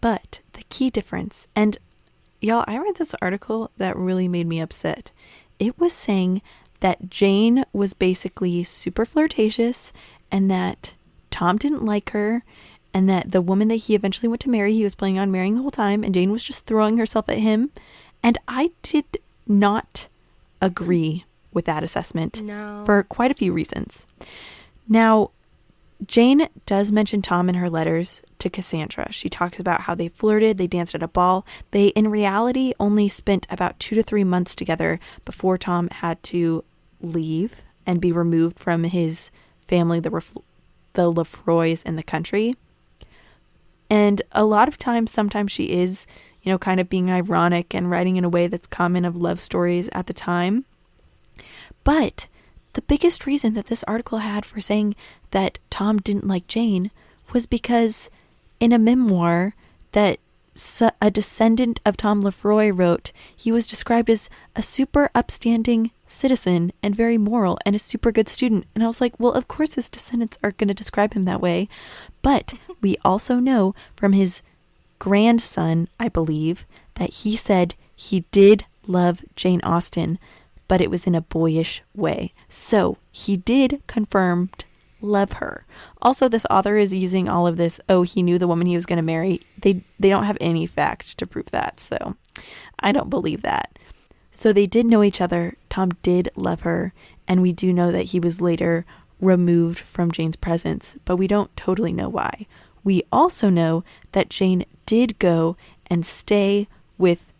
But 0.00 0.40
the 0.54 0.64
key 0.70 0.90
difference, 0.90 1.46
and 1.54 1.78
y'all, 2.44 2.64
I 2.66 2.78
read 2.78 2.96
this 2.96 3.14
article 3.22 3.70
that 3.78 3.96
really 3.96 4.28
made 4.28 4.46
me 4.46 4.60
upset. 4.60 5.10
It 5.58 5.78
was 5.78 5.92
saying 5.92 6.42
that 6.80 7.08
Jane 7.08 7.64
was 7.72 7.94
basically 7.94 8.62
super 8.64 9.04
flirtatious 9.04 9.92
and 10.30 10.50
that 10.50 10.94
Tom 11.30 11.56
didn't 11.56 11.84
like 11.84 12.10
her 12.10 12.44
and 12.92 13.08
that 13.08 13.30
the 13.32 13.40
woman 13.42 13.68
that 13.68 13.76
he 13.76 13.94
eventually 13.94 14.28
went 14.28 14.40
to 14.42 14.50
marry, 14.50 14.72
he 14.74 14.84
was 14.84 14.94
planning 14.94 15.18
on 15.18 15.32
marrying 15.32 15.56
the 15.56 15.62
whole 15.62 15.70
time, 15.72 16.04
and 16.04 16.14
Jane 16.14 16.30
was 16.30 16.44
just 16.44 16.64
throwing 16.64 16.96
herself 16.96 17.28
at 17.28 17.38
him. 17.38 17.70
And 18.22 18.38
I 18.46 18.70
did 18.82 19.18
not 19.48 20.06
agree 20.60 21.24
with 21.52 21.64
that 21.64 21.82
assessment 21.82 22.40
No. 22.42 22.82
for 22.86 23.02
quite 23.02 23.30
a 23.32 23.34
few 23.34 23.52
reasons. 23.52 24.06
Now, 24.88 25.30
Jane 26.06 26.48
does 26.66 26.92
mention 26.92 27.22
Tom 27.22 27.48
in 27.48 27.54
her 27.56 27.70
letters 27.70 28.22
to 28.38 28.50
Cassandra. 28.50 29.10
She 29.12 29.28
talks 29.28 29.60
about 29.60 29.82
how 29.82 29.94
they 29.94 30.08
flirted, 30.08 30.58
they 30.58 30.66
danced 30.66 30.94
at 30.94 31.02
a 31.02 31.08
ball. 31.08 31.46
They, 31.70 31.88
in 31.88 32.08
reality, 32.08 32.72
only 32.80 33.08
spent 33.08 33.46
about 33.48 33.78
two 33.78 33.94
to 33.94 34.02
three 34.02 34.24
months 34.24 34.54
together 34.54 34.98
before 35.24 35.56
Tom 35.56 35.88
had 35.90 36.22
to 36.24 36.64
leave 37.00 37.62
and 37.86 38.00
be 38.00 38.12
removed 38.12 38.58
from 38.58 38.84
his 38.84 39.30
family, 39.62 40.00
the, 40.00 40.10
Ref- 40.10 40.36
the 40.94 41.10
Lefroys 41.10 41.82
in 41.84 41.96
the 41.96 42.02
country. 42.02 42.54
And 43.88 44.22
a 44.32 44.44
lot 44.44 44.68
of 44.68 44.78
times, 44.78 45.10
sometimes 45.10 45.52
she 45.52 45.72
is, 45.72 46.06
you 46.42 46.50
know, 46.50 46.58
kind 46.58 46.80
of 46.80 46.88
being 46.88 47.10
ironic 47.10 47.74
and 47.74 47.90
writing 47.90 48.16
in 48.16 48.24
a 48.24 48.28
way 48.28 48.46
that's 48.46 48.66
common 48.66 49.04
of 49.04 49.16
love 49.16 49.40
stories 49.40 49.88
at 49.92 50.06
the 50.06 50.12
time. 50.12 50.64
But 51.84 52.28
the 52.74 52.82
biggest 52.82 53.26
reason 53.26 53.54
that 53.54 53.66
this 53.66 53.84
article 53.84 54.18
had 54.18 54.44
for 54.44 54.60
saying 54.60 54.94
that 55.30 55.58
Tom 55.70 55.98
didn't 55.98 56.28
like 56.28 56.46
Jane 56.46 56.90
was 57.32 57.46
because 57.46 58.10
in 58.60 58.72
a 58.72 58.78
memoir 58.78 59.54
that 59.92 60.18
a 61.00 61.10
descendant 61.10 61.80
of 61.84 61.96
Tom 61.96 62.20
Lefroy 62.20 62.70
wrote, 62.72 63.10
he 63.34 63.50
was 63.50 63.66
described 63.66 64.08
as 64.08 64.30
a 64.54 64.62
super 64.62 65.10
upstanding 65.14 65.90
citizen 66.06 66.72
and 66.82 66.94
very 66.94 67.18
moral 67.18 67.58
and 67.66 67.74
a 67.74 67.78
super 67.80 68.12
good 68.12 68.28
student. 68.28 68.66
And 68.74 68.84
I 68.84 68.86
was 68.86 69.00
like, 69.00 69.18
well, 69.18 69.32
of 69.32 69.48
course 69.48 69.74
his 69.74 69.88
descendants 69.88 70.38
are 70.42 70.52
going 70.52 70.68
to 70.68 70.74
describe 70.74 71.14
him 71.14 71.24
that 71.24 71.40
way. 71.40 71.68
But 72.22 72.54
we 72.80 72.96
also 73.04 73.40
know 73.40 73.74
from 73.96 74.12
his 74.12 74.42
grandson, 74.98 75.88
I 75.98 76.08
believe, 76.08 76.64
that 76.94 77.10
he 77.10 77.36
said 77.36 77.74
he 77.96 78.24
did 78.30 78.64
love 78.86 79.24
Jane 79.34 79.60
Austen, 79.62 80.18
but 80.68 80.80
it 80.80 80.90
was 80.90 81.06
in 81.06 81.14
a 81.14 81.20
boyish 81.20 81.82
way. 81.94 82.32
So 82.48 82.98
he 83.12 83.36
did 83.36 83.82
confirmed 83.86 84.64
love 85.00 85.34
her. 85.34 85.66
Also, 86.00 86.28
this 86.28 86.46
author 86.50 86.76
is 86.76 86.94
using 86.94 87.28
all 87.28 87.46
of 87.46 87.56
this. 87.56 87.80
Oh, 87.88 88.02
he 88.02 88.22
knew 88.22 88.38
the 88.38 88.48
woman 88.48 88.66
he 88.66 88.76
was 88.76 88.86
going 88.86 88.96
to 88.96 89.02
marry. 89.02 89.40
They 89.58 89.82
they 89.98 90.08
don't 90.08 90.24
have 90.24 90.38
any 90.40 90.66
fact 90.66 91.18
to 91.18 91.26
prove 91.26 91.50
that. 91.50 91.78
So 91.78 92.16
I 92.80 92.92
don't 92.92 93.10
believe 93.10 93.42
that. 93.42 93.78
So 94.30 94.52
they 94.52 94.66
did 94.66 94.86
know 94.86 95.02
each 95.02 95.20
other. 95.20 95.56
Tom 95.68 95.90
did 96.02 96.28
love 96.34 96.62
her, 96.62 96.92
and 97.28 97.40
we 97.40 97.52
do 97.52 97.72
know 97.72 97.92
that 97.92 98.06
he 98.06 98.18
was 98.18 98.40
later 98.40 98.84
removed 99.20 99.78
from 99.78 100.10
Jane's 100.10 100.36
presence, 100.36 100.96
but 101.04 101.16
we 101.16 101.28
don't 101.28 101.56
totally 101.56 101.92
know 101.92 102.08
why. 102.08 102.46
We 102.82 103.04
also 103.12 103.48
know 103.48 103.84
that 104.12 104.28
Jane 104.28 104.64
did 104.86 105.18
go 105.18 105.56
and 105.86 106.04
stay 106.04 106.68
with 106.98 107.32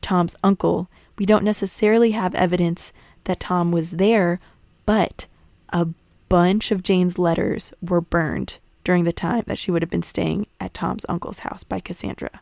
Tom's 0.00 0.36
uncle. 0.42 0.88
We 1.18 1.26
don't 1.26 1.44
necessarily 1.44 2.12
have 2.12 2.34
evidence 2.34 2.92
that 3.24 3.40
Tom 3.40 3.72
was 3.72 3.92
there, 3.92 4.40
but 4.86 5.26
a 5.70 5.88
bunch 6.28 6.70
of 6.70 6.82
Jane's 6.82 7.18
letters 7.18 7.72
were 7.82 8.00
burned 8.00 8.58
during 8.84 9.04
the 9.04 9.12
time 9.12 9.42
that 9.46 9.58
she 9.58 9.70
would 9.70 9.82
have 9.82 9.90
been 9.90 10.02
staying 10.02 10.46
at 10.60 10.72
Tom's 10.72 11.04
uncle's 11.08 11.40
house 11.40 11.64
by 11.64 11.80
Cassandra. 11.80 12.40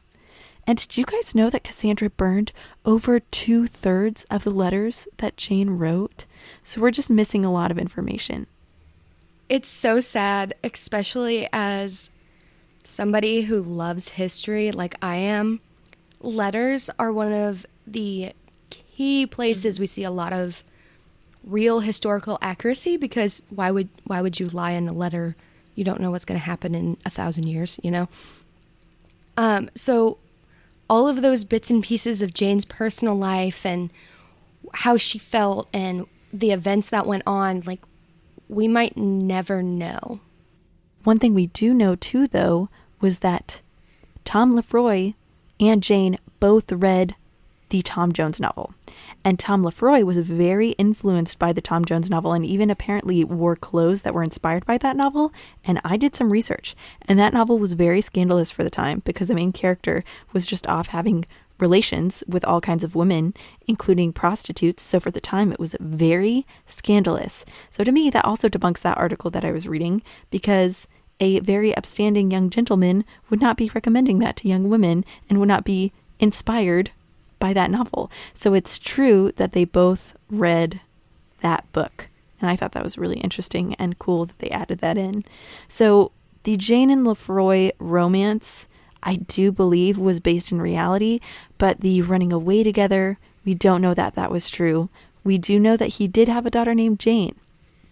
And 0.66 0.78
did 0.78 0.96
you 0.96 1.04
guys 1.04 1.34
know 1.34 1.48
that 1.48 1.64
Cassandra 1.64 2.10
burned 2.10 2.52
over 2.84 3.20
two 3.20 3.66
thirds 3.66 4.24
of 4.24 4.44
the 4.44 4.50
letters 4.50 5.06
that 5.18 5.36
Jane 5.36 5.70
wrote? 5.70 6.26
So 6.62 6.80
we're 6.80 6.90
just 6.90 7.10
missing 7.10 7.44
a 7.44 7.52
lot 7.52 7.70
of 7.70 7.78
information. 7.78 8.46
It's 9.48 9.68
so 9.68 10.00
sad, 10.00 10.54
especially 10.64 11.48
as 11.52 12.10
somebody 12.82 13.42
who 13.42 13.62
loves 13.62 14.10
history 14.10 14.72
like 14.72 14.96
I 15.00 15.16
am. 15.16 15.60
Letters 16.20 16.90
are 16.98 17.12
one 17.12 17.32
of 17.32 17.64
the 17.86 18.32
key 18.96 19.26
places 19.26 19.78
we 19.78 19.86
see 19.86 20.04
a 20.04 20.10
lot 20.10 20.32
of 20.32 20.64
real 21.44 21.80
historical 21.80 22.38
accuracy 22.40 22.96
because 22.96 23.42
why 23.50 23.70
would 23.70 23.88
why 24.04 24.22
would 24.22 24.40
you 24.40 24.48
lie 24.48 24.72
in 24.72 24.88
a 24.88 24.92
letter? 24.92 25.36
You 25.74 25.84
don't 25.84 26.00
know 26.00 26.10
what's 26.10 26.24
going 26.24 26.40
to 26.40 26.46
happen 26.46 26.74
in 26.74 26.96
a 27.04 27.10
thousand 27.10 27.46
years, 27.46 27.78
you 27.82 27.90
know. 27.90 28.08
Um, 29.36 29.68
so 29.74 30.16
all 30.88 31.08
of 31.08 31.20
those 31.20 31.44
bits 31.44 31.68
and 31.68 31.82
pieces 31.82 32.22
of 32.22 32.32
Jane's 32.32 32.64
personal 32.64 33.14
life 33.14 33.66
and 33.66 33.90
how 34.72 34.96
she 34.96 35.18
felt 35.18 35.68
and 35.72 36.06
the 36.32 36.50
events 36.50 36.88
that 36.88 37.06
went 37.06 37.22
on, 37.26 37.62
like 37.66 37.82
we 38.48 38.66
might 38.66 38.96
never 38.96 39.62
know. 39.62 40.20
One 41.04 41.18
thing 41.18 41.34
we 41.34 41.48
do 41.48 41.74
know 41.74 41.94
too, 41.96 42.26
though, 42.26 42.70
was 43.00 43.18
that 43.18 43.60
Tom 44.24 44.56
Lefroy 44.56 45.14
and 45.60 45.82
Jane 45.82 46.18
both 46.40 46.72
read 46.72 47.14
the 47.68 47.82
Tom 47.82 48.12
Jones 48.12 48.40
novel. 48.40 48.74
And 49.26 49.40
Tom 49.40 49.64
Lefroy 49.64 50.04
was 50.04 50.18
very 50.18 50.68
influenced 50.78 51.36
by 51.36 51.52
the 51.52 51.60
Tom 51.60 51.84
Jones 51.84 52.08
novel 52.08 52.32
and 52.32 52.46
even 52.46 52.70
apparently 52.70 53.24
wore 53.24 53.56
clothes 53.56 54.02
that 54.02 54.14
were 54.14 54.22
inspired 54.22 54.64
by 54.64 54.78
that 54.78 54.94
novel. 54.94 55.32
And 55.64 55.80
I 55.84 55.96
did 55.96 56.14
some 56.14 56.30
research, 56.30 56.76
and 57.08 57.18
that 57.18 57.32
novel 57.32 57.58
was 57.58 57.72
very 57.72 58.00
scandalous 58.00 58.52
for 58.52 58.62
the 58.62 58.70
time 58.70 59.02
because 59.04 59.26
the 59.26 59.34
main 59.34 59.50
character 59.50 60.04
was 60.32 60.46
just 60.46 60.68
off 60.68 60.86
having 60.86 61.26
relations 61.58 62.22
with 62.28 62.44
all 62.44 62.60
kinds 62.60 62.84
of 62.84 62.94
women, 62.94 63.34
including 63.66 64.12
prostitutes. 64.12 64.84
So 64.84 65.00
for 65.00 65.10
the 65.10 65.20
time, 65.20 65.50
it 65.50 65.58
was 65.58 65.74
very 65.80 66.46
scandalous. 66.64 67.44
So 67.68 67.82
to 67.82 67.90
me, 67.90 68.10
that 68.10 68.24
also 68.24 68.48
debunks 68.48 68.82
that 68.82 68.96
article 68.96 69.32
that 69.32 69.44
I 69.44 69.50
was 69.50 69.66
reading 69.66 70.02
because 70.30 70.86
a 71.18 71.40
very 71.40 71.76
upstanding 71.76 72.30
young 72.30 72.48
gentleman 72.48 73.04
would 73.28 73.40
not 73.40 73.56
be 73.56 73.72
recommending 73.74 74.20
that 74.20 74.36
to 74.36 74.48
young 74.48 74.68
women 74.68 75.04
and 75.28 75.40
would 75.40 75.48
not 75.48 75.64
be 75.64 75.92
inspired 76.20 76.92
by 77.46 77.52
that 77.52 77.70
novel. 77.70 78.10
So 78.34 78.54
it's 78.54 78.76
true 78.76 79.30
that 79.36 79.52
they 79.52 79.64
both 79.64 80.16
read 80.28 80.80
that 81.42 81.70
book. 81.70 82.08
And 82.40 82.50
I 82.50 82.56
thought 82.56 82.72
that 82.72 82.82
was 82.82 82.98
really 82.98 83.20
interesting 83.20 83.74
and 83.74 84.00
cool 84.00 84.24
that 84.24 84.40
they 84.40 84.50
added 84.50 84.80
that 84.80 84.98
in. 84.98 85.22
So 85.68 86.10
the 86.42 86.56
Jane 86.56 86.90
and 86.90 87.06
Lefroy 87.06 87.70
romance, 87.78 88.66
I 89.04 89.14
do 89.14 89.52
believe, 89.52 89.96
was 89.96 90.18
based 90.18 90.50
in 90.50 90.60
reality, 90.60 91.20
but 91.56 91.82
the 91.82 92.02
running 92.02 92.32
away 92.32 92.64
together, 92.64 93.16
we 93.44 93.54
don't 93.54 93.80
know 93.80 93.94
that 93.94 94.16
that 94.16 94.32
was 94.32 94.50
true. 94.50 94.88
We 95.22 95.38
do 95.38 95.60
know 95.60 95.76
that 95.76 95.94
he 95.98 96.08
did 96.08 96.26
have 96.26 96.46
a 96.46 96.50
daughter 96.50 96.74
named 96.74 96.98
Jane, 96.98 97.36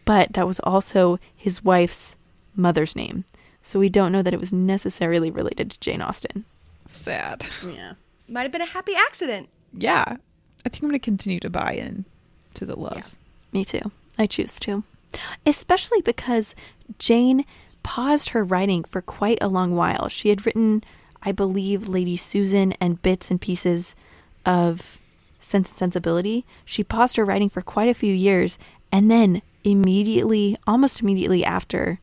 but 0.05 0.33
that 0.33 0.49
was 0.49 0.59
also 0.61 1.21
his 1.37 1.63
wife's 1.63 2.17
mother's 2.57 2.97
name. 2.97 3.25
So 3.63 3.79
we 3.79 3.89
don't 3.89 4.11
know 4.11 4.23
that 4.23 4.35
it 4.35 4.41
was 4.41 4.53
necessarily 4.53 5.31
related 5.31 5.71
to 5.71 5.79
Jane 5.79 6.03
Austen. 6.03 6.45
Sad. 6.89 7.47
Yeah. 7.65 7.93
Might 8.29 8.43
have 8.43 8.53
been 8.53 8.62
a 8.62 8.66
happy 8.66 8.95
accident. 8.95 9.49
Yeah. 9.72 10.05
I 10.64 10.68
think 10.68 10.83
I'm 10.83 10.89
going 10.89 10.93
to 10.93 11.05
continue 11.05 11.41
to 11.41 11.51
buy 11.51 11.72
in 11.72 12.05
to 12.55 12.64
the 12.64 12.79
love. 12.79 13.14
Me 13.53 13.64
too. 13.64 13.91
I 14.18 14.27
choose 14.27 14.59
to. 14.61 14.85
Especially 15.45 16.01
because 16.01 16.55
Jane 16.99 17.45
paused 17.83 18.31
her 18.31 18.45
writing 18.45 18.83
for 18.83 19.03
quite 19.03 19.39
a 19.41 19.49
long 19.49 19.77
while. 19.77 20.09
She 20.09 20.31
had 20.31 20.47
written, 20.47 20.83
I 21.22 21.33
believe, 21.33 21.87
Lady 21.87 22.16
Susan 22.16 22.72
and 22.81 23.03
bits 23.03 23.31
and 23.31 23.41
pieces 23.41 23.95
of 24.47 25.01
Sense 25.39 25.70
and 25.70 25.79
Sensibility. 25.79 26.47
She 26.64 26.83
paused 26.83 27.16
her 27.16 27.25
writing 27.25 27.51
for 27.51 27.61
quite 27.61 27.89
a 27.89 27.95
few 27.95 28.14
years 28.14 28.59
and 28.91 29.11
then 29.11 29.43
immediately, 29.64 30.57
almost 30.66 31.03
immediately 31.03 31.45
after 31.45 32.01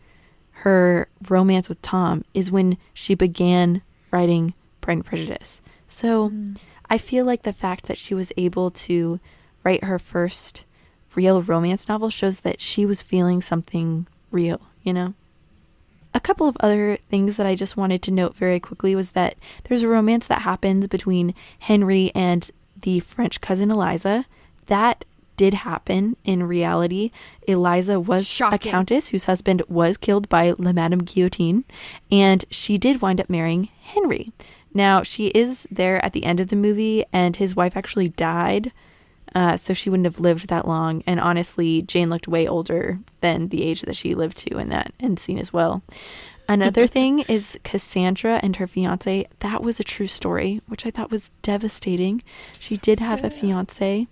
her 0.51 1.07
romance 1.30 1.67
with 1.67 1.82
Tom, 1.82 2.24
is 2.34 2.51
when 2.51 2.78
she 2.93 3.15
began 3.15 3.82
writing 4.11 4.53
Pride 4.82 4.97
and 4.97 5.05
Prejudice. 5.05 5.61
So 5.91 6.29
mm. 6.29 6.57
I 6.89 6.97
feel 6.97 7.25
like 7.25 7.43
the 7.43 7.53
fact 7.53 7.85
that 7.85 7.97
she 7.97 8.13
was 8.13 8.31
able 8.37 8.71
to 8.71 9.19
write 9.63 9.83
her 9.83 9.99
first 9.99 10.65
real 11.15 11.41
romance 11.41 11.87
novel 11.87 12.09
shows 12.09 12.39
that 12.39 12.61
she 12.61 12.85
was 12.85 13.01
feeling 13.01 13.41
something 13.41 14.07
real, 14.31 14.61
you 14.81 14.93
know? 14.93 15.13
A 16.13 16.19
couple 16.19 16.47
of 16.47 16.57
other 16.59 16.97
things 17.09 17.37
that 17.37 17.45
I 17.45 17.55
just 17.55 17.77
wanted 17.77 18.01
to 18.03 18.11
note 18.11 18.35
very 18.35 18.59
quickly 18.59 18.95
was 18.95 19.11
that 19.11 19.35
there's 19.65 19.83
a 19.83 19.87
romance 19.87 20.27
that 20.27 20.41
happens 20.41 20.87
between 20.87 21.33
Henry 21.59 22.11
and 22.15 22.49
the 22.81 22.99
French 23.01 23.39
cousin 23.39 23.69
Eliza. 23.69 24.25
That 24.67 25.05
did 25.37 25.53
happen 25.53 26.15
in 26.23 26.43
reality. 26.43 27.11
Eliza 27.47 27.99
was 27.99 28.27
Shocking. 28.27 28.69
a 28.69 28.71
countess 28.71 29.07
whose 29.07 29.25
husband 29.25 29.63
was 29.67 29.97
killed 29.97 30.29
by 30.29 30.53
La 30.57 30.71
Madame 30.71 31.03
Guillotine, 31.03 31.63
and 32.11 32.45
she 32.49 32.77
did 32.77 33.01
wind 33.01 33.19
up 33.19 33.29
marrying 33.29 33.69
Henry. 33.81 34.31
Now, 34.74 35.03
she 35.03 35.28
is 35.28 35.67
there 35.72 36.03
at 36.03 36.13
the 36.13 36.24
end 36.24 36.39
of 36.39 36.47
the 36.47 36.55
movie, 36.55 37.03
and 37.11 37.36
his 37.36 37.55
wife 37.55 37.76
actually 37.76 38.09
died, 38.09 38.72
uh, 39.36 39.57
so 39.57 39.74
she 39.74 39.89
wouldn't 39.89 40.05
have 40.05 40.19
lived 40.19 40.47
that 40.47 40.67
long. 40.67 41.03
And 41.05 41.19
honestly, 41.19 41.82
Jane 41.82 42.09
looked 42.09 42.28
way 42.28 42.47
older 42.47 42.99
than 43.22 43.49
the 43.49 43.63
age 43.63 43.82
that 43.82 43.95
she 43.95 44.15
lived 44.15 44.38
to 44.39 44.57
in 44.57 44.69
that 44.69 44.93
end 44.99 45.19
scene 45.19 45.38
as 45.38 45.51
well. 45.51 45.82
Another 46.47 46.88
thing 46.97 47.19
is 47.22 47.59
Cassandra 47.63 48.39
and 48.43 48.55
her 48.57 48.67
fiance. 48.67 49.28
That 49.39 49.63
was 49.63 49.80
a 49.80 49.86
true 49.86 50.07
story, 50.07 50.61
which 50.67 50.86
I 50.86 50.91
thought 50.91 51.11
was 51.11 51.32
devastating. 51.41 52.24
She 52.53 52.78
did 52.78 52.99
have 52.99 53.24
a 53.24 53.30
fiance. 53.30 54.07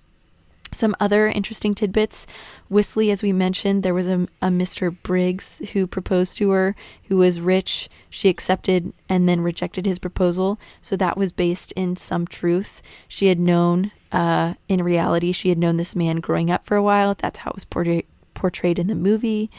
Some 0.71 0.95
other 0.99 1.27
interesting 1.27 1.73
tidbits. 1.73 2.27
Wisley, 2.71 3.11
as 3.11 3.23
we 3.23 3.33
mentioned, 3.33 3.81
there 3.81 3.93
was 3.93 4.07
a, 4.07 4.27
a 4.41 4.47
Mr. 4.49 4.95
Briggs 5.03 5.59
who 5.73 5.87
proposed 5.87 6.37
to 6.37 6.51
her, 6.51 6.75
who 7.07 7.17
was 7.17 7.41
rich. 7.41 7.89
She 8.09 8.29
accepted 8.29 8.93
and 9.07 9.27
then 9.27 9.41
rejected 9.41 9.85
his 9.85 9.99
proposal. 9.99 10.59
So 10.81 10.95
that 10.97 11.17
was 11.17 11.31
based 11.31 11.71
in 11.73 11.95
some 11.95 12.27
truth. 12.27 12.81
She 13.07 13.27
had 13.27 13.39
known, 13.39 13.91
uh, 14.11 14.53
in 14.67 14.83
reality, 14.83 15.31
she 15.31 15.49
had 15.49 15.57
known 15.57 15.77
this 15.77 15.95
man 15.95 16.17
growing 16.17 16.51
up 16.51 16.65
for 16.65 16.77
a 16.77 16.83
while. 16.83 17.15
That's 17.15 17.39
how 17.39 17.51
it 17.51 17.55
was 17.55 17.65
portray- 17.65 18.05
portrayed 18.33 18.79
in 18.79 18.87
the 18.87 18.95
movie. 18.95 19.49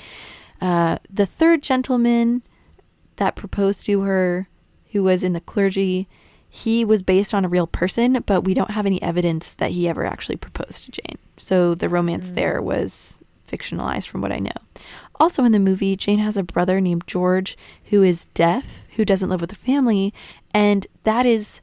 Uh, 0.60 0.98
the 1.08 1.26
third 1.26 1.62
gentleman 1.62 2.42
that 3.16 3.36
proposed 3.36 3.86
to 3.86 4.02
her, 4.02 4.48
who 4.92 5.02
was 5.02 5.24
in 5.24 5.32
the 5.32 5.40
clergy, 5.40 6.08
he 6.50 6.84
was 6.84 7.02
based 7.02 7.32
on 7.32 7.44
a 7.44 7.48
real 7.48 7.68
person, 7.68 8.22
but 8.26 8.42
we 8.42 8.54
don't 8.54 8.72
have 8.72 8.84
any 8.84 9.00
evidence 9.00 9.54
that 9.54 9.70
he 9.70 9.88
ever 9.88 10.04
actually 10.04 10.36
proposed 10.36 10.84
to 10.84 10.90
Jane. 10.90 11.16
So 11.36 11.76
the 11.76 11.88
romance 11.88 12.28
mm. 12.28 12.34
there 12.34 12.60
was 12.60 13.20
fictionalized 13.48 14.08
from 14.08 14.20
what 14.20 14.32
I 14.32 14.40
know. 14.40 14.50
Also 15.20 15.44
in 15.44 15.52
the 15.52 15.60
movie, 15.60 15.96
Jane 15.96 16.18
has 16.18 16.36
a 16.36 16.42
brother 16.42 16.80
named 16.80 17.06
George 17.06 17.56
who 17.86 18.02
is 18.02 18.24
deaf, 18.34 18.84
who 18.96 19.04
doesn't 19.04 19.28
live 19.28 19.40
with 19.40 19.52
a 19.52 19.56
family, 19.56 20.12
and 20.52 20.88
that 21.04 21.24
is 21.24 21.60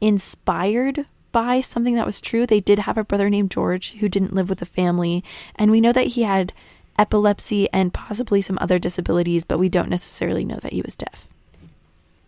inspired 0.00 1.06
by 1.32 1.60
something 1.60 1.94
that 1.96 2.06
was 2.06 2.20
true. 2.20 2.46
They 2.46 2.60
did 2.60 2.80
have 2.80 2.98
a 2.98 3.04
brother 3.04 3.28
named 3.28 3.50
George 3.50 3.94
who 3.94 4.08
didn't 4.08 4.34
live 4.34 4.48
with 4.48 4.62
a 4.62 4.66
family, 4.66 5.24
and 5.56 5.70
we 5.70 5.80
know 5.80 5.92
that 5.92 6.08
he 6.08 6.22
had 6.22 6.52
epilepsy 6.98 7.68
and 7.72 7.92
possibly 7.92 8.40
some 8.40 8.58
other 8.60 8.78
disabilities, 8.78 9.42
but 9.42 9.58
we 9.58 9.68
don't 9.68 9.88
necessarily 9.88 10.44
know 10.44 10.58
that 10.62 10.72
he 10.72 10.82
was 10.82 10.94
deaf 10.94 11.31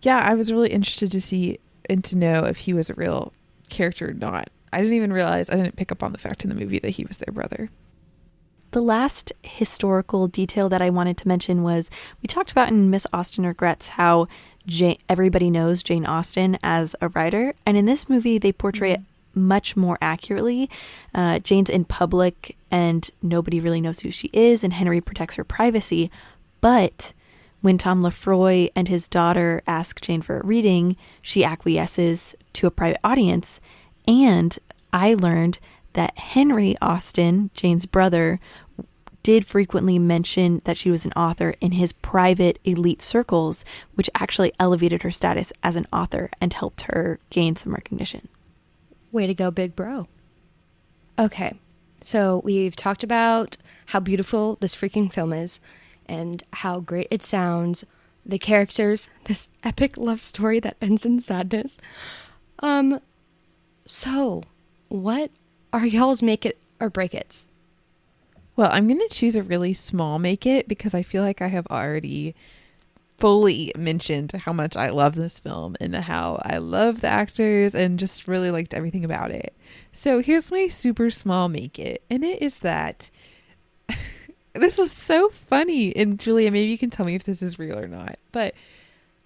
yeah, 0.05 0.19
I 0.23 0.35
was 0.35 0.51
really 0.51 0.69
interested 0.69 1.11
to 1.11 1.21
see 1.21 1.59
and 1.89 2.03
to 2.05 2.17
know 2.17 2.43
if 2.43 2.57
he 2.57 2.73
was 2.73 2.89
a 2.89 2.93
real 2.93 3.33
character 3.69 4.09
or 4.09 4.13
not. 4.13 4.49
I 4.71 4.77
didn't 4.77 4.93
even 4.93 5.11
realize, 5.11 5.49
I 5.49 5.55
didn't 5.55 5.77
pick 5.77 5.91
up 5.91 6.03
on 6.03 6.11
the 6.11 6.17
fact 6.17 6.43
in 6.43 6.49
the 6.49 6.55
movie 6.55 6.79
that 6.79 6.91
he 6.91 7.05
was 7.05 7.17
their 7.17 7.33
brother. 7.33 7.69
The 8.71 8.81
last 8.81 9.31
historical 9.41 10.27
detail 10.27 10.69
that 10.69 10.81
I 10.81 10.89
wanted 10.89 11.17
to 11.17 11.27
mention 11.27 11.63
was 11.63 11.89
we 12.21 12.27
talked 12.27 12.51
about 12.51 12.69
in 12.69 12.89
Miss 12.89 13.07
Austen 13.13 13.45
Regrets 13.45 13.89
how 13.89 14.27
Jane, 14.67 14.97
everybody 15.07 15.49
knows 15.49 15.81
Jane 15.81 16.05
Austen 16.05 16.57
as 16.61 16.95
a 17.01 17.09
writer. 17.09 17.53
And 17.65 17.77
in 17.77 17.85
this 17.85 18.09
movie, 18.09 18.37
they 18.37 18.51
portray 18.51 18.93
mm-hmm. 18.93 19.01
it 19.01 19.37
much 19.37 19.75
more 19.75 19.97
accurately. 20.01 20.69
Uh, 21.13 21.39
Jane's 21.39 21.69
in 21.69 21.85
public 21.85 22.57
and 22.69 23.09
nobody 23.21 23.59
really 23.59 23.81
knows 23.81 24.01
who 24.01 24.11
she 24.11 24.29
is, 24.33 24.63
and 24.63 24.73
Henry 24.73 25.01
protects 25.01 25.35
her 25.35 25.43
privacy. 25.43 26.11
But 26.61 27.13
when 27.65 27.79
Tom 27.79 28.03
Lefroy 28.03 28.69
and 28.75 28.87
his 28.87 29.07
daughter 29.07 29.63
ask 29.65 29.99
Jane 29.99 30.21
for 30.21 30.39
a 30.39 30.45
reading, 30.45 30.95
she 31.23 31.43
acquiesces 31.43 32.35
to 32.53 32.67
a 32.67 32.71
private 32.71 32.99
audience. 33.03 33.59
And 34.07 34.55
I 34.93 35.15
learned 35.15 35.57
that 35.93 36.15
Henry 36.15 36.75
Austen, 36.79 37.49
Jane's 37.55 37.87
brother, 37.87 38.39
did 39.23 39.47
frequently 39.47 39.97
mention 39.97 40.61
that 40.65 40.77
she 40.77 40.91
was 40.91 41.05
an 41.05 41.13
author 41.13 41.55
in 41.59 41.71
his 41.71 41.91
private 41.91 42.59
elite 42.65 43.01
circles, 43.01 43.65
which 43.95 44.11
actually 44.13 44.53
elevated 44.59 45.01
her 45.01 45.09
status 45.09 45.51
as 45.63 45.75
an 45.75 45.87
author 45.91 46.29
and 46.39 46.53
helped 46.53 46.83
her 46.83 47.17
gain 47.31 47.55
some 47.55 47.73
recognition. 47.73 48.27
Way 49.11 49.25
to 49.25 49.33
go, 49.33 49.49
big 49.49 49.75
bro. 49.75 50.07
Okay, 51.17 51.55
so 52.03 52.43
we've 52.43 52.75
talked 52.75 53.03
about 53.03 53.57
how 53.87 53.99
beautiful 53.99 54.59
this 54.61 54.75
freaking 54.75 55.11
film 55.11 55.33
is 55.33 55.59
and 56.07 56.43
how 56.53 56.79
great 56.79 57.07
it 57.11 57.23
sounds, 57.23 57.85
the 58.25 58.39
characters, 58.39 59.09
this 59.25 59.49
epic 59.63 59.97
love 59.97 60.21
story 60.21 60.59
that 60.59 60.77
ends 60.81 61.05
in 61.05 61.19
sadness. 61.19 61.77
Um, 62.59 62.99
so 63.85 64.43
what 64.89 65.31
are 65.73 65.85
y'all's 65.85 66.21
make 66.21 66.45
it 66.45 66.57
or 66.79 66.89
break 66.89 67.13
it's? 67.13 67.47
Well, 68.55 68.69
I'm 68.71 68.87
going 68.87 69.01
to 69.01 69.09
choose 69.09 69.35
a 69.35 69.43
really 69.43 69.73
small 69.73 70.17
make 70.17 70.45
it 70.45 70.67
because 70.67 70.93
I 70.93 71.03
feel 71.03 71.23
like 71.23 71.41
I 71.41 71.47
have 71.47 71.67
already 71.67 72.33
fully 73.17 73.71
mentioned 73.77 74.31
how 74.31 74.53
much 74.53 74.75
I 74.75 74.89
love 74.89 75.15
this 75.15 75.39
film 75.39 75.75
and 75.79 75.95
how 75.95 76.41
I 76.43 76.57
love 76.57 77.01
the 77.01 77.07
actors 77.07 77.73
and 77.73 77.99
just 77.99 78.27
really 78.27 78.51
liked 78.51 78.73
everything 78.73 79.05
about 79.05 79.31
it. 79.31 79.53
So 79.91 80.21
here's 80.21 80.51
my 80.51 80.67
super 80.67 81.09
small 81.09 81.47
make 81.49 81.79
it, 81.79 82.03
and 82.09 82.23
it 82.23 82.41
is 82.41 82.59
that 82.59 83.09
this 84.55 84.77
was 84.77 84.91
so 84.91 85.29
funny. 85.29 85.95
And 85.95 86.19
Julia, 86.19 86.51
maybe 86.51 86.71
you 86.71 86.77
can 86.77 86.89
tell 86.89 87.05
me 87.05 87.15
if 87.15 87.23
this 87.23 87.41
is 87.41 87.59
real 87.59 87.77
or 87.77 87.87
not, 87.87 88.17
but 88.31 88.55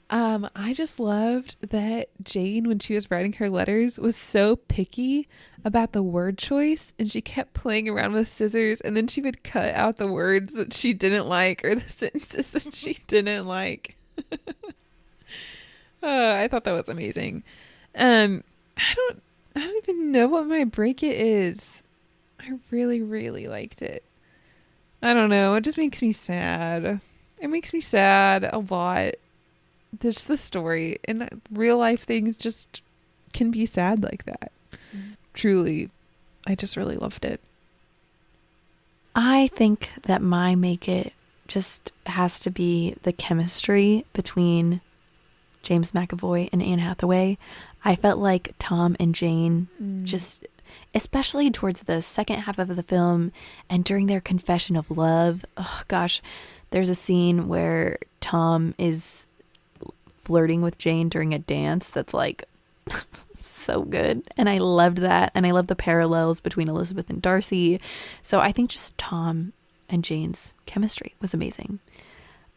um, 0.09 0.49
I 0.55 0.73
just 0.73 0.99
loved 0.99 1.69
that 1.69 2.09
Jane, 2.23 2.67
when 2.67 2.79
she 2.79 2.95
was 2.95 3.11
writing 3.11 3.33
her 3.33 3.49
letters, 3.49 3.99
was 3.99 4.15
so 4.15 4.55
picky 4.55 5.27
about 5.63 5.91
the 5.91 6.01
word 6.01 6.37
choice 6.37 6.93
and 6.97 7.11
she 7.11 7.21
kept 7.21 7.53
playing 7.53 7.87
around 7.87 8.13
with 8.13 8.27
scissors 8.27 8.81
and 8.81 8.97
then 8.97 9.07
she 9.07 9.21
would 9.21 9.43
cut 9.43 9.75
out 9.75 9.97
the 9.97 10.11
words 10.11 10.53
that 10.53 10.73
she 10.73 10.93
didn't 10.93 11.27
like 11.27 11.63
or 11.63 11.75
the 11.75 11.81
sentences 11.89 12.49
that 12.51 12.73
she 12.73 12.97
didn't 13.07 13.45
like. 13.45 13.97
oh, 16.01 16.33
I 16.33 16.47
thought 16.47 16.63
that 16.63 16.73
was 16.73 16.89
amazing. 16.89 17.43
Um, 17.95 18.43
I 18.77 18.95
don't, 18.95 19.21
I 19.55 19.59
don't 19.59 19.83
even 19.89 20.11
know 20.11 20.27
what 20.27 20.47
my 20.47 20.63
break 20.63 21.03
it 21.03 21.17
is. 21.17 21.83
I 22.39 22.57
really, 22.71 23.01
really 23.01 23.47
liked 23.47 23.81
it. 23.83 24.03
I 25.01 25.13
don't 25.13 25.29
know. 25.29 25.55
It 25.55 25.61
just 25.61 25.77
makes 25.77 26.01
me 26.01 26.11
sad. 26.11 26.99
It 27.41 27.47
makes 27.47 27.73
me 27.73 27.81
sad 27.81 28.49
a 28.51 28.59
lot 28.59 29.13
this 29.97 30.23
the 30.23 30.37
story 30.37 30.97
and 31.05 31.27
real 31.51 31.77
life 31.77 32.03
things 32.03 32.37
just 32.37 32.81
can 33.33 33.51
be 33.51 33.65
sad 33.65 34.03
like 34.03 34.25
that 34.25 34.51
mm-hmm. 34.71 35.11
truly 35.33 35.89
i 36.47 36.55
just 36.55 36.77
really 36.77 36.95
loved 36.95 37.25
it 37.25 37.39
i 39.15 39.47
think 39.47 39.89
that 40.03 40.21
my 40.21 40.55
make 40.55 40.87
it 40.87 41.13
just 41.47 41.91
has 42.05 42.39
to 42.39 42.51
be 42.51 42.95
the 43.01 43.13
chemistry 43.13 44.05
between 44.13 44.81
james 45.63 45.91
mcavoy 45.91 46.47
and 46.51 46.61
anne 46.61 46.79
hathaway 46.79 47.37
i 47.83 47.95
felt 47.95 48.19
like 48.19 48.53
tom 48.59 48.95
and 48.99 49.15
jane 49.15 49.67
mm. 49.81 50.03
just 50.03 50.47
especially 50.93 51.49
towards 51.51 51.83
the 51.83 52.01
second 52.01 52.39
half 52.41 52.59
of 52.59 52.75
the 52.75 52.83
film 52.83 53.31
and 53.69 53.83
during 53.83 54.07
their 54.07 54.21
confession 54.21 54.75
of 54.75 54.97
love 54.97 55.45
oh 55.57 55.81
gosh 55.87 56.21
there's 56.71 56.89
a 56.89 56.95
scene 56.95 57.47
where 57.47 57.97
tom 58.19 58.73
is 58.77 59.25
flirting 60.29 60.61
with 60.61 60.77
Jane 60.77 61.09
during 61.09 61.33
a 61.33 61.39
dance 61.39 61.89
that's 61.89 62.13
like 62.13 62.43
so 63.39 63.81
good. 63.81 64.23
And 64.37 64.47
I 64.47 64.59
loved 64.59 64.99
that. 64.99 65.31
And 65.33 65.47
I 65.47 65.51
love 65.51 65.65
the 65.65 65.75
parallels 65.75 66.39
between 66.39 66.69
Elizabeth 66.69 67.09
and 67.09 67.19
Darcy. 67.19 67.79
So 68.21 68.39
I 68.39 68.51
think 68.51 68.69
just 68.69 68.95
Tom 68.97 69.53
and 69.89 70.03
Jane's 70.03 70.53
chemistry 70.67 71.15
was 71.19 71.33
amazing. 71.33 71.79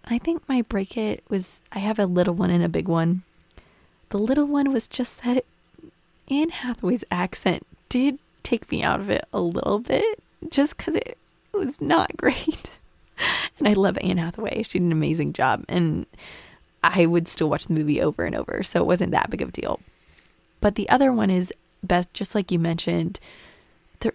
I 0.05 0.19
think 0.19 0.47
my 0.49 0.61
break 0.61 0.99
it 0.99 1.25
was 1.31 1.63
I 1.73 1.79
have 1.79 1.99
a 1.99 2.05
little 2.05 2.35
one 2.35 2.51
and 2.51 2.63
a 2.63 2.69
big 2.69 2.89
one. 2.89 3.23
The 4.11 4.19
little 4.19 4.47
one 4.47 4.71
was 4.71 4.87
just 4.87 5.23
that 5.23 5.47
Anne 6.29 6.51
Hathaway's 6.51 7.05
accent 7.11 7.67
did 7.93 8.19
take 8.43 8.71
me 8.73 8.83
out 8.83 9.01
of 9.01 9.11
it 9.11 9.27
a 9.35 9.41
little 9.41 9.79
bit 9.79 10.23
just 10.51 10.79
because 10.79 10.95
it 10.95 11.19
was 11.53 11.79
not 11.79 12.17
great. 12.17 12.79
and 13.59 13.69
I 13.69 13.75
love 13.75 13.99
Anne 14.01 14.17
Hathaway. 14.17 14.63
She 14.63 14.79
did 14.79 14.87
an 14.87 14.93
amazing 14.93 15.35
job. 15.35 15.67
And 15.69 16.07
I 16.83 17.05
would 17.05 17.29
still 17.29 17.51
watch 17.51 17.67
the 17.67 17.75
movie 17.75 18.01
over 18.01 18.25
and 18.25 18.35
over. 18.35 18.63
So 18.63 18.81
it 18.81 18.87
wasn't 18.87 19.13
that 19.13 19.29
big 19.29 19.43
of 19.43 19.51
a 19.51 19.53
deal. 19.53 19.79
But 20.63 20.77
the 20.77 20.89
other 20.89 21.13
one 21.13 21.29
is 21.29 21.53
Beth, 21.83 22.11
just 22.15 22.35
like 22.35 22.51
you 22.51 22.59
mentioned, 22.59 23.21
the 24.01 24.15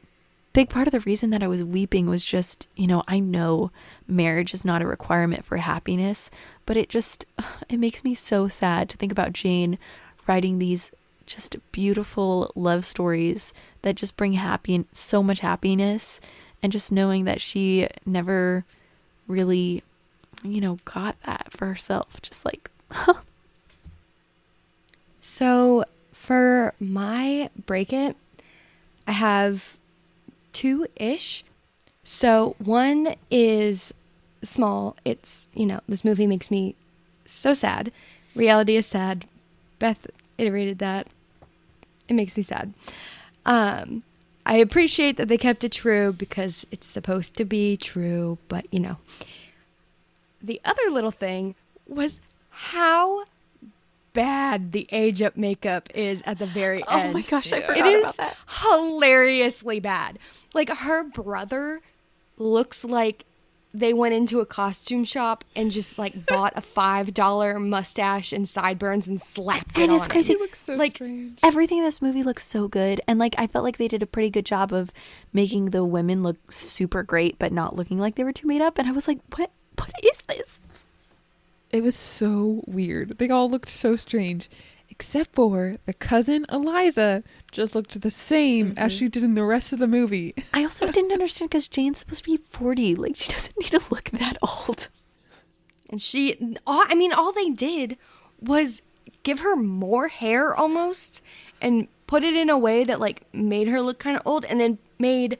big 0.54 0.70
part 0.70 0.88
of 0.88 0.92
the 0.92 1.02
reason 1.02 1.30
that 1.30 1.44
I 1.44 1.48
was 1.48 1.64
weeping 1.64 2.10
was 2.10 2.26
just, 2.26 2.68
you 2.76 2.88
know, 2.88 3.04
I 3.08 3.20
know 3.20 3.72
marriage 4.08 4.56
is 4.56 4.66
not 4.66 4.82
a 4.82 4.88
requirement 4.88 5.46
for 5.46 5.58
happiness, 5.58 6.32
but 6.66 6.78
it 6.78 6.90
just 6.90 7.26
it 7.70 7.80
makes 7.80 8.04
me 8.04 8.16
so 8.16 8.48
sad 8.48 8.90
to 8.90 8.98
think 8.98 9.12
about 9.12 9.34
Jane 9.34 9.78
writing 10.26 10.58
these 10.58 10.92
just 11.28 11.56
beautiful 11.72 12.52
love 12.56 12.86
stories 12.86 13.54
that 13.84 13.96
just 13.96 14.18
bring 14.18 14.34
happy 14.34 14.86
so 14.94 15.22
much 15.22 15.42
happiness 15.42 16.20
and 16.64 16.72
just 16.72 16.92
knowing 16.92 17.26
that 17.26 17.42
she 17.42 17.88
never 18.06 18.66
really 19.28 19.84
you 20.44 20.62
know, 20.62 20.80
got 20.86 21.22
that 21.24 21.52
for 21.52 21.66
herself. 21.66 22.22
Just 22.22 22.46
like, 22.46 22.70
So 25.22 25.84
for 26.14 26.74
my 26.80 27.50
break 27.66 27.92
it, 27.92 28.16
I 29.06 29.12
have 29.12 29.78
two 30.54 30.88
ish. 30.96 31.44
So 32.04 32.56
one 32.60 33.16
is 33.30 33.94
small. 34.42 34.96
It's, 35.04 35.50
you 35.54 35.66
know, 35.66 35.82
this 35.88 36.06
movie 36.06 36.28
makes 36.28 36.50
me 36.50 36.76
so 37.26 37.54
sad. 37.54 37.92
Reality 38.36 38.78
is 38.78 38.86
sad. 38.86 39.28
Beth 39.80 40.08
iterated 40.38 40.80
that. 40.80 41.08
It 42.08 42.14
makes 42.14 42.38
me 42.38 42.44
sad. 42.44 42.74
Um, 43.46 44.04
I 44.46 44.58
appreciate 44.58 45.18
that 45.18 45.28
they 45.28 45.38
kept 45.38 45.64
it 45.64 45.74
true 45.74 46.14
because 46.14 46.66
it's 46.72 46.88
supposed 46.88 47.36
to 47.38 47.46
be 47.46 47.76
true, 47.78 48.38
but 48.48 48.66
you 48.72 48.80
know, 48.80 48.98
the 50.42 50.62
other 50.64 50.90
little 50.90 51.12
thing 51.12 51.56
was 51.88 52.20
how 52.50 53.26
bad 54.14 54.72
the 54.72 54.88
age 54.92 55.22
up 55.22 55.38
makeup 55.38 55.90
is 55.94 56.24
at 56.26 56.40
the 56.40 56.46
very 56.46 56.80
end. 56.90 57.10
Oh 57.10 57.14
my 57.14 57.22
gosh, 57.22 57.52
I 57.54 57.60
forgot 57.60 57.86
it 57.88 57.94
is 57.94 58.04
about 58.04 58.18
that. 58.18 58.38
hilariously 58.62 59.80
bad. 59.80 60.18
Like 60.54 60.70
her 60.70 61.04
brother 61.04 61.82
looks 62.38 62.84
like 62.84 63.26
they 63.80 63.94
went 63.94 64.14
into 64.14 64.40
a 64.40 64.46
costume 64.46 65.04
shop 65.04 65.44
and 65.56 65.70
just 65.70 66.00
like 66.00 66.26
bought 66.26 66.54
a 66.56 66.62
five 66.62 67.14
dollar 67.14 67.60
mustache 67.60 68.34
and 68.34 68.50
sideburns 68.50 69.08
and 69.08 69.22
slapped 69.22 69.78
it 69.78 69.84
and 69.84 69.92
on 69.92 69.98
it's 69.98 70.08
crazy. 70.08 70.34
It. 70.34 70.40
looks 70.40 70.60
so 70.62 70.76
like 70.76 70.96
strange. 70.96 71.40
everything 71.44 71.78
in 71.80 71.84
this 71.84 72.02
movie 72.02 72.24
looks 72.24 72.46
so 72.46 72.68
good, 72.68 73.00
and 73.08 73.20
like 73.20 73.36
I 73.38 73.48
felt 73.48 73.64
like 73.64 73.78
they 73.78 73.88
did 73.88 74.02
a 74.02 74.08
pretty 74.08 74.30
good 74.30 74.46
job 74.46 74.74
of 74.74 74.92
making 75.32 75.66
the 75.72 75.86
women 75.86 76.24
look 76.24 76.52
super 76.52 77.04
great, 77.04 77.38
but 77.38 77.52
not 77.52 77.76
looking 77.76 78.00
like 78.00 78.16
they 78.16 78.24
were 78.24 78.34
too 78.34 78.48
made 78.48 78.62
up. 78.62 78.80
And 78.80 78.88
I 78.88 78.92
was 78.92 79.08
like, 79.08 79.20
what? 79.36 79.52
What 79.78 79.92
is 80.04 80.22
this? 80.28 80.60
It 81.72 81.84
was 81.84 81.96
so 81.96 82.64
weird. 82.66 83.20
They 83.20 83.30
all 83.30 83.50
looked 83.50 83.70
so 83.70 83.96
strange. 83.96 84.50
Except 85.00 85.36
for 85.36 85.78
the 85.86 85.94
cousin 85.94 86.44
Eliza 86.52 87.24
just 87.52 87.76
looked 87.76 88.02
the 88.02 88.10
same 88.10 88.72
mm-hmm. 88.72 88.80
as 88.80 88.92
she 88.92 89.08
did 89.08 89.24
in 89.24 89.36
the 89.36 89.44
rest 89.44 89.72
of 89.72 89.78
the 89.78 89.88
movie. 89.88 90.34
I 90.56 90.64
also 90.64 90.92
didn't 90.92 91.12
understand 91.12 91.52
because 91.52 91.68
Jane's 91.68 92.00
supposed 92.00 92.24
to 92.24 92.32
be 92.32 92.38
40. 92.38 92.96
Like, 92.96 93.16
she 93.16 93.32
doesn't 93.32 93.60
need 93.60 93.80
to 93.80 93.82
look 93.92 94.06
that 94.06 94.38
old. 94.42 94.90
And 95.88 96.02
she, 96.02 96.58
all, 96.66 96.84
I 96.88 96.96
mean, 96.96 97.14
all 97.14 97.32
they 97.32 97.52
did 97.52 97.96
was 98.42 98.82
give 99.22 99.42
her 99.42 99.56
more 99.56 100.08
hair 100.08 100.56
almost 100.56 101.22
and 101.62 101.88
put 102.08 102.24
it 102.24 102.36
in 102.36 102.50
a 102.50 102.58
way 102.58 102.84
that, 102.84 103.00
like, 103.00 103.32
made 103.32 103.68
her 103.68 103.82
look 103.84 104.00
kind 104.00 104.18
of 104.18 104.24
old 104.26 104.46
and 104.46 104.60
then 104.60 104.80
made 104.98 105.38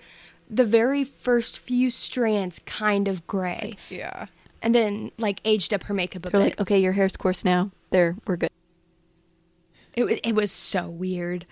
the 0.48 0.66
very 0.66 1.04
first 1.04 1.58
few 1.58 1.90
strands 1.90 2.60
kind 2.68 3.08
of 3.08 3.26
gray. 3.26 3.60
Like, 3.62 3.78
yeah. 3.90 4.28
And 4.62 4.76
then 4.76 5.12
like 5.18 5.42
aged 5.46 5.74
up 5.74 5.84
her 5.84 5.96
makeup 5.96 6.26
a 6.26 6.30
They're 6.30 6.40
bit. 6.40 6.46
like, 6.46 6.62
okay, 6.62 6.80
your 6.80 6.94
hair's 6.94 7.18
coarse 7.18 7.44
now. 7.44 7.72
There, 7.90 8.16
we're 8.26 8.38
good. 8.38 8.50
It 9.98 10.06
was 10.06 10.20
it 10.24 10.34
was 10.34 10.52
so 10.52 10.88
weird. 10.88 11.46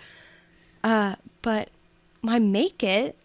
Uh, 0.84 1.16
but 1.42 1.68
my 2.22 2.38
make 2.38 2.82
it 2.82 3.18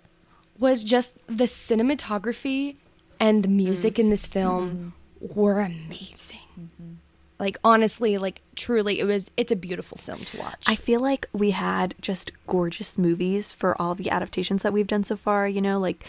was 0.58 0.84
just 0.84 1.14
the 1.28 1.46
cinematography 1.46 2.76
and 3.20 3.44
the 3.44 3.48
music 3.48 3.94
mm. 3.96 4.00
in 4.00 4.10
this 4.10 4.26
film 4.26 4.94
mm. 5.24 5.36
were 5.36 5.60
amazing. 5.60 6.40
Mm-hmm. 6.60 6.94
Like 7.38 7.60
honestly, 7.64 8.18
like 8.18 8.42
truly, 8.56 9.00
it 9.00 9.06
was. 9.06 9.30
It's 9.38 9.52
a 9.52 9.56
beautiful 9.56 9.98
film 9.98 10.26
to 10.26 10.38
watch. 10.38 10.64
I 10.66 10.76
feel 10.76 11.00
like 11.00 11.28
we 11.34 11.52
had 11.52 11.94
just 12.02 12.32
gorgeous 12.48 12.98
movies 12.98 13.54
for 13.54 13.80
all 13.80 13.94
the 13.94 14.10
adaptations 14.10 14.64
that 14.64 14.74
we've 14.74 14.88
done 14.88 15.04
so 15.04 15.16
far. 15.16 15.48
You 15.48 15.62
know, 15.62 15.80
like 15.80 16.04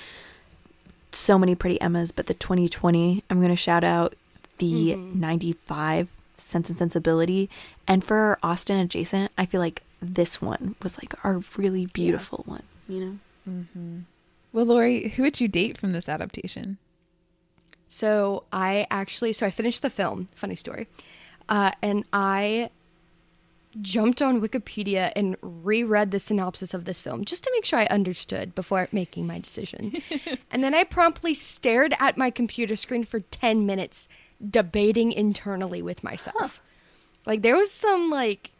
so 1.11 1.39
many 1.39 1.55
pretty 1.55 1.79
Emmas, 1.83 2.13
but 2.13 2.27
the 2.27 2.35
2020, 2.35 3.25
I'm 3.29 3.39
going 3.39 3.51
to 3.51 3.57
shout 3.57 3.85
out 3.85 4.15
the 4.57 4.93
mm-hmm. 4.93 5.21
95 5.21 6.09
Sense 6.43 6.68
and 6.68 6.78
Sensibility. 6.78 7.49
And 7.86 8.05
for 8.05 8.38
Austen 8.43 8.78
adjacent, 8.78 9.32
I 9.38 9.47
feel 9.47 9.61
like 9.61 9.82
this 10.01 10.43
one 10.43 10.74
was 10.82 10.99
like 10.99 11.14
our 11.24 11.43
really 11.57 11.86
beautiful 11.86 12.45
yeah. 12.47 12.51
one, 12.51 12.62
you 12.88 13.01
know? 13.01 13.18
Mm-hmm. 13.49 13.99
Well, 14.53 14.66
Lori, 14.66 15.09
who 15.11 15.22
would 15.22 15.40
you 15.40 15.49
date 15.49 15.78
from 15.78 15.93
this 15.93 16.09
adaptation? 16.09 16.78
So 17.88 18.45
I 18.53 18.86
actually, 18.90 19.32
so 19.32 19.47
I 19.47 19.51
finished 19.51 19.82
the 19.82 19.90
film, 19.90 20.28
funny 20.34 20.55
story, 20.55 20.88
uh, 21.49 21.72
and 21.82 22.05
I 22.12 22.70
jumped 23.80 24.20
on 24.20 24.40
Wikipedia 24.40 25.12
and 25.16 25.36
reread 25.40 26.11
the 26.11 26.18
synopsis 26.18 26.74
of 26.74 26.84
this 26.84 27.01
film 27.01 27.24
just 27.24 27.45
to 27.45 27.51
make 27.55 27.64
sure 27.64 27.78
I 27.78 27.86
understood 27.86 28.55
before 28.55 28.88
making 28.93 29.26
my 29.26 29.38
decision. 29.38 30.03
and 30.51 30.62
then 30.62 30.74
I 30.74 30.84
promptly 30.84 31.32
stared 31.34 31.95
at 31.99 32.18
my 32.18 32.30
computer 32.30 32.76
screen 32.76 33.05
for 33.05 33.20
10 33.20 33.64
minutes 33.64 34.09
debating 34.49 35.12
internally 35.12 35.82
with 35.82 36.03
myself. 36.05 36.61
Like 37.26 37.43
there 37.43 37.57
was 37.57 37.70
some 37.70 38.11
like 38.11 38.51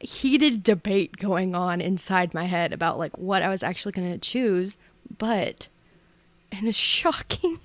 heated 0.00 0.62
debate 0.62 1.16
going 1.16 1.54
on 1.54 1.80
inside 1.80 2.32
my 2.32 2.44
head 2.44 2.72
about 2.72 2.98
like 2.98 3.16
what 3.18 3.42
I 3.42 3.48
was 3.48 3.62
actually 3.62 3.92
going 3.92 4.12
to 4.12 4.18
choose, 4.18 4.76
but 5.18 5.66
in 6.52 6.66
a 6.66 6.72
shocking 6.72 7.58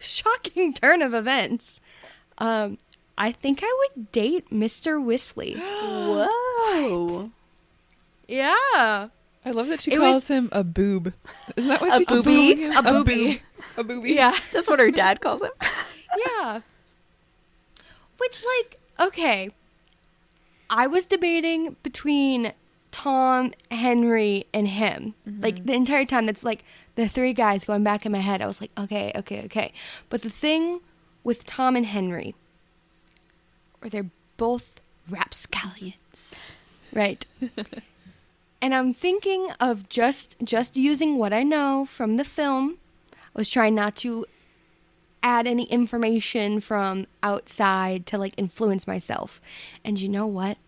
shocking 0.00 0.72
turn 0.74 1.02
of 1.02 1.14
events, 1.14 1.80
um 2.38 2.78
I 3.16 3.32
think 3.32 3.60
I 3.64 3.76
would 3.96 4.12
date 4.12 4.48
Mr. 4.50 5.02
Wisley. 5.04 5.56
Whoa. 5.82 7.30
Yeah. 8.28 9.08
I 9.44 9.50
love 9.50 9.68
that 9.68 9.80
she 9.80 9.92
It 9.92 9.98
calls 9.98 10.14
was- 10.14 10.28
him 10.28 10.48
a 10.52 10.62
boob. 10.62 11.14
Isn't 11.56 11.68
that 11.68 11.80
what 11.80 11.94
A 11.94 11.98
she 11.98 12.04
keeps 12.04 12.26
boobie? 12.26 12.54
calling 12.54 12.58
him? 12.58 12.72
A 12.76 12.82
boobie. 12.82 13.40
A 13.76 13.84
boobie. 13.84 14.14
Yeah. 14.14 14.36
That's 14.52 14.68
what 14.68 14.78
her 14.78 14.90
dad 14.90 15.20
calls 15.20 15.42
him. 15.42 15.50
yeah. 16.16 16.60
Which, 18.18 18.42
like, 18.56 18.78
okay. 18.98 19.50
I 20.70 20.86
was 20.86 21.06
debating 21.06 21.76
between 21.82 22.52
Tom, 22.90 23.52
Henry, 23.70 24.46
and 24.52 24.68
him. 24.68 25.14
Mm-hmm. 25.26 25.42
Like, 25.42 25.64
the 25.64 25.74
entire 25.74 26.04
time, 26.04 26.26
that's 26.26 26.44
like 26.44 26.64
the 26.98 27.08
three 27.08 27.32
guys 27.32 27.64
going 27.64 27.84
back 27.84 28.04
in 28.04 28.10
my 28.10 28.18
head. 28.18 28.42
I 28.42 28.46
was 28.46 28.60
like, 28.60 28.72
okay, 28.76 29.12
okay, 29.14 29.44
okay. 29.44 29.72
But 30.08 30.22
the 30.22 30.30
thing 30.30 30.80
with 31.22 31.46
Tom 31.46 31.76
and 31.76 31.86
Henry, 31.86 32.34
or 33.80 33.88
they're 33.88 34.10
both 34.36 34.80
rapscallions, 35.08 36.40
right? 36.92 37.24
and 38.60 38.74
I'm 38.74 38.92
thinking 38.92 39.52
of 39.60 39.88
just 39.88 40.34
just 40.42 40.76
using 40.76 41.18
what 41.18 41.32
I 41.32 41.44
know 41.44 41.84
from 41.84 42.16
the 42.16 42.24
film. 42.24 42.78
I 43.12 43.38
was 43.38 43.48
trying 43.48 43.76
not 43.76 43.94
to 43.96 44.26
add 45.22 45.46
any 45.46 45.64
information 45.64 46.60
from 46.60 47.06
outside 47.22 48.06
to 48.06 48.18
like 48.18 48.34
influence 48.36 48.86
myself. 48.86 49.40
And 49.84 50.00
you 50.00 50.08
know 50.08 50.26
what? 50.26 50.58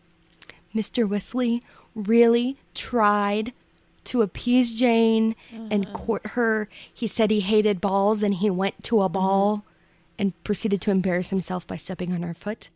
Mr. 0.75 1.09
Wisley 1.09 1.63
really 1.95 2.57
tried 2.75 3.53
to 4.05 4.23
appease 4.23 4.73
Jane 4.73 5.37
and 5.53 5.87
uh-huh. 5.87 5.95
court 5.95 6.27
her. 6.29 6.69
He 6.93 7.07
said 7.07 7.31
he 7.31 7.41
hated 7.41 7.81
balls 7.81 8.23
and 8.23 8.35
he 8.35 8.51
went 8.51 8.83
to 8.85 9.03
a 9.03 9.09
ball 9.09 9.59
mm-hmm. 9.59 9.67
and 10.19 10.45
proceeded 10.45 10.81
to 10.83 10.91
embarrass 10.91 11.31
himself 11.31 11.67
by 11.67 11.77
stepping 11.77 12.13
on 12.13 12.23
her 12.23 12.35
foot. 12.35 12.71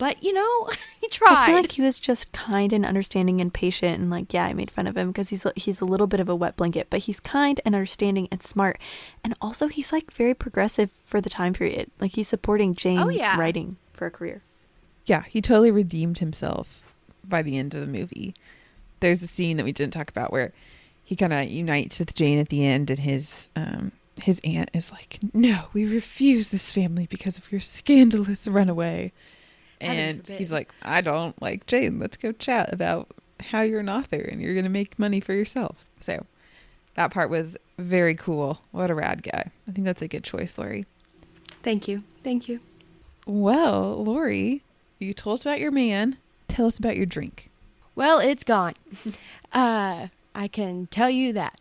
But 0.00 0.22
you 0.24 0.32
know, 0.32 0.70
he 1.02 1.08
tried. 1.08 1.30
I 1.36 1.46
feel 1.48 1.56
like 1.56 1.72
he 1.72 1.82
was 1.82 1.98
just 1.98 2.32
kind 2.32 2.72
and 2.72 2.86
understanding 2.86 3.38
and 3.38 3.52
patient, 3.52 4.00
and 4.00 4.08
like, 4.10 4.32
yeah, 4.32 4.46
I 4.46 4.54
made 4.54 4.70
fun 4.70 4.86
of 4.86 4.96
him 4.96 5.08
because 5.08 5.28
he's 5.28 5.46
he's 5.56 5.82
a 5.82 5.84
little 5.84 6.06
bit 6.06 6.20
of 6.20 6.28
a 6.30 6.34
wet 6.34 6.56
blanket, 6.56 6.86
but 6.88 7.00
he's 7.00 7.20
kind 7.20 7.60
and 7.66 7.74
understanding 7.74 8.26
and 8.32 8.42
smart, 8.42 8.80
and 9.22 9.34
also 9.42 9.68
he's 9.68 9.92
like 9.92 10.10
very 10.10 10.32
progressive 10.32 10.90
for 11.04 11.20
the 11.20 11.28
time 11.28 11.52
period. 11.52 11.90
Like 12.00 12.12
he's 12.12 12.28
supporting 12.28 12.74
Jane 12.74 12.98
Oh, 12.98 13.10
yeah. 13.10 13.38
writing 13.38 13.76
for 13.92 14.06
a 14.06 14.10
career. 14.10 14.42
Yeah, 15.04 15.24
he 15.24 15.42
totally 15.42 15.70
redeemed 15.70 16.18
himself 16.18 16.94
by 17.22 17.42
the 17.42 17.58
end 17.58 17.74
of 17.74 17.80
the 17.82 17.86
movie. 17.86 18.34
There's 19.00 19.22
a 19.22 19.26
scene 19.26 19.58
that 19.58 19.64
we 19.64 19.72
didn't 19.72 19.92
talk 19.92 20.08
about 20.08 20.32
where 20.32 20.52
he 21.04 21.14
kind 21.14 21.32
of 21.34 21.46
unites 21.48 21.98
with 21.98 22.14
Jane 22.14 22.38
at 22.38 22.48
the 22.48 22.64
end, 22.64 22.88
and 22.88 23.00
his 23.00 23.50
um 23.54 23.92
his 24.22 24.40
aunt 24.44 24.70
is 24.72 24.90
like, 24.90 25.18
"No, 25.34 25.64
we 25.74 25.84
refuse 25.84 26.48
this 26.48 26.72
family 26.72 27.06
because 27.06 27.36
of 27.36 27.52
your 27.52 27.60
scandalous 27.60 28.48
runaway." 28.48 29.12
And 29.80 30.26
he's 30.26 30.52
like, 30.52 30.70
"I 30.82 31.00
don't 31.00 31.40
like 31.40 31.66
Jane. 31.66 31.98
Let's 31.98 32.16
go 32.16 32.32
chat 32.32 32.72
about 32.72 33.08
how 33.40 33.62
you're 33.62 33.80
an 33.80 33.88
author 33.88 34.20
and 34.20 34.40
you're 34.40 34.54
going 34.54 34.64
to 34.64 34.70
make 34.70 34.98
money 34.98 35.20
for 35.20 35.32
yourself." 35.32 35.86
So 36.00 36.26
that 36.94 37.10
part 37.10 37.30
was 37.30 37.56
very 37.78 38.14
cool. 38.14 38.60
What 38.72 38.90
a 38.90 38.94
rad 38.94 39.22
guy. 39.22 39.50
I 39.68 39.72
think 39.72 39.86
that's 39.86 40.02
a 40.02 40.08
good 40.08 40.24
choice, 40.24 40.58
Lori. 40.58 40.86
Thank 41.62 41.88
you. 41.88 42.02
Thank 42.22 42.48
you. 42.48 42.60
Well, 43.26 44.02
Lori, 44.02 44.62
you 44.98 45.12
told 45.12 45.34
us 45.34 45.42
about 45.42 45.60
your 45.60 45.70
man. 45.70 46.16
Tell 46.48 46.66
us 46.66 46.78
about 46.78 46.96
your 46.96 47.06
drink. 47.06 47.50
Well, 47.94 48.18
it's 48.18 48.44
gone. 48.44 48.74
uh, 49.52 50.08
I 50.34 50.48
can 50.48 50.86
tell 50.88 51.10
you 51.10 51.32
that. 51.34 51.58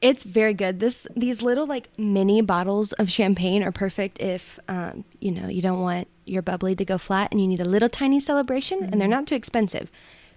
It's 0.00 0.24
very 0.24 0.52
good. 0.52 0.80
This 0.80 1.06
these 1.16 1.40
little 1.40 1.66
like 1.66 1.88
mini 1.98 2.42
bottles 2.42 2.92
of 2.94 3.10
champagne 3.10 3.62
are 3.62 3.72
perfect 3.72 4.20
if 4.20 4.58
um, 4.68 5.04
you 5.20 5.30
know 5.30 5.48
you 5.48 5.62
don't 5.62 5.80
want 5.80 6.08
your 6.26 6.42
bubbly 6.42 6.74
to 6.76 6.84
go 6.84 6.98
flat 6.98 7.28
and 7.30 7.40
you 7.40 7.46
need 7.46 7.60
a 7.60 7.64
little 7.64 7.88
tiny 7.88 8.20
celebration, 8.20 8.82
and 8.82 8.94
they're 8.94 9.02
mm-hmm. 9.02 9.10
not 9.10 9.26
too 9.26 9.34
expensive. 9.34 9.90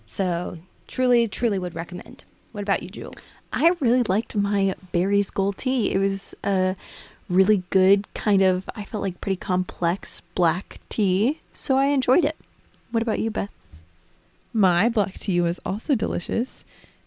So 0.06 0.60
truly, 0.88 1.28
truly 1.28 1.60
would 1.60 1.76
recommend. 1.76 2.24
What 2.52 2.62
about 2.62 2.84
you, 2.84 2.90
Jules? 2.90 3.32
I 3.54 3.72
really 3.80 4.04
liked 4.04 4.36
my 4.36 4.76
berries 4.92 5.30
gold 5.30 5.58
tea. 5.58 5.92
It 5.92 5.98
was 5.98 6.36
a 6.44 6.76
really 7.30 7.64
good 7.70 8.12
kind 8.14 8.42
of. 8.42 8.70
I 8.76 8.84
felt 8.84 9.04
like 9.04 9.22
pretty 9.22 9.38
complex 9.38 10.22
black 10.36 10.80
tea, 10.90 11.40
so 11.54 11.76
I 11.76 11.88
enjoyed 11.88 12.26
it. 12.26 12.38
What 12.92 13.04
about 13.04 13.20
you, 13.20 13.30
Beth? 13.30 13.50
My 14.54 14.90
black 14.90 15.14
tea 15.16 15.42
was 15.42 15.60
also 15.66 15.94
delicious. 15.94 16.66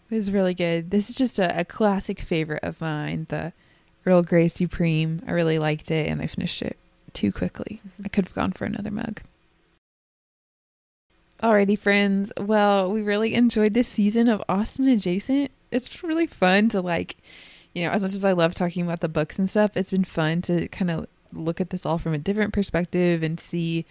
It 0.09 0.15
was 0.15 0.31
really 0.31 0.53
good. 0.53 0.91
This 0.91 1.09
is 1.09 1.15
just 1.15 1.39
a, 1.39 1.59
a 1.59 1.65
classic 1.65 2.19
favorite 2.21 2.63
of 2.63 2.79
mine, 2.79 3.27
the 3.29 3.53
Earl 4.05 4.21
Grey 4.21 4.47
Supreme. 4.47 5.21
I 5.27 5.31
really 5.31 5.59
liked 5.59 5.91
it 5.91 6.07
and 6.07 6.21
I 6.21 6.27
finished 6.27 6.61
it 6.61 6.77
too 7.13 7.31
quickly. 7.31 7.81
I 8.03 8.09
could 8.09 8.25
have 8.25 8.35
gone 8.35 8.51
for 8.51 8.65
another 8.65 8.91
mug. 8.91 9.21
Alrighty, 11.41 11.77
friends. 11.77 12.31
Well, 12.39 12.91
we 12.91 13.01
really 13.01 13.33
enjoyed 13.33 13.73
this 13.73 13.87
season 13.87 14.29
of 14.29 14.43
Austen 14.47 14.87
Adjacent. 14.87 15.49
It's 15.71 16.03
really 16.03 16.27
fun 16.27 16.69
to 16.69 16.79
like, 16.79 17.17
you 17.73 17.83
know, 17.83 17.89
as 17.89 18.03
much 18.03 18.13
as 18.13 18.23
I 18.23 18.33
love 18.33 18.53
talking 18.53 18.83
about 18.83 18.99
the 18.99 19.09
books 19.09 19.39
and 19.39 19.49
stuff, 19.49 19.71
it's 19.75 19.89
been 19.89 20.03
fun 20.03 20.43
to 20.43 20.67
kind 20.67 20.91
of 20.91 21.07
look 21.33 21.59
at 21.59 21.71
this 21.71 21.85
all 21.85 21.97
from 21.97 22.13
a 22.13 22.19
different 22.19 22.53
perspective 22.53 23.23
and 23.23 23.39
see 23.39 23.85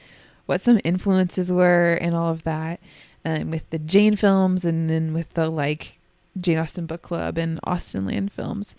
what 0.47 0.61
some 0.61 0.81
influences 0.85 1.51
were 1.51 1.95
and 2.01 2.15
all 2.15 2.31
of 2.31 2.45
that. 2.45 2.79
Um, 3.25 3.51
with 3.51 3.69
the 3.71 3.79
Jane 3.79 4.17
films 4.17 4.65
and 4.65 4.89
then 4.89 5.13
with 5.13 5.35
the 5.35 5.51
like 5.51 5.99
Jane 6.41 6.59
Austen 6.59 6.87
book 6.87 7.03
club 7.03 7.37
and 7.37 7.59
Austen 7.65 8.07
Land 8.07 8.33
films. 8.33 8.75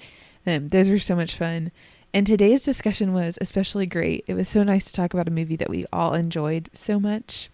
Um, 0.47 0.69
those 0.69 0.89
were 0.89 0.99
so 0.99 1.15
much 1.15 1.35
fun. 1.35 1.71
And 2.13 2.27
today's 2.27 2.63
discussion 2.65 3.13
was 3.13 3.37
especially 3.39 3.85
great. 3.85 4.25
It 4.27 4.33
was 4.33 4.49
so 4.49 4.63
nice 4.63 4.85
to 4.85 4.93
talk 4.93 5.13
about 5.13 5.27
a 5.27 5.31
movie 5.31 5.55
that 5.55 5.69
we 5.69 5.85
all 5.93 6.13
enjoyed 6.13 6.69
so 6.73 6.99
much. 6.99 7.49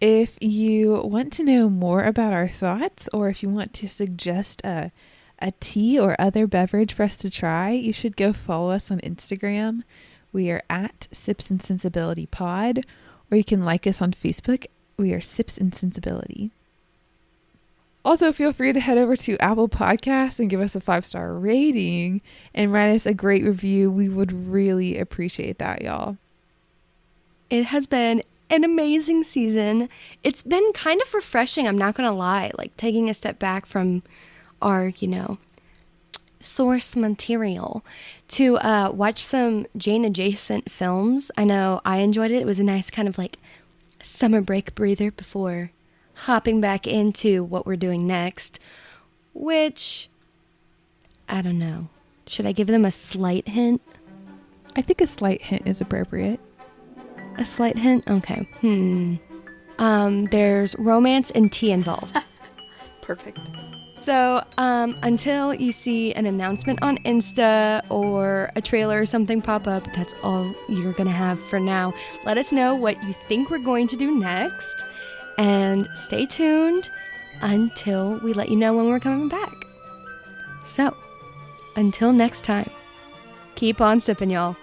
If 0.00 0.38
you 0.40 1.00
want 1.02 1.32
to 1.34 1.44
know 1.44 1.68
more 1.68 2.04
about 2.04 2.32
our 2.32 2.46
thoughts 2.46 3.08
or 3.12 3.28
if 3.28 3.42
you 3.42 3.48
want 3.48 3.72
to 3.74 3.88
suggest 3.88 4.64
a 4.64 4.92
a 5.40 5.52
tea 5.60 5.98
or 5.98 6.20
other 6.20 6.46
beverage 6.46 6.92
for 6.92 7.04
us 7.04 7.16
to 7.16 7.30
try, 7.30 7.70
you 7.70 7.92
should 7.92 8.16
go 8.16 8.32
follow 8.32 8.70
us 8.70 8.90
on 8.90 8.98
Instagram. 9.00 9.82
We 10.32 10.50
are 10.50 10.62
at 10.68 11.06
Sips 11.12 11.50
and 11.50 11.62
Sensibility 11.62 12.26
Pod, 12.26 12.84
or 13.30 13.36
you 13.36 13.44
can 13.44 13.64
like 13.64 13.86
us 13.86 14.02
on 14.02 14.12
Facebook. 14.12 14.66
We 14.96 15.12
are 15.12 15.20
Sips 15.20 15.56
and 15.56 15.74
Sensibility. 15.74 16.50
Also, 18.04 18.32
feel 18.32 18.52
free 18.52 18.72
to 18.72 18.80
head 18.80 18.96
over 18.96 19.16
to 19.16 19.36
Apple 19.38 19.68
Podcasts 19.68 20.38
and 20.38 20.48
give 20.48 20.60
us 20.60 20.74
a 20.74 20.80
five 20.80 21.04
star 21.04 21.34
rating 21.34 22.22
and 22.54 22.72
write 22.72 22.94
us 22.94 23.06
a 23.06 23.14
great 23.14 23.44
review. 23.44 23.90
We 23.90 24.08
would 24.08 24.32
really 24.32 24.98
appreciate 24.98 25.58
that, 25.58 25.82
y'all. 25.82 26.16
It 27.50 27.64
has 27.66 27.86
been 27.86 28.22
an 28.50 28.64
amazing 28.64 29.24
season. 29.24 29.88
It's 30.22 30.42
been 30.42 30.72
kind 30.72 31.02
of 31.02 31.12
refreshing, 31.12 31.66
I'm 31.66 31.78
not 31.78 31.94
going 31.94 32.08
to 32.08 32.14
lie, 32.14 32.50
like 32.56 32.76
taking 32.76 33.10
a 33.10 33.14
step 33.14 33.38
back 33.38 33.66
from 33.66 34.02
our, 34.62 34.92
you 34.98 35.08
know, 35.08 35.38
source 36.40 36.94
material 36.94 37.84
to 38.28 38.58
uh, 38.58 38.90
watch 38.92 39.24
some 39.24 39.66
Jane 39.76 40.04
adjacent 40.04 40.70
films. 40.70 41.30
I 41.36 41.44
know 41.44 41.80
I 41.84 41.98
enjoyed 41.98 42.30
it. 42.30 42.42
It 42.42 42.46
was 42.46 42.60
a 42.60 42.64
nice 42.64 42.90
kind 42.90 43.08
of 43.08 43.18
like 43.18 43.38
summer 44.02 44.40
break 44.40 44.74
breather 44.74 45.10
before 45.10 45.72
hopping 46.24 46.60
back 46.60 46.86
into 46.86 47.44
what 47.44 47.66
we're 47.66 47.76
doing 47.76 48.06
next, 48.06 48.58
which 49.34 50.08
I 51.28 51.42
don't 51.42 51.58
know. 51.58 51.88
Should 52.26 52.46
I 52.46 52.52
give 52.52 52.66
them 52.66 52.84
a 52.84 52.90
slight 52.90 53.48
hint? 53.48 53.80
I 54.76 54.82
think 54.82 55.00
a 55.00 55.06
slight 55.06 55.42
hint 55.42 55.66
is 55.66 55.80
appropriate. 55.80 56.40
A 57.36 57.44
slight 57.44 57.78
hint? 57.78 58.04
Okay. 58.08 58.48
Hmm. 58.60 59.16
Um, 59.78 60.24
there's 60.26 60.76
romance 60.76 61.30
and 61.30 61.50
tea 61.52 61.70
involved. 61.70 62.16
Perfect. 63.00 63.38
so, 64.00 64.44
um, 64.58 64.98
until 65.02 65.54
you 65.54 65.72
see 65.72 66.12
an 66.14 66.26
announcement 66.26 66.82
on 66.82 66.98
Insta 66.98 67.82
or 67.88 68.50
a 68.56 68.60
trailer 68.60 69.00
or 69.00 69.06
something 69.06 69.40
pop 69.40 69.66
up, 69.66 69.84
that's 69.94 70.14
all 70.22 70.52
you're 70.68 70.92
gonna 70.92 71.10
have 71.10 71.40
for 71.40 71.58
now. 71.60 71.94
Let 72.24 72.36
us 72.38 72.52
know 72.52 72.74
what 72.74 73.02
you 73.04 73.14
think 73.28 73.50
we're 73.50 73.58
going 73.58 73.86
to 73.88 73.96
do 73.96 74.18
next, 74.18 74.84
and 75.38 75.88
stay 75.94 76.26
tuned 76.26 76.90
until 77.40 78.18
we 78.18 78.32
let 78.32 78.50
you 78.50 78.56
know 78.56 78.74
when 78.74 78.86
we're 78.86 79.00
coming 79.00 79.28
back. 79.28 79.66
So, 80.66 80.94
until 81.76 82.12
next 82.12 82.44
time, 82.44 82.68
keep 83.54 83.80
on 83.80 84.00
sipping, 84.00 84.30
y'all. 84.30 84.56